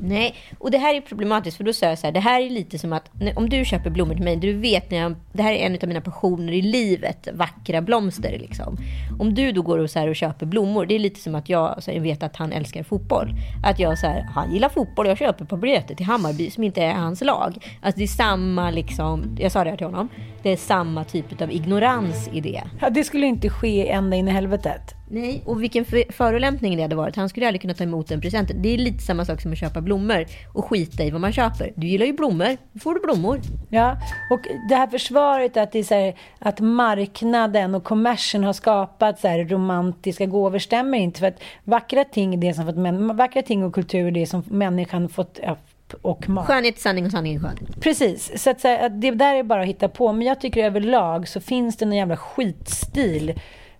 Nej, 0.00 0.34
och 0.58 0.70
det 0.70 0.78
här 0.78 0.94
är 0.94 1.00
problematiskt 1.00 1.56
för 1.56 1.64
då 1.64 1.72
sa 1.72 1.86
jag 1.86 1.98
så 1.98 2.06
här, 2.06 2.12
det 2.12 2.20
här 2.20 2.40
är 2.40 2.50
lite 2.50 2.78
som 2.78 2.92
att 2.92 3.10
om 3.36 3.48
du 3.48 3.64
köper 3.64 3.90
blommor 3.90 4.14
till 4.14 4.24
mig, 4.24 4.36
du 4.36 4.52
vet 4.52 4.90
när 4.90 4.98
jag, 4.98 5.14
det 5.32 5.42
här 5.42 5.52
är 5.52 5.66
en 5.66 5.74
av 5.82 5.88
mina 5.88 6.00
passioner 6.00 6.52
i 6.52 6.62
livet, 6.62 7.28
vackra 7.32 7.82
blomster 7.82 8.38
liksom. 8.38 8.76
Om 9.20 9.34
du 9.34 9.52
då 9.52 9.62
går 9.62 9.78
och, 9.78 9.90
så 9.90 9.98
här 9.98 10.08
och 10.08 10.16
köper 10.16 10.46
blommor, 10.46 10.86
det 10.86 10.94
är 10.94 10.98
lite 10.98 11.20
som 11.20 11.34
att 11.34 11.48
jag 11.48 11.66
alltså, 11.66 11.80
så 11.80 11.90
här, 11.90 12.00
vet 12.00 12.22
att 12.22 12.36
han 12.36 12.52
älskar 12.52 12.82
fotboll. 12.82 13.34
Att 13.64 13.78
jag 13.78 13.98
så 13.98 14.06
här, 14.06 14.22
han 14.34 14.52
gillar 14.52 14.68
fotboll, 14.68 15.06
jag 15.06 15.18
köper 15.18 15.44
ett 15.44 15.50
par 15.50 15.56
biljetter 15.56 15.94
till 15.94 16.06
Hammarby 16.06 16.50
som 16.50 16.64
inte 16.64 16.82
är 16.82 16.92
hans 16.92 17.20
lag. 17.20 17.78
Alltså 17.82 17.98
det 17.98 18.04
är 18.04 18.08
samma 18.08 18.70
liksom, 18.70 19.36
jag 19.38 19.52
sa 19.52 19.64
det 19.64 19.70
här 19.70 19.76
till 19.76 19.86
honom, 19.86 20.08
det 20.42 20.52
är 20.52 20.56
samma 20.56 21.04
typ 21.04 21.42
av 21.42 21.52
ignorans 21.52 22.28
i 22.32 22.40
det. 22.40 22.62
Ja, 22.80 22.90
det 22.90 23.04
skulle 23.04 23.26
inte 23.26 23.48
ske 23.48 23.90
ända 23.90 24.16
in 24.16 24.28
i 24.28 24.30
helvetet. 24.30 24.94
Nej, 25.08 25.42
och 25.46 25.62
vilken 25.62 25.84
för- 25.84 26.12
förolämpning 26.12 26.76
det 26.76 26.82
hade 26.82 26.96
varit. 26.96 27.16
Han 27.16 27.28
skulle 27.28 27.46
aldrig 27.46 27.60
kunna 27.60 27.74
ta 27.74 27.84
emot 27.84 28.10
en 28.10 28.20
present. 28.20 28.50
Det 28.54 28.74
är 28.74 28.78
lite 28.78 29.02
samma 29.02 29.24
sak 29.24 29.40
som 29.40 29.52
att 29.52 29.58
köpa 29.58 29.80
blommor 29.80 30.26
och 30.52 30.64
skita 30.64 31.04
i 31.04 31.10
vad 31.10 31.20
man 31.20 31.32
köper. 31.32 31.72
Du 31.74 31.86
gillar 31.86 32.06
ju 32.06 32.12
blommor, 32.12 32.56
då 32.72 32.80
får 32.80 32.94
du 32.94 33.00
blommor. 33.00 33.40
Ja, 33.68 33.96
och 34.30 34.40
det 34.68 34.74
här 34.74 34.86
försvaret 34.86 35.56
att, 35.56 35.72
det 35.72 35.78
är 35.78 35.82
så 35.82 35.94
här, 35.94 36.14
att 36.38 36.60
marknaden 36.60 37.74
och 37.74 37.84
kommersen 37.84 38.44
har 38.44 38.52
skapat 38.52 39.20
så 39.20 39.28
här 39.28 39.44
romantiska 39.44 40.26
gåvor 40.26 40.58
stämmer 40.58 40.98
inte. 40.98 41.20
För 41.20 41.26
att 41.26 41.42
vackra 41.64 42.04
ting, 42.04 42.34
är 42.34 42.38
det 42.38 42.54
som 42.54 42.66
fått, 42.66 43.16
vackra 43.16 43.42
ting 43.42 43.64
och 43.64 43.74
kultur 43.74 44.06
är 44.06 44.10
det 44.10 44.26
som 44.26 44.42
människan 44.46 45.08
fått 45.08 45.40
ja, 45.42 45.56
och 46.02 46.28
mat. 46.28 46.46
Skönhet 46.46 46.78
sanning 46.78 47.04
och 47.04 47.10
sanning 47.10 47.34
är 47.34 47.40
skön. 47.40 47.58
Precis, 47.80 48.42
så 48.42 48.50
att, 48.50 48.60
säga, 48.60 48.86
att 48.86 49.00
det 49.00 49.10
där 49.10 49.34
är 49.34 49.42
bara 49.42 49.62
att 49.62 49.68
hitta 49.68 49.88
på. 49.88 50.12
Men 50.12 50.26
jag 50.26 50.40
tycker 50.40 50.64
överlag 50.64 51.28
så 51.28 51.40
finns 51.40 51.76
det 51.76 51.84
en 51.84 51.92
jävla 51.92 52.16
skitstil. 52.16 53.34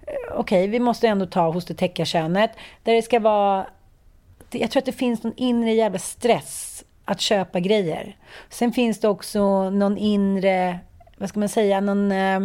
Eh, 0.07 0.39
Okej, 0.39 0.69
vi 0.69 0.81
måste 0.81 1.09
ändå 1.09 1.27
ta 1.27 1.51
hos 1.51 1.65
det 1.65 1.75
täckarkönet. 1.75 2.51
Där 2.83 2.95
det 2.95 3.03
ska 3.03 3.21
vara... 3.21 3.67
Jag 4.51 4.71
tror 4.71 4.81
att 4.81 4.87
det 4.87 4.93
finns 4.93 5.23
någon 5.23 5.37
inre 5.37 5.73
jävla 5.73 5.99
stress 5.99 6.85
att 7.05 7.21
köpa 7.21 7.61
grejer. 7.61 8.17
Sen 8.51 8.73
finns 8.73 9.01
det 9.01 9.09
också 9.09 9.71
någon 9.71 9.99
inre, 9.99 10.79
vad 11.17 11.29
ska 11.29 11.41
man 11.41 11.49
säga, 11.49 11.81
någon... 11.81 12.13
Eh, 12.13 12.41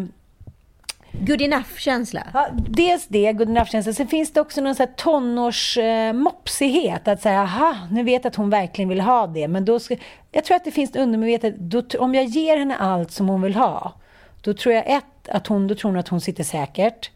Good 1.13 1.41
enough-känsla. 1.41 2.27
Ja, 2.33 2.47
dels 2.69 3.07
det, 3.07 3.33
good 3.33 3.49
enough-känsla. 3.49 3.93
Sen 3.93 4.07
finns 4.07 4.33
det 4.33 4.41
också 4.41 4.61
någon 4.61 4.75
sån 4.75 4.87
här 4.87 4.93
tonårsmopsighet. 4.93 7.07
Eh, 7.07 7.13
att 7.13 7.21
säga, 7.21 7.41
aha, 7.41 7.77
nu 7.91 8.03
vet 8.03 8.23
jag 8.23 8.29
att 8.29 8.35
hon 8.35 8.49
verkligen 8.49 8.89
vill 8.89 9.01
ha 9.01 9.27
det. 9.27 9.47
Men 9.47 9.65
då 9.65 9.79
ska, 9.79 9.95
jag 10.31 10.45
tror 10.45 10.55
att 10.55 10.65
det 10.65 10.71
finns 10.71 10.95
undermedvetet. 10.95 11.95
Om 11.95 12.15
jag 12.15 12.25
ger 12.25 12.57
henne 12.57 12.75
allt 12.75 13.11
som 13.11 13.29
hon 13.29 13.41
vill 13.41 13.55
ha. 13.55 13.93
Då 14.41 14.53
tror 14.53 14.75
jag 14.75 14.89
ett, 14.89 15.29
att 15.29 15.47
hon, 15.47 15.67
då 15.67 15.75
tror 15.75 15.91
hon 15.91 15.99
att 15.99 16.07
hon 16.07 16.21
sitter 16.21 16.43
säkert. 16.43 17.11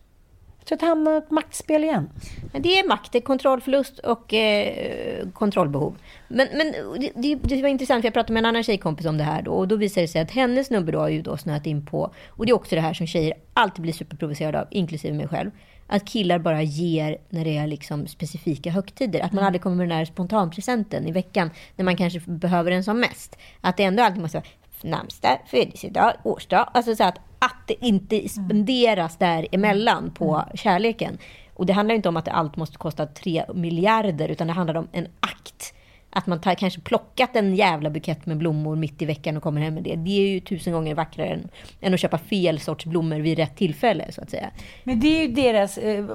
Tror 0.65 0.75
att 0.75 0.79
det 0.79 0.85
hamnar 0.85 1.17
ett 1.17 1.31
maktspel 1.31 1.83
igen. 1.83 2.09
Men 2.53 2.61
det 2.61 2.79
är 2.79 2.87
makt, 2.87 3.11
det 3.11 3.17
är 3.17 3.21
kontrollförlust 3.21 3.99
och 3.99 4.33
eh, 4.33 5.27
kontrollbehov. 5.33 5.95
Men, 6.27 6.47
men 6.53 6.71
det, 6.99 7.11
det, 7.15 7.35
det 7.35 7.61
var 7.61 7.69
intressant, 7.69 8.01
för 8.01 8.07
jag 8.07 8.13
pratade 8.13 8.33
med 8.33 8.41
en 8.41 8.45
annan 8.45 8.63
tjejkompis 8.63 9.05
om 9.05 9.17
det 9.17 9.23
här 9.23 9.41
då, 9.41 9.51
och 9.51 9.67
då 9.67 9.75
visade 9.75 10.03
det 10.03 10.07
sig 10.07 10.21
att 10.21 10.31
hennes 10.31 10.67
snubbe 10.67 10.91
då 10.91 10.99
har 10.99 11.09
ju 11.09 11.21
då 11.21 11.37
snöat 11.37 11.65
in 11.65 11.85
på, 11.85 12.13
och 12.27 12.45
det 12.45 12.51
är 12.51 12.55
också 12.55 12.75
det 12.75 12.81
här 12.81 12.93
som 12.93 13.07
tjejer 13.07 13.33
alltid 13.53 13.81
blir 13.81 13.93
superprovocerade 13.93 14.61
av, 14.61 14.67
inklusive 14.71 15.13
mig 15.13 15.27
själv, 15.27 15.51
att 15.87 16.05
killar 16.05 16.39
bara 16.39 16.61
ger 16.61 17.17
när 17.29 17.45
det 17.45 17.57
är 17.57 17.67
liksom 17.67 18.07
specifika 18.07 18.71
högtider. 18.71 19.19
Att 19.19 19.33
man 19.33 19.43
aldrig 19.43 19.61
kommer 19.61 19.75
med 19.75 19.89
den 19.89 19.97
där 19.97 20.05
spontanpresenten 20.05 21.07
i 21.07 21.11
veckan 21.11 21.49
när 21.75 21.85
man 21.85 21.97
kanske 21.97 22.19
behöver 22.19 22.71
den 22.71 22.83
som 22.83 22.99
mest. 22.99 23.37
Att 23.61 23.77
det 23.77 23.83
ändå 23.83 24.03
alltid 24.03 24.21
måste 24.21 24.37
vara 24.37 24.47
namnsdag, 24.81 25.41
födelsedag, 25.47 26.13
årsdag. 26.23 26.69
Alltså 26.73 26.95
så 26.95 27.03
att, 27.03 27.19
att 27.45 27.67
det 27.67 27.85
inte 27.85 28.29
spenderas 28.29 29.17
däremellan 29.17 30.11
på 30.11 30.43
kärleken. 30.53 31.17
Och 31.53 31.65
det 31.65 31.73
handlar 31.73 31.95
inte 31.95 32.09
om 32.09 32.17
att 32.17 32.27
allt 32.27 32.55
måste 32.55 32.77
kosta 32.77 33.05
tre 33.05 33.45
miljarder, 33.53 34.29
utan 34.29 34.47
det 34.47 34.53
handlar 34.53 34.75
om 34.75 34.87
en 34.91 35.07
akt. 35.19 35.74
Att 36.17 36.27
man 36.27 36.41
tar, 36.41 36.55
kanske 36.55 36.81
plockat 36.81 37.35
en 37.35 37.55
jävla 37.55 37.89
bukett 37.89 38.25
med 38.25 38.37
blommor 38.37 38.75
mitt 38.75 39.01
i 39.01 39.05
veckan 39.05 39.37
och 39.37 39.43
kommer 39.43 39.61
hem 39.61 39.73
med 39.73 39.83
det. 39.83 39.95
Det 39.95 40.11
är 40.11 40.33
ju 40.33 40.39
tusen 40.39 40.73
gånger 40.73 40.95
vackrare 40.95 41.27
än, 41.27 41.49
än 41.81 41.93
att 41.93 41.99
köpa 41.99 42.17
fel 42.17 42.59
sorts 42.59 42.85
blommor 42.85 43.19
vid 43.19 43.37
rätt 43.37 43.55
tillfälle, 43.55 44.11
så 44.11 44.21
att 44.21 44.29
säga. 44.29 44.49
Men 44.83 44.99
det 44.99 45.07
är 45.07 45.27
ju 45.27 45.33
deras, 45.33 45.77
eh, 45.77 46.05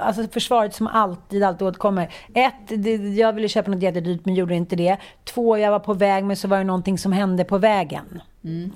alltså 0.00 0.28
försvaret 0.28 0.74
som 0.74 0.86
alltid, 0.86 1.42
alltid 1.42 1.68
återkommer. 1.68 2.14
Ett, 2.34 2.54
det, 2.68 2.94
jag 2.96 3.32
ville 3.32 3.48
köpa 3.48 3.70
något 3.70 3.82
jättedyrt 3.82 4.24
men 4.24 4.34
gjorde 4.34 4.54
inte 4.54 4.76
det. 4.76 4.96
Två, 5.24 5.58
jag 5.58 5.70
var 5.70 5.78
på 5.78 5.94
väg 5.94 6.24
men 6.24 6.36
så 6.36 6.48
var 6.48 6.58
det 6.58 6.64
någonting 6.64 6.98
som 6.98 7.12
hände 7.12 7.44
på 7.44 7.58
vägen. 7.58 8.22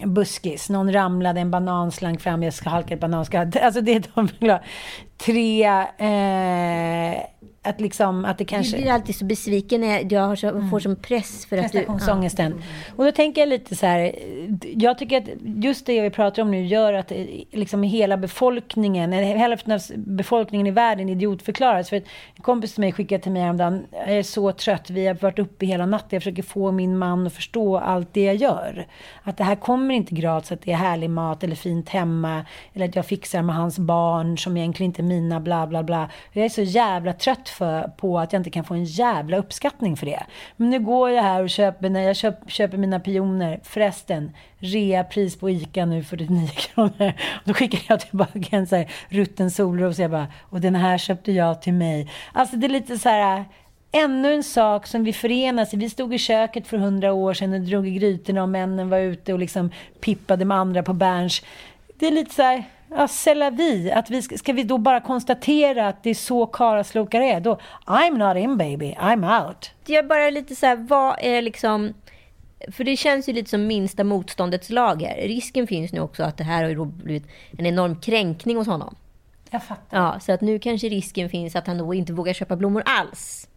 buskis. 0.05 0.71
Någon 0.71 0.93
ramlade, 0.93 1.41
en 1.41 1.51
banan 1.51 1.93
slank 1.93 2.21
fram, 2.21 2.43
jag 2.43 2.53
halkade 2.65 3.01
bananskal. 3.01 3.51
Alltså 3.63 3.81
det 3.81 3.95
är 3.95 4.05
de 4.15 4.29
vill 4.41 4.51
ha. 4.51 4.61
Tre, 5.17 5.65
eh, 5.99 7.21
att 7.63 7.81
liksom, 7.81 8.25
att 8.25 8.39
det 8.39 8.45
kanske... 8.45 8.77
Du 8.77 8.83
blir 8.83 8.93
alltid 8.93 9.15
så 9.15 9.25
besviken 9.25 9.81
när 9.81 10.13
jag 10.13 10.39
så, 10.39 10.69
får 10.71 10.81
som 10.81 10.97
press 10.97 11.47
för 11.47 11.57
att 11.57 11.73
du... 11.73 11.79
Prestationsångesten. 11.79 12.63
Och 12.97 13.05
då 13.05 13.13
tänker 13.13 13.41
jag 13.41 13.49
lite 13.49 13.77
så 13.77 13.87
här, 13.87 14.15
jag 14.63 14.99
tycker 14.99 15.19
att 15.19 15.29
just 15.43 15.87
det 15.87 16.01
vi 16.01 16.11
pratar 16.11 16.43
om 16.43 16.51
nu 16.51 16.67
gör 16.67 16.93
att 16.93 17.13
eh, 17.13 17.27
liksom 17.51 17.83
hela 17.83 18.17
befolkningen, 18.17 19.13
hälften 19.13 19.73
av 19.73 19.81
befolkningen 19.97 20.67
i 20.67 20.71
världen 20.71 21.09
idiotförklaras. 21.09 21.89
För 21.89 21.97
en 21.97 22.03
kompis 22.43 22.75
till 22.75 22.81
mig 22.81 22.93
skickade 22.93 23.23
till 23.23 23.33
mig 23.33 23.43
häromdagen, 23.43 23.87
jag 23.93 24.19
är 24.19 24.23
så 24.23 24.53
trött, 24.53 24.91
vi 24.91 25.07
har 25.07 25.15
varit 25.15 25.39
uppe 25.39 25.67
hela 25.67 25.87
natten, 25.87 26.09
jag 26.11 26.23
försöker 26.23 26.43
få 26.43 26.73
min 26.73 26.99
man 26.99 27.27
att 27.27 27.33
förstå 27.33 27.79
allt 27.79 28.15
det 28.15 28.25
jag 28.25 28.37
gör. 28.37 28.87
Att 29.23 29.37
det 29.37 29.45
här 29.45 29.57
kommer 29.57 29.95
inte 29.95 30.15
gratis, 30.15 30.53
att 30.53 30.63
det 30.63 30.73
är 30.73 30.77
härlig 30.77 31.11
mat 31.11 31.45
eller 31.45 31.57
fint 31.57 31.89
hemma, 31.89 32.45
eller 32.75 32.89
att 32.89 32.97
jag 32.97 33.07
fixar 33.07 33.43
med 33.43 33.57
hans 33.57 33.79
barn 33.79 34.39
som 34.39 34.57
egentligen 34.57 34.91
inte 34.91 35.03
är 35.03 35.05
mina, 35.05 35.41
bla 35.41 35.67
bla 35.67 35.83
bla. 35.83 36.11
Jag 36.33 36.45
är 36.45 36.49
så 36.49 36.63
jävla 36.63 37.13
trött 37.13 37.50
för, 37.51 37.83
på 37.97 38.19
att 38.19 38.33
jag 38.33 38.41
inte 38.41 38.51
kan 38.51 38.65
få 38.65 38.75
en 38.75 38.85
jävla 38.85 39.37
uppskattning 39.37 39.97
för 39.97 40.07
det. 40.07 40.23
Men 40.57 40.71
nu 40.71 40.81
går 40.81 41.11
jag 41.11 41.23
här 41.23 41.43
och 41.43 41.51
köper, 41.51 41.91
när 41.91 42.03
jag 42.03 42.17
köp, 42.17 42.51
köper 42.51 42.79
mina 42.79 43.01
pioner, 43.01 43.61
förresten, 43.63 44.33
reapris 44.59 45.39
på 45.39 45.51
ICA 45.51 45.85
nu 45.85 46.05
49 46.05 46.47
typ 46.47 46.57
kronor. 46.75 47.13
Då 47.45 47.55
skickar 47.55 47.81
jag 47.89 48.01
tillbaka 48.01 48.57
en 48.57 48.67
så 48.67 48.77
här 48.77 48.91
rutten 49.09 49.51
solros 49.51 49.99
och 49.99 50.05
jag 50.05 50.11
bara, 50.11 50.27
och 50.41 50.61
den 50.61 50.75
här 50.75 50.99
köpte 50.99 51.33
jag 51.33 51.63
till 51.63 51.75
mig. 51.75 52.11
Alltså 52.33 52.57
det 52.57 52.67
är 52.67 52.71
lite 52.71 52.99
så 52.99 53.09
här, 53.09 53.45
Ännu 53.93 54.35
en 54.35 54.43
sak 54.43 54.87
som 54.87 55.05
vi 55.05 55.13
förenas 55.13 55.75
i. 55.75 55.77
Vi 55.77 55.91
stod 55.91 56.15
i 56.15 56.19
köket 56.19 56.67
för 56.67 56.79
hundra 56.79 57.13
år 57.13 57.35
sedan 57.35 57.53
och 57.53 57.61
drog 57.61 57.89
i 57.89 57.91
grytorna 57.91 58.43
och 58.43 58.49
männen 58.49 58.89
var 58.89 58.99
ute 58.99 59.33
och 59.33 59.39
liksom 59.39 59.71
pippade 60.01 60.45
med 60.45 60.57
andra 60.57 60.83
på 60.83 60.93
Berns. 60.93 61.43
Det 61.99 62.07
är 62.07 62.11
lite 62.11 62.35
så 62.35 62.43
här, 62.43 62.65
ja, 62.95 63.51
vi. 63.51 63.93
Att 63.93 64.11
vi 64.11 64.23
ska, 64.23 64.39
ska 64.39 64.53
vi 64.53 64.63
då 64.63 64.79
bara 64.79 65.01
konstatera 65.01 65.89
att 65.89 66.03
det 66.03 66.11
är 66.11 66.15
så 66.15 66.47
karlaslokar 66.47 67.21
är? 67.21 67.41
Då, 67.41 67.59
I'm 67.87 68.19
not 68.19 68.37
in 68.37 68.59
baby, 68.59 68.95
I'm 69.01 69.47
out. 69.47 69.71
Jag 69.87 70.07
bara 70.07 70.31
lite 70.31 70.57
så 70.57 70.67
här, 70.67 70.77
vad 70.77 71.17
är 71.21 71.43
liksom... 71.43 71.95
För 72.73 72.85
det 72.85 72.97
känns 72.97 73.29
ju 73.29 73.33
lite 73.33 73.51
som 73.51 73.67
minsta 73.67 74.05
motståndets 74.05 74.71
lag 74.71 75.03
här. 75.03 75.17
Risken 75.17 75.67
finns 75.67 75.93
nu 75.93 76.01
också 76.01 76.23
att 76.23 76.37
det 76.37 76.45
här 76.45 76.63
har 76.63 76.71
ju 76.71 76.85
blivit 76.85 77.27
en 77.59 77.67
enorm 77.67 78.01
kränkning 78.01 78.57
hos 78.57 78.67
honom. 78.67 78.95
Jag 79.51 79.63
fattar. 79.63 79.99
Ja, 79.99 80.21
så 80.21 80.33
att 80.33 80.41
nu 80.41 80.59
kanske 80.59 80.89
risken 80.89 81.31
finns 81.31 81.57
att 81.57 81.67
han 81.67 81.79
då 81.79 81.95
inte 81.95 82.13
vågar 82.13 82.33
köpa 82.33 82.57
blommor 82.57 82.83
alls. 82.87 83.49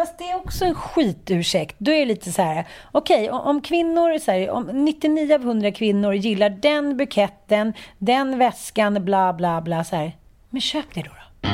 Fast 0.00 0.18
det 0.18 0.30
är 0.30 0.36
också 0.36 0.64
en 0.64 0.74
skitursäkt. 0.74 1.76
Då 1.78 1.90
är 1.90 1.98
det 1.98 2.04
lite 2.04 2.32
så 2.32 2.42
här, 2.42 2.66
okej, 2.92 3.30
okay, 3.30 3.50
om 3.50 3.60
kvinnor, 3.60 4.18
så 4.18 4.30
här, 4.30 4.50
om 4.50 4.64
99 4.64 5.34
av 5.34 5.40
100 5.40 5.72
kvinnor 5.72 6.14
gillar 6.14 6.50
den 6.50 6.96
buketten, 6.96 7.72
den 7.98 8.38
väskan, 8.38 9.04
bla 9.04 9.32
bla 9.32 9.60
bla, 9.60 9.84
så 9.84 9.96
här, 9.96 10.16
men 10.50 10.60
köp 10.60 10.94
det 10.94 11.02
då. 11.02 11.08
då. 11.08 11.48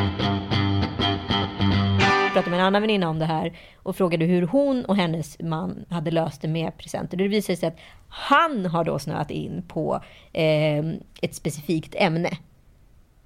Jag 2.24 2.32
pratade 2.32 2.50
med 2.50 2.60
en 2.60 2.66
annan 2.66 2.82
väninna 2.82 3.08
om 3.08 3.18
det 3.18 3.24
här 3.24 3.58
och 3.82 3.96
frågade 3.96 4.24
hur 4.24 4.42
hon 4.42 4.84
och 4.84 4.96
hennes 4.96 5.36
man 5.40 5.84
hade 5.90 6.10
löst 6.10 6.42
det 6.42 6.48
med 6.48 6.78
presenter. 6.78 7.16
Det 7.16 7.28
visade 7.28 7.56
sig 7.56 7.68
att 7.68 7.78
han 8.08 8.66
har 8.66 8.84
då 8.84 8.98
snöat 8.98 9.30
in 9.30 9.64
på 9.68 10.00
eh, 10.32 10.84
ett 11.22 11.34
specifikt 11.34 11.94
ämne 11.94 12.30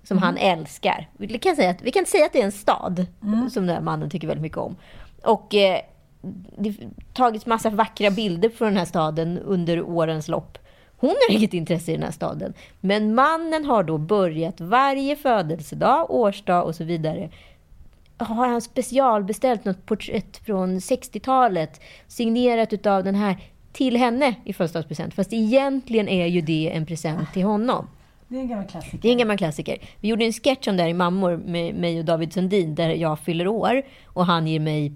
som 0.02 0.16
mm. 0.16 0.22
han 0.26 0.36
älskar. 0.36 1.08
Vi 1.16 1.38
kan, 1.38 1.56
säga 1.56 1.70
att, 1.70 1.82
vi 1.82 1.90
kan 1.90 2.06
säga 2.06 2.26
att 2.26 2.32
det 2.32 2.40
är 2.40 2.44
en 2.44 2.52
stad 2.52 3.06
mm. 3.22 3.50
som 3.50 3.66
den 3.66 3.74
här 3.74 3.82
mannen 3.82 4.10
tycker 4.10 4.26
väldigt 4.26 4.42
mycket 4.42 4.58
om. 4.58 4.76
Och 5.24 5.54
eh, 5.54 5.80
det 6.56 6.68
har 6.68 6.90
tagits 7.12 7.46
massa 7.46 7.70
vackra 7.70 8.10
bilder 8.10 8.48
från 8.48 8.68
den 8.68 8.76
här 8.76 8.84
staden 8.84 9.38
under 9.38 9.82
årens 9.82 10.28
lopp. 10.28 10.58
Hon 10.96 11.10
har 11.10 11.34
inget 11.36 11.54
intresse 11.54 11.90
i 11.90 11.94
den 11.94 12.04
här 12.04 12.10
staden. 12.10 12.54
Men 12.80 13.14
mannen 13.14 13.64
har 13.64 13.82
då 13.82 13.98
börjat 13.98 14.60
varje 14.60 15.16
födelsedag, 15.16 16.10
årsdag 16.10 16.62
och 16.62 16.74
så 16.74 16.84
vidare 16.84 17.30
har 18.24 18.48
han 18.48 18.60
specialbeställt 18.60 19.64
något 19.64 19.86
porträtt 19.86 20.36
från 20.36 20.78
60-talet 20.78 21.80
signerat 22.06 22.72
utav 22.72 23.04
den 23.04 23.14
här 23.14 23.36
till 23.72 23.96
henne 23.96 24.34
i 24.44 24.52
födelsedagspresent. 24.52 25.14
Fast 25.14 25.32
egentligen 25.32 26.08
är 26.08 26.26
ju 26.26 26.40
det 26.40 26.70
en 26.74 26.86
present 26.86 27.32
till 27.32 27.42
honom. 27.42 27.88
Det 28.28 28.36
är 28.36 28.40
en 28.40 28.48
gammal 28.48 28.66
klassiker. 28.66 28.98
Det 29.02 29.08
är 29.08 29.12
en 29.12 29.18
gammal 29.18 29.38
klassiker. 29.38 29.78
Vi 30.00 30.08
gjorde 30.08 30.24
en 30.24 30.32
sketch 30.32 30.68
om 30.68 30.76
det 30.76 30.82
här 30.82 30.90
i 30.90 30.94
Mammor 30.94 31.36
med 31.36 31.74
mig 31.74 31.98
och 31.98 32.04
David 32.04 32.32
Sundin 32.32 32.74
där 32.74 32.88
jag 32.88 33.18
fyller 33.18 33.46
år 33.46 33.82
och 34.04 34.26
han 34.26 34.46
ger 34.46 34.60
mig 34.60 34.92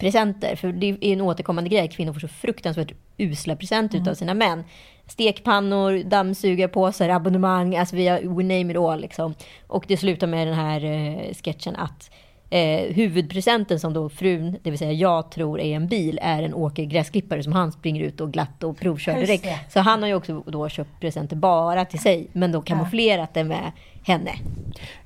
presenter. 0.00 0.56
För 0.56 0.72
det 0.72 0.86
är 0.86 1.04
en 1.12 1.20
återkommande 1.20 1.70
grej. 1.70 1.88
Kvinnor 1.88 2.12
får 2.12 2.20
så 2.20 2.28
fruktansvärt 2.28 2.92
usla 3.18 3.56
presenter 3.56 3.98
mm. 3.98 4.10
av 4.10 4.14
sina 4.14 4.34
män. 4.34 4.64
Stekpannor, 5.06 6.02
dammsugarpåsar, 6.04 7.08
abonnemang, 7.08 7.76
alltså 7.76 7.96
vi 7.96 8.08
har, 8.08 8.18
we 8.18 8.42
name 8.42 8.70
it 8.72 8.76
all. 8.76 9.00
Liksom. 9.00 9.34
Och 9.66 9.84
det 9.88 9.96
slutar 9.96 10.26
med 10.26 10.46
den 10.46 10.56
här 10.56 10.84
eh, 10.84 11.34
sketchen 11.34 11.76
att 11.76 12.10
eh, 12.50 12.94
huvudpresenten 12.94 13.80
som 13.80 13.92
då 13.92 14.08
frun, 14.08 14.56
det 14.62 14.70
vill 14.70 14.78
säga 14.78 14.92
jag 14.92 15.30
tror 15.30 15.60
är 15.60 15.76
en 15.76 15.88
bil, 15.88 16.18
är 16.22 16.42
en 16.42 16.54
Åker 16.54 16.84
gräsklippare 16.84 17.42
som 17.42 17.52
han 17.52 17.72
springer 17.72 18.02
ut 18.02 18.20
och 18.20 18.32
glatt 18.32 18.62
och 18.62 18.78
provkör 18.78 19.14
direkt. 19.14 19.72
Så 19.72 19.80
han 19.80 20.02
har 20.02 20.08
ju 20.08 20.14
också 20.14 20.42
då 20.46 20.68
köpt 20.68 21.00
presenter 21.00 21.36
bara 21.36 21.84
till 21.84 22.00
sig, 22.00 22.28
men 22.32 22.52
då 22.52 22.62
kamouflerat 22.62 23.34
det 23.34 23.44
med 23.44 23.72
henne. 24.04 24.32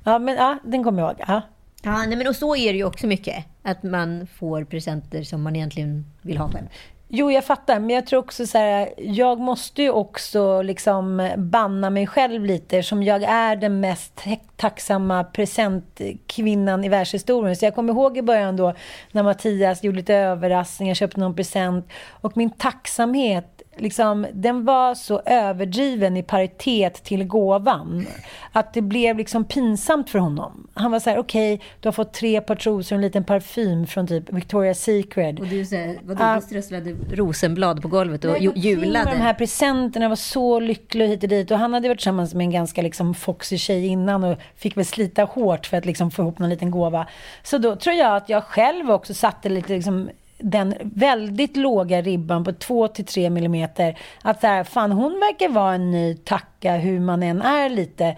Ja, 0.03 0.19
men 0.19 0.35
ja, 0.35 0.57
den 0.63 0.83
kommer 0.83 1.01
jag 1.01 1.11
ihåg. 1.11 1.21
Ja. 1.27 1.41
Ja, 1.85 2.05
nej, 2.07 2.17
men 2.17 2.27
och 2.27 2.35
så 2.35 2.55
är 2.55 2.73
det 2.73 2.77
ju 2.77 2.83
också 2.83 3.07
mycket. 3.07 3.45
Att 3.63 3.83
man 3.83 4.27
får 4.27 4.63
presenter 4.63 5.23
som 5.23 5.41
man 5.43 5.55
egentligen 5.55 6.05
vill 6.21 6.37
ha 6.37 6.49
själv. 6.49 6.67
Jo, 7.07 7.31
jag 7.31 7.45
fattar. 7.45 7.79
Men 7.79 7.89
jag 7.89 8.07
tror 8.07 8.19
också 8.19 8.47
så 8.47 8.57
här, 8.57 8.93
jag 8.97 9.39
måste 9.39 9.81
ju 9.81 9.89
också 9.89 10.61
liksom 10.61 11.31
banna 11.37 11.89
mig 11.89 12.07
själv 12.07 12.45
lite 12.45 12.83
som 12.83 13.03
jag 13.03 13.23
är 13.23 13.55
den 13.55 13.79
mest 13.79 14.23
tacksamma 14.55 15.23
presentkvinnan 15.23 16.83
i 16.83 16.89
världshistorien. 16.89 17.55
Så 17.55 17.65
jag 17.65 17.75
kommer 17.75 17.93
ihåg 17.93 18.17
i 18.17 18.21
början 18.21 18.57
då 18.57 18.73
när 19.11 19.23
Mattias 19.23 19.83
gjorde 19.83 19.97
lite 19.97 20.13
överraskningar, 20.13 20.93
köpte 20.93 21.19
någon 21.19 21.35
present 21.35 21.87
och 22.09 22.37
min 22.37 22.49
tacksamhet 22.49 23.54
liksom, 23.77 24.27
den 24.33 24.65
var 24.65 24.95
så 24.95 25.21
överdriven 25.25 26.17
i 26.17 26.23
paritet 26.23 27.03
till 27.03 27.23
gåvan. 27.23 28.07
Att 28.51 28.73
det 28.73 28.81
blev 28.81 29.17
liksom 29.17 29.43
pinsamt 29.43 30.09
för 30.09 30.19
honom. 30.19 30.67
Han 30.73 30.91
var 30.91 30.99
så 30.99 31.09
här, 31.09 31.17
okej, 31.17 31.53
okay, 31.53 31.67
du 31.79 31.87
har 31.87 31.93
fått 31.93 32.13
tre 32.13 32.41
par 32.41 32.55
trosor 32.55 32.95
och 32.95 32.97
en 32.97 33.01
liten 33.01 33.23
parfym 33.23 33.87
från 33.87 34.07
typ 34.07 34.29
Victoria's 34.29 34.73
Secret. 34.73 35.39
Och 35.39 35.47
du, 35.47 35.65
så 35.65 35.75
här, 35.75 35.97
vadå, 36.03 36.23
uh, 36.23 36.35
du 36.35 36.41
strösslade 36.41 36.95
rosenblad 37.11 37.81
på 37.81 37.87
golvet 37.87 38.25
och 38.25 38.31
nej, 38.31 38.51
julade? 38.55 39.11
de 39.11 39.17
här 39.17 39.33
presenterna 39.33 40.09
var 40.09 40.15
så 40.15 40.59
lycklig 40.59 41.07
hit 41.07 41.23
och 41.23 41.29
dit. 41.29 41.51
Och 41.51 41.57
han 41.57 41.73
hade 41.73 41.87
varit 41.87 41.99
tillsammans 41.99 42.33
med 42.33 42.43
en 42.43 42.51
ganska 42.51 42.81
liksom 42.81 43.13
foxig 43.13 43.59
tjej 43.59 43.87
innan 43.87 44.23
och 44.23 44.37
fick 44.55 44.77
väl 44.77 44.85
slita 44.85 45.23
hårt 45.23 45.65
för 45.65 45.77
att 45.77 45.85
liksom 45.85 46.11
få 46.11 46.21
ihop 46.21 46.39
någon 46.39 46.49
liten 46.49 46.71
gåva. 46.71 47.07
Så 47.43 47.57
då 47.57 47.75
tror 47.75 47.95
jag 47.95 48.15
att 48.15 48.29
jag 48.29 48.43
själv 48.43 48.91
också 48.91 49.13
satte 49.13 49.49
lite 49.49 49.73
liksom 49.73 50.09
den 50.37 50.73
väldigt 50.81 51.57
låga 51.57 52.01
ribban 52.01 52.43
på 52.43 52.51
2-3 52.51 53.29
millimeter. 53.29 53.97
Att 54.21 54.41
så 54.41 54.47
här, 54.47 54.63
fan 54.63 54.91
hon 54.91 55.11
verkar 55.11 55.49
vara 55.49 55.73
en 55.73 55.91
ny 55.91 56.15
tacka 56.15 56.75
hur 56.75 56.99
man 56.99 57.23
än 57.23 57.41
är 57.41 57.69
lite. 57.69 58.15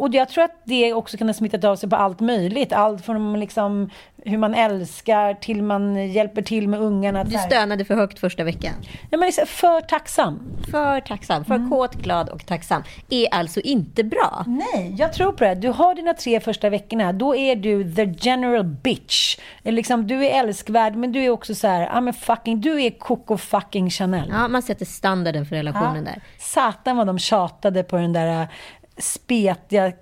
Och 0.00 0.14
jag 0.14 0.28
tror 0.28 0.44
att 0.44 0.60
det 0.64 0.92
också 0.92 1.16
kan 1.16 1.28
ha 1.28 1.34
smittat 1.34 1.64
av 1.64 1.76
sig 1.76 1.90
på 1.90 1.96
allt 1.96 2.20
möjligt. 2.20 2.72
Allt 2.72 3.04
från 3.04 3.40
liksom 3.40 3.90
hur 4.24 4.38
man 4.38 4.54
älskar 4.54 5.34
till 5.34 5.62
man 5.62 6.12
hjälper 6.12 6.42
till 6.42 6.68
med 6.68 6.80
ungarna. 6.80 7.24
Du 7.24 7.38
stönade 7.38 7.84
för 7.84 7.94
högt 7.94 8.18
första 8.18 8.44
veckan. 8.44 8.72
Ja, 9.10 9.18
men 9.18 9.26
liksom 9.26 9.46
för 9.46 9.80
tacksam. 9.80 10.56
För 10.70 11.00
tacksam. 11.00 11.44
För 11.44 11.54
mm. 11.54 11.70
kåt, 11.70 11.94
glad 11.94 12.28
och 12.28 12.46
tacksam. 12.46 12.82
Är 13.10 13.34
alltså 13.34 13.60
inte 13.60 14.04
bra. 14.04 14.44
Nej, 14.46 14.94
jag 14.98 15.12
tror 15.12 15.32
på 15.32 15.44
det. 15.44 15.54
Du 15.54 15.68
har 15.68 15.94
dina 15.94 16.14
tre 16.14 16.40
första 16.40 16.70
veckorna. 16.70 17.12
Då 17.12 17.36
är 17.36 17.56
du 17.56 17.94
the 17.94 18.14
general 18.20 18.64
bitch. 18.64 19.38
Liksom, 19.62 20.06
du 20.06 20.26
är 20.26 20.40
älskvärd, 20.40 20.96
men 20.96 21.12
du 21.12 21.24
är 21.24 21.30
också 21.30 21.54
så 21.54 21.66
här, 21.66 21.88
ah, 21.92 22.00
men 22.00 22.14
fucking, 22.14 22.60
du 22.60 22.82
är 22.82 22.90
Coco 22.90 23.36
fucking 23.36 23.90
Chanel. 23.90 24.28
Ja, 24.32 24.48
man 24.48 24.62
sätter 24.62 24.84
standarden 24.84 25.46
för 25.46 25.56
relationen 25.56 26.06
ja. 26.06 26.12
där. 26.12 26.22
Satan 26.38 26.96
vad 26.96 27.06
de 27.06 27.18
tjatade 27.18 27.82
på 27.82 27.96
den 27.96 28.12
där 28.12 28.48
spetiga 28.96 29.92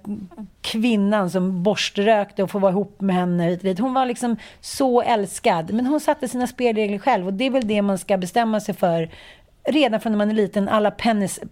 kvinnan 0.60 1.30
som 1.30 1.62
borströkte 1.62 2.42
och 2.42 2.50
får 2.50 2.60
vara 2.60 2.72
ihop 2.72 3.00
med 3.00 3.16
henne. 3.16 3.58
Hon 3.78 3.94
var 3.94 4.06
liksom 4.06 4.36
så 4.60 5.02
älskad. 5.02 5.72
Men 5.72 5.86
hon 5.86 6.00
satte 6.00 6.28
sina 6.28 6.46
spelregler 6.46 6.98
själv 6.98 7.26
och 7.26 7.32
det 7.32 7.44
är 7.44 7.50
väl 7.50 7.68
det 7.68 7.82
man 7.82 7.98
ska 7.98 8.16
bestämma 8.16 8.60
sig 8.60 8.74
för 8.74 9.10
redan 9.68 10.00
från 10.00 10.12
när 10.12 10.16
man 10.16 10.30
är 10.30 10.34
liten, 10.34 10.68
alla 10.68 10.90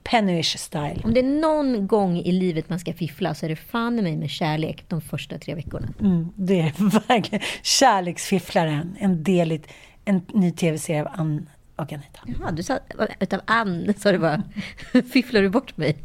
pennish 0.03 0.59
style. 0.59 1.01
Om 1.05 1.15
det 1.15 1.21
är 1.21 1.41
någon 1.41 1.87
gång 1.87 2.19
i 2.19 2.33
livet 2.33 2.69
man 2.69 2.79
ska 2.79 2.93
fiffla 2.93 3.35
så 3.35 3.47
är 3.47 3.51
det 3.51 3.57
fan 3.57 3.99
i 3.99 4.03
mig 4.03 4.17
med 4.17 4.31
kärlek 4.31 4.85
de 4.89 5.01
första 5.01 5.39
tre 5.39 5.55
veckorna. 5.55 5.89
Mm, 6.01 6.29
det 6.35 6.61
är 6.61 6.73
verkligen 7.09 7.45
kärleksfifflaren, 7.63 8.97
en 8.99 9.23
del 9.23 9.53
i 9.53 9.63
en 10.05 10.23
ny 10.33 10.53
tv-serie 10.53 11.03
av 11.03 11.09
Ann 11.13 11.49
och 11.77 11.93
Anita. 11.93 12.21
Jaha, 12.27 12.53
du 12.53 12.63
sa 12.63 12.79
utav 13.21 13.41
Ann, 13.45 13.95
sa 13.97 14.13
du 14.13 14.19
bara. 14.19 14.43
Fifflar 15.13 15.43
du 15.43 15.49
bort 15.49 15.77
mig? 15.77 15.97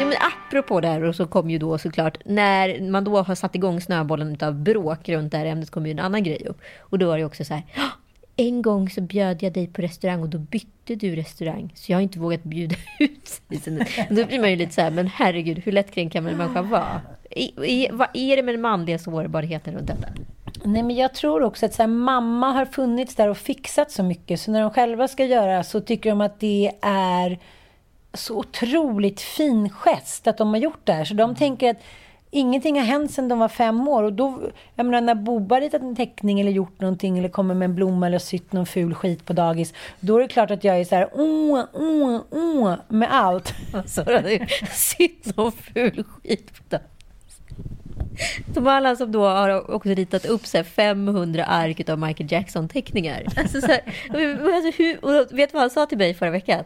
ja, 0.00 0.06
men 0.06 0.14
apropå 0.20 0.80
det 0.80 0.88
här, 0.88 1.02
och 1.02 1.16
så 1.16 1.26
kom 1.26 1.50
ju 1.50 1.58
då 1.58 1.78
såklart, 1.78 2.18
när 2.24 2.90
man 2.90 3.04
då 3.04 3.22
har 3.22 3.34
satt 3.34 3.54
igång 3.54 3.80
snöbollen 3.80 4.36
av 4.40 4.54
bråk 4.54 5.08
runt 5.08 5.32
det 5.32 5.38
här 5.38 5.46
ämnet, 5.46 5.70
kommer 5.70 5.86
ju 5.86 5.92
en 5.92 5.98
annan 5.98 6.22
grej 6.22 6.46
upp. 6.46 6.60
Och 6.78 6.98
då 6.98 7.06
var 7.06 7.18
det 7.18 7.24
också 7.24 7.44
så 7.44 7.54
här, 7.54 7.62
En 8.36 8.62
gång 8.62 8.90
så 8.90 9.00
bjöd 9.00 9.42
jag 9.42 9.52
dig 9.52 9.66
på 9.66 9.82
restaurang 9.82 10.22
och 10.22 10.28
då 10.28 10.38
bytte 10.38 10.94
du 10.94 11.16
restaurang. 11.16 11.72
Så 11.74 11.92
jag 11.92 11.96
har 11.96 12.02
inte 12.02 12.18
vågat 12.18 12.42
bjuda 12.42 12.76
ut 12.98 13.40
dig. 13.48 14.06
Då 14.10 14.26
blir 14.26 14.40
man 14.40 14.50
ju 14.50 14.56
lite 14.56 14.74
så 14.74 14.80
här, 14.80 14.90
men 14.90 15.06
herregud, 15.06 15.58
hur 15.64 15.72
lättkränkt 15.72 16.12
kan 16.12 16.26
en 16.26 16.36
människa 16.36 16.62
vara? 16.62 17.00
I, 17.30 17.44
i, 17.44 17.88
vad 17.92 18.08
är 18.14 18.36
det 18.36 18.42
med 18.42 18.54
den 18.54 18.60
manliga 18.60 18.98
sårbarheten 18.98 19.74
runt 19.74 19.86
detta? 19.86 20.08
Nej, 20.66 20.82
men 20.82 20.96
jag 20.96 21.14
tror 21.14 21.42
också 21.42 21.66
att 21.66 21.74
så 21.74 21.82
här, 21.82 21.88
mamma 21.88 22.52
har 22.52 22.64
funnits 22.64 23.14
där 23.14 23.28
och 23.28 23.36
fixat 23.36 23.90
så 23.90 24.02
mycket. 24.02 24.40
Så 24.40 24.50
när 24.50 24.60
de 24.60 24.70
själva 24.70 25.08
ska 25.08 25.24
göra 25.24 25.64
så 25.64 25.80
tycker 25.80 26.10
de 26.10 26.20
att 26.20 26.40
det 26.40 26.72
är 26.82 27.38
så 28.14 28.38
otroligt 28.38 29.20
fin 29.20 29.70
gest 29.70 30.26
att 30.26 30.38
de 30.38 30.48
har 30.48 30.56
gjort 30.56 30.80
det 30.84 30.92
här. 30.92 31.04
Så 31.04 31.14
de 31.14 31.34
tänker 31.34 31.70
att 31.70 31.76
ingenting 32.30 32.78
har 32.78 32.86
hänt 32.86 33.10
sedan 33.10 33.28
de 33.28 33.38
var 33.38 33.48
fem 33.48 33.88
år. 33.88 34.02
Och 34.02 34.12
då, 34.12 34.40
jag 34.74 34.86
menar, 34.86 35.00
när 35.00 35.14
Boba 35.14 35.60
ritat 35.60 35.82
en 35.82 35.96
teckning 35.96 36.40
eller 36.40 36.52
gjort 36.52 36.80
någonting 36.80 37.18
eller 37.18 37.28
kommer 37.28 37.54
med 37.54 37.66
en 37.66 37.74
blomma 37.74 38.06
eller 38.06 38.18
sytt 38.18 38.52
någon 38.52 38.66
ful 38.66 38.94
skit 38.94 39.24
på 39.24 39.32
dagis. 39.32 39.74
Då 40.00 40.16
är 40.16 40.20
det 40.20 40.28
klart 40.28 40.50
att 40.50 40.64
jag 40.64 40.80
är 40.80 40.84
så 40.84 40.94
här, 40.94 41.08
åh, 41.12 41.64
åh, 41.72 42.20
åh, 42.30 42.74
med 42.88 43.08
allt. 43.12 43.54
Så 43.86 44.04
sytt 44.70 45.36
någon 45.36 45.52
ful 45.52 46.04
skit 46.04 46.52
på 46.56 46.62
dagis. 46.68 46.93
Som 48.54 48.66
alla 48.66 48.96
som 48.96 49.12
då 49.12 49.26
har 49.26 49.70
också 49.70 49.88
ritat 49.88 50.24
upp 50.24 50.46
så 50.46 50.64
500 50.64 51.44
ark 51.44 51.88
av 51.88 51.98
Michael 51.98 52.32
Jackson-teckningar. 52.32 53.26
Alltså 53.36 53.60
så 53.60 53.66
här, 53.66 53.82
alltså 54.54 54.82
hur, 54.82 55.04
och 55.04 55.38
vet 55.38 55.50
du 55.50 55.52
vad 55.52 55.62
han 55.62 55.70
sa 55.70 55.86
till 55.86 55.98
mig 55.98 56.14
förra 56.14 56.30
veckan? 56.30 56.64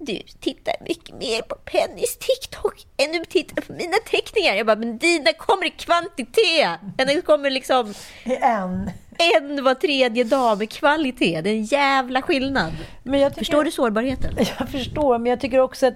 Du 0.00 0.22
tittar 0.40 0.74
mycket 0.88 1.14
mer 1.14 1.42
på 1.42 1.54
Pennys 1.54 2.18
TikTok 2.18 2.86
än 2.96 3.12
du 3.12 3.24
tittar 3.24 3.62
på 3.62 3.72
mina 3.72 3.96
teckningar. 4.10 4.54
Jag 4.54 4.66
bara, 4.66 4.76
men 4.76 4.98
dina 4.98 5.32
kommer 5.32 5.66
i 5.66 5.70
kvantitet. 5.70 6.80
Den 6.96 7.22
kommer 7.22 7.50
liksom... 7.50 7.94
En. 8.24 8.90
En 9.18 9.64
var 9.64 9.74
tredje 9.74 10.24
dag 10.24 10.58
med 10.58 10.70
kvalitet. 10.70 11.40
Det 11.40 11.50
är 11.50 11.54
en 11.54 11.64
jävla 11.64 12.22
skillnad. 12.22 12.72
Men 13.02 13.20
jag 13.20 13.32
tycker, 13.32 13.40
förstår 13.40 13.64
du 13.64 13.70
sårbarheten? 13.70 14.34
Jag 14.58 14.68
förstår, 14.68 15.18
men 15.18 15.30
jag 15.30 15.40
tycker 15.40 15.58
också 15.58 15.86
att 15.86 15.94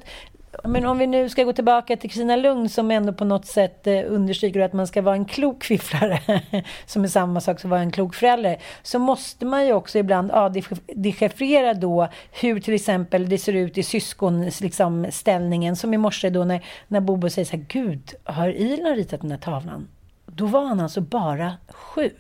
men 0.65 0.87
om 0.87 0.99
vi 0.99 1.07
nu 1.07 1.29
ska 1.29 1.45
gå 1.45 1.53
tillbaka 1.53 1.97
till 1.97 2.11
Kristina 2.11 2.37
Lugn 2.37 2.69
som 2.69 2.91
ändå 2.91 3.13
på 3.13 3.25
något 3.25 3.47
sätt 3.47 3.87
eh, 3.87 4.01
understryker 4.07 4.61
att 4.61 4.73
man 4.73 4.87
ska 4.87 5.03
vara 5.03 5.15
en 5.15 5.25
klok 5.25 5.65
fifflare, 5.65 6.43
som 6.87 7.05
är 7.05 7.09
samma 7.09 7.41
sak 7.41 7.61
som 7.61 7.69
att 7.69 7.71
vara 7.71 7.81
en 7.81 7.91
klok 7.91 8.15
förälder, 8.15 8.59
så 8.83 8.99
måste 8.99 9.47
man 9.47 9.67
ju 9.67 9.73
också 9.73 9.99
ibland 9.99 10.31
ja, 10.31 10.53
dechiffrera 10.95 11.75
då 11.75 12.09
hur 12.41 12.61
till 12.61 12.75
exempel 12.75 13.29
det 13.29 13.39
ser 13.39 13.53
ut 13.53 13.79
i 13.79 13.83
syskonställningen, 13.83 15.73
liksom, 15.73 15.77
som 15.77 15.95
i 15.95 15.99
morse 15.99 16.31
då 16.31 16.45
när, 16.45 16.65
när 16.89 17.01
Bobo 17.01 17.31
säger 17.31 17.47
så 17.47 17.57
här, 17.57 17.65
Gud, 17.69 18.15
har 18.25 18.49
Ilan 18.49 18.97
ritat 18.97 19.21
den 19.21 19.31
här 19.31 19.39
tavlan? 19.39 19.89
Då 20.27 20.47
var 20.47 20.67
han 20.67 20.81
alltså 20.81 21.01
bara 21.01 21.53
sju. 21.69 22.11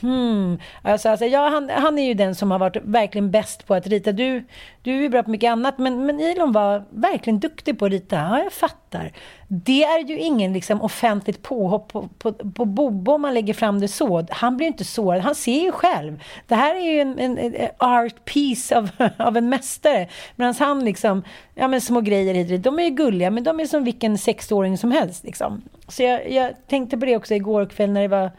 Hmm. 0.00 0.58
Alltså, 0.82 1.08
alltså, 1.08 1.26
ja, 1.26 1.48
han, 1.48 1.70
han 1.70 1.98
är 1.98 2.06
ju 2.06 2.14
den 2.14 2.34
som 2.34 2.50
har 2.50 2.58
varit 2.58 2.76
verkligen 2.84 3.30
bäst 3.30 3.66
på 3.66 3.74
att 3.74 3.86
rita. 3.86 4.12
Du, 4.12 4.44
du 4.82 5.04
är 5.04 5.08
bra 5.08 5.22
på 5.22 5.30
mycket 5.30 5.50
annat, 5.50 5.78
men, 5.78 6.06
men 6.06 6.20
Elon 6.20 6.52
var 6.52 6.84
verkligen 6.90 7.40
duktig 7.40 7.78
på 7.78 7.84
att 7.84 7.90
rita. 7.90 8.16
Ja, 8.16 8.42
jag 8.42 8.52
fattar. 8.52 9.12
Det 9.48 9.84
är 9.84 10.04
ju 10.04 10.18
ingen 10.18 10.52
liksom, 10.52 10.82
offentligt 10.82 11.42
påhopp 11.42 11.92
på, 11.92 12.08
på, 12.18 12.32
på 12.32 12.64
Bobo 12.64 13.12
om 13.12 13.22
man 13.22 13.34
lägger 13.34 13.54
fram 13.54 13.80
det 13.80 13.88
så. 13.88 14.26
Han 14.30 14.56
blir 14.56 14.66
inte 14.66 14.84
sårad, 14.84 15.22
han 15.22 15.34
ser 15.34 15.62
ju 15.62 15.72
själv. 15.72 16.22
Det 16.46 16.54
här 16.54 16.74
är 16.74 16.92
ju 16.92 17.00
en, 17.00 17.18
en, 17.18 17.38
en 17.38 17.68
art 17.78 18.24
piece 18.24 18.76
av, 18.76 18.90
av 19.16 19.36
en 19.36 19.48
mästare. 19.48 20.08
Medan 20.36 20.54
han 20.58 20.84
liksom, 20.84 21.22
ja 21.54 21.68
men 21.68 21.80
små 21.80 22.00
grejer 22.00 22.34
hit 22.34 22.62
De 22.62 22.78
är 22.78 22.82
ju 22.82 22.90
gulliga, 22.90 23.30
men 23.30 23.44
de 23.44 23.60
är 23.60 23.66
som 23.66 23.84
vilken 23.84 24.18
sexåring 24.18 24.78
som 24.78 24.90
helst. 24.90 25.24
Liksom. 25.24 25.62
Så 25.88 26.02
jag, 26.02 26.30
jag 26.30 26.52
tänkte 26.66 26.98
på 26.98 27.06
det 27.06 27.16
också 27.16 27.34
igår 27.34 27.66
kväll 27.66 27.90
när 27.90 28.02
det 28.02 28.08
var 28.08 28.30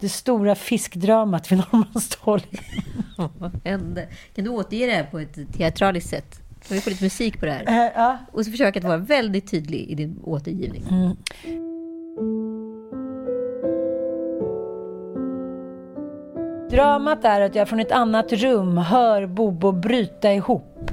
det 0.00 0.08
stora 0.08 0.54
fiskdramat 0.54 1.52
vid 1.52 1.58
Norrmalmstorg. 1.58 2.42
Vad 3.38 3.60
hände? 3.64 4.08
Kan 4.34 4.44
du 4.44 4.50
återge 4.50 4.86
det 4.86 4.92
här 4.92 5.04
på 5.04 5.18
ett 5.18 5.52
teatraliskt 5.56 6.10
sätt? 6.10 6.40
Kan 6.68 6.74
vi 6.74 6.80
få 6.80 6.90
lite 6.90 7.04
musik 7.04 7.40
på 7.40 7.46
det 7.46 7.52
här? 7.52 7.68
Uh, 7.68 7.92
ja. 7.94 8.18
Och 8.32 8.44
så 8.44 8.50
försöka 8.50 8.78
att 8.78 8.84
vara 8.84 8.96
väldigt 8.96 9.50
tydlig 9.50 9.80
i 9.80 9.94
din 9.94 10.20
återgivning. 10.24 10.84
Mm. 10.90 11.16
Dramat 16.70 17.24
är 17.24 17.40
att 17.40 17.54
jag 17.54 17.68
från 17.68 17.80
ett 17.80 17.92
annat 17.92 18.32
rum 18.32 18.76
hör 18.76 19.26
Bobo 19.26 19.72
bryta 19.72 20.32
ihop 20.32 20.90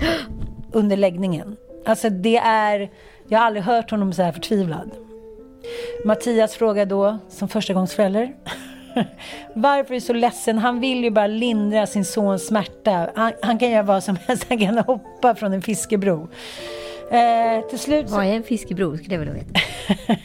under 0.72 0.97
läggningen. 0.97 1.56
Alltså 1.86 2.10
det 2.10 2.38
är... 2.38 2.91
Jag 3.28 3.39
har 3.39 3.45
aldrig 3.45 3.64
hört 3.64 3.91
honom 3.91 4.14
så 4.14 4.22
här 4.22 4.32
förtvivlad. 4.32 4.91
Mattias 6.06 6.56
frågar 6.56 6.86
då, 6.86 7.18
som 7.30 7.47
förstagångsförälder, 7.47 8.36
varför 9.54 9.94
är 9.94 10.00
du 10.00 10.02
så 10.02 10.14
ledsen? 10.14 10.58
Han 10.58 10.80
vill 10.80 11.04
ju 11.04 11.10
bara 11.10 11.28
lindra 11.28 11.88
sin 11.88 12.06
sons 12.06 12.48
smärta. 12.48 13.10
Han, 13.16 13.34
han 13.42 13.60
kan 13.60 13.72
göra 13.72 13.84
vad 13.84 14.04
som 14.04 14.18
helst. 14.28 14.46
Han 14.50 14.60
kan 14.60 14.78
hoppa 14.78 15.36
från 15.36 15.54
en 15.54 15.62
fiskebro. 15.62 16.30
Eh, 17.12 17.70
till 17.70 17.80
slut 17.80 18.10
så... 18.10 18.16
Vad 18.16 18.26
är 18.26 18.34
en 18.34 18.44
fiskebro? 18.44 18.98
Skulle 18.98 19.16
jag 19.16 19.20
vilja 19.20 19.34
veta. 19.34 19.60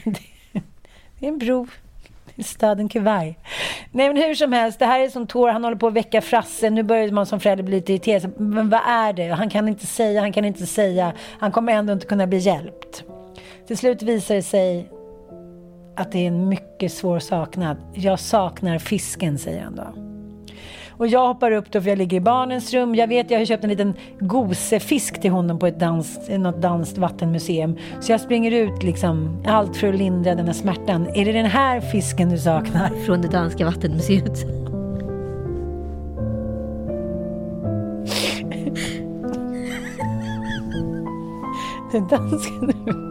det 1.19 1.27
är 1.27 1.29
en 1.29 1.39
bro 1.39 1.67
staden 2.45 2.89
Kuwait. 2.89 3.37
Nej 3.91 4.09
men 4.09 4.17
hur 4.17 4.35
som 4.35 4.53
helst, 4.53 4.79
det 4.79 4.87
här 4.87 5.01
är 5.01 5.09
som 5.09 5.27
tår, 5.27 5.49
han 5.49 5.64
håller 5.64 5.77
på 5.77 5.87
att 5.87 5.93
väcka 5.93 6.21
frassen. 6.21 6.75
Nu 6.75 6.83
börjar 6.83 7.11
man 7.11 7.27
som 7.27 7.41
förälder 7.41 7.64
bli 7.64 7.77
lite 7.77 7.93
irriterad. 7.93 8.41
Men 8.41 8.71
vad 8.71 8.81
är 8.87 9.12
det? 9.12 9.29
Han 9.29 9.51
kan 9.51 9.69
inte 9.69 9.87
säga, 9.87 10.21
han 10.21 10.33
kan 10.33 10.45
inte 10.45 10.67
säga. 10.67 11.12
Han 11.39 11.53
kommer 11.53 11.73
ändå 11.73 11.93
inte 11.93 12.07
kunna 12.07 12.27
bli 12.27 12.39
hjälpt. 12.39 13.05
Till 13.67 13.79
slut 13.79 14.03
visar 14.03 14.35
det 14.35 14.43
sig 14.43 14.89
att 15.97 16.13
det 16.13 16.19
är 16.19 16.29
en 16.29 16.49
mycket 16.49 16.93
svår 16.93 17.19
saknad. 17.19 17.77
Jag 17.95 18.21
saknar 18.21 18.79
fisken, 18.79 19.39
säger 19.39 19.63
han 19.63 19.77
då. 19.77 19.95
Och 20.99 21.07
jag 21.07 21.27
hoppar 21.27 21.51
upp 21.51 21.73
då 21.73 21.81
för 21.81 21.89
jag 21.89 21.99
ligger 21.99 22.17
i 22.17 22.21
barnens 22.21 22.75
rum. 22.75 22.95
Jag 22.95 23.09
vet, 23.09 23.31
jag 23.31 23.39
har 23.39 23.45
köpt 23.45 23.65
en 23.65 23.71
liten 23.71 23.95
gosefisk 24.21 25.21
till 25.21 25.31
honom 25.31 25.59
på 25.59 25.67
ett 25.67 25.81
dans, 25.81 26.29
något 26.29 26.63
danskt 26.63 26.99
vattenmuseum. 26.99 27.77
Så 28.01 28.13
jag 28.13 28.21
springer 28.21 28.51
ut 28.51 28.83
liksom, 28.83 29.43
allt 29.47 29.77
för 29.77 29.89
att 29.89 29.99
lindra 29.99 30.35
den 30.35 30.47
här 30.47 30.53
smärtan. 30.53 31.07
Är 31.15 31.25
det 31.25 31.33
den 31.33 31.47
här 31.47 31.81
fisken 31.81 32.29
du 32.29 32.39
saknar? 32.39 32.89
Från 33.07 33.23
det 33.23 33.29
danska 33.29 33.65
vattenmuseet. 33.65 34.47
det 41.93 42.01
danska 42.11 42.55
nu. 42.61 43.06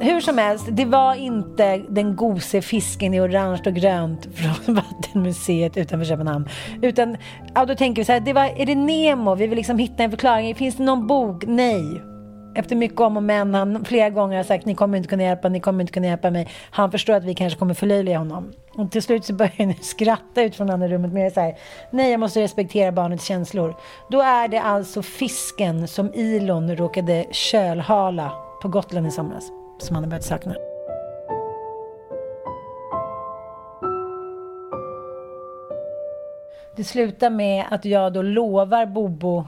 Hur 0.00 0.20
som 0.20 0.38
helst, 0.38 0.66
det 0.70 0.84
var 0.84 1.14
inte 1.14 1.82
den 1.88 2.16
gose 2.16 2.62
fisken 2.62 3.14
i 3.14 3.20
orange 3.20 3.62
och 3.66 3.74
grönt 3.74 4.28
från 4.34 4.74
Vattenmuseet 4.74 5.76
utanför 5.76 6.04
Köpenhamn. 6.04 6.48
Utan, 6.82 7.16
ja, 7.54 7.66
då 7.66 7.74
tänker 7.74 8.02
vi 8.02 8.06
så 8.06 8.12
här, 8.12 8.20
det 8.20 8.32
var, 8.32 8.44
är 8.44 8.66
det 8.66 8.74
Nemo? 8.74 9.34
Vi 9.34 9.46
vill 9.46 9.56
liksom 9.56 9.78
hitta 9.78 10.02
en 10.02 10.10
förklaring. 10.10 10.54
Finns 10.54 10.76
det 10.76 10.82
någon 10.82 11.06
bok? 11.06 11.44
Nej. 11.46 12.02
Efter 12.54 12.76
mycket 12.76 13.00
om 13.00 13.16
och 13.16 13.22
men, 13.22 13.54
han 13.54 13.84
flera 13.84 14.10
gånger 14.10 14.36
har 14.36 14.44
sagt 14.44 14.66
ni 14.66 14.74
kommer 14.74 14.96
inte 14.96 15.08
kunna 15.08 15.22
hjälpa, 15.22 15.48
ni 15.48 15.60
kommer 15.60 15.80
inte 15.80 15.92
kunna 15.92 16.06
hjälpa 16.06 16.30
mig. 16.30 16.48
Han 16.70 16.90
förstår 16.90 17.14
att 17.14 17.24
vi 17.24 17.34
kanske 17.34 17.58
kommer 17.58 17.74
förlöjliga 17.74 18.18
honom. 18.18 18.52
Och 18.74 18.90
till 18.90 19.02
slut 19.02 19.24
så 19.24 19.34
börjar 19.34 19.66
ni 19.66 19.74
skratta 19.82 20.42
ut 20.42 20.56
från 20.56 20.70
andra 20.70 20.88
rummet 20.88 21.12
Men 21.12 21.22
jag 21.22 21.32
säger 21.32 21.56
nej 21.90 22.10
jag 22.10 22.20
måste 22.20 22.40
respektera 22.40 22.92
barnets 22.92 23.24
känslor. 23.24 23.74
Då 24.10 24.20
är 24.20 24.48
det 24.48 24.60
alltså 24.60 25.02
fisken 25.02 25.88
som 25.88 26.14
Ilon 26.14 26.76
råkade 26.76 27.24
kölhala 27.30 28.45
på 28.66 28.70
Gotland 28.70 29.06
i 29.06 29.10
somras 29.10 29.50
som 29.78 29.94
han 29.94 30.04
har 30.04 30.10
börjat 30.10 30.24
sakna. 30.24 30.54
Det 36.76 36.84
slutar 36.84 37.30
med 37.30 37.64
att 37.70 37.84
jag 37.84 38.12
då 38.12 38.22
lovar 38.22 38.86
Bobo 38.86 39.46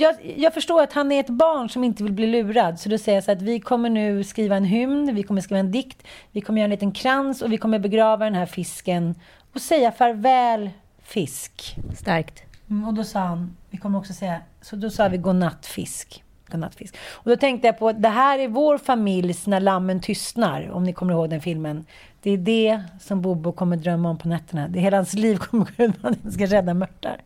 jag, 0.00 0.14
jag, 0.36 0.54
förstår 0.54 0.82
att 0.82 0.92
han 0.92 1.12
är 1.12 1.20
ett 1.20 1.28
barn 1.28 1.68
som 1.68 1.84
inte 1.84 2.02
vill 2.02 2.12
bli 2.12 2.26
lurad. 2.26 2.80
Så 2.80 2.88
då 2.88 2.98
säger 2.98 3.16
jag 3.16 3.24
så 3.24 3.32
att 3.32 3.42
vi 3.42 3.60
kommer 3.60 3.90
nu 3.90 4.24
skriva 4.24 4.56
en 4.56 4.64
hymn, 4.64 5.14
vi 5.14 5.22
kommer 5.22 5.40
skriva 5.40 5.58
en 5.58 5.72
dikt, 5.72 6.06
vi 6.32 6.40
kommer 6.40 6.60
göra 6.60 6.64
en 6.64 6.70
liten 6.70 6.92
krans 6.92 7.42
och 7.42 7.52
vi 7.52 7.56
kommer 7.56 7.78
begrava 7.78 8.24
den 8.24 8.34
här 8.34 8.46
fisken 8.46 9.14
och 9.54 9.60
säga 9.60 9.92
farväl 9.92 10.70
fisk. 11.02 11.76
Starkt. 11.96 12.42
Mm, 12.70 12.88
och 12.88 12.94
då 12.94 13.04
sa 13.04 13.20
han, 13.20 13.56
vi 13.70 13.78
kommer 13.78 13.98
också 13.98 14.12
säga, 14.12 14.40
så 14.60 14.76
då 14.76 14.90
sa 14.90 15.08
vi 15.08 15.16
godnatt 15.16 15.66
fisk 15.66 16.24
godnattfisk. 16.50 16.96
Och 17.10 17.30
då 17.30 17.36
tänkte 17.36 17.68
jag 17.68 17.78
på, 17.78 17.92
det 17.92 18.08
här 18.08 18.38
är 18.38 18.48
vår 18.48 18.78
familjs 18.78 19.46
När 19.46 19.60
lammen 19.60 20.00
tystnar, 20.00 20.70
om 20.70 20.84
ni 20.84 20.92
kommer 20.92 21.12
ihåg 21.12 21.30
den 21.30 21.40
filmen. 21.40 21.84
Det 22.22 22.30
är 22.30 22.36
det 22.36 22.82
som 23.00 23.22
Bobo 23.22 23.52
kommer 23.52 23.76
drömma 23.76 24.10
om 24.10 24.18
på 24.18 24.28
nätterna. 24.28 24.68
Det 24.68 24.78
är 24.78 24.80
hela 24.80 24.96
hans 24.96 25.14
liv 25.14 25.36
kommer 25.36 25.64
gå 25.76 25.84
ut 25.84 26.02
på 26.02 26.08
att 26.08 26.16
han 26.22 26.32
ska 26.32 26.46
rädda 26.46 26.74
mörtar. 26.74 27.16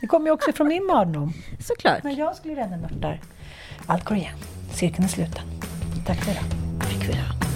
Det 0.00 0.06
kommer 0.06 0.26
ju 0.26 0.32
också 0.32 0.52
från 0.52 0.68
min 0.68 0.86
barndom. 0.86 1.32
Såklart. 1.60 2.02
När 2.02 2.18
jag 2.18 2.36
skulle 2.36 2.56
rädda 2.56 2.76
mörtar. 2.76 3.20
Allt 3.86 4.04
går 4.04 4.16
igen. 4.16 4.36
Cirkeln 4.72 5.04
är 5.04 5.08
sluten. 5.08 5.42
Tack 6.06 6.24
för 6.24 6.32
idag. 6.32 6.44
Tack 6.80 7.04
för 7.04 7.12
idag. 7.12 7.55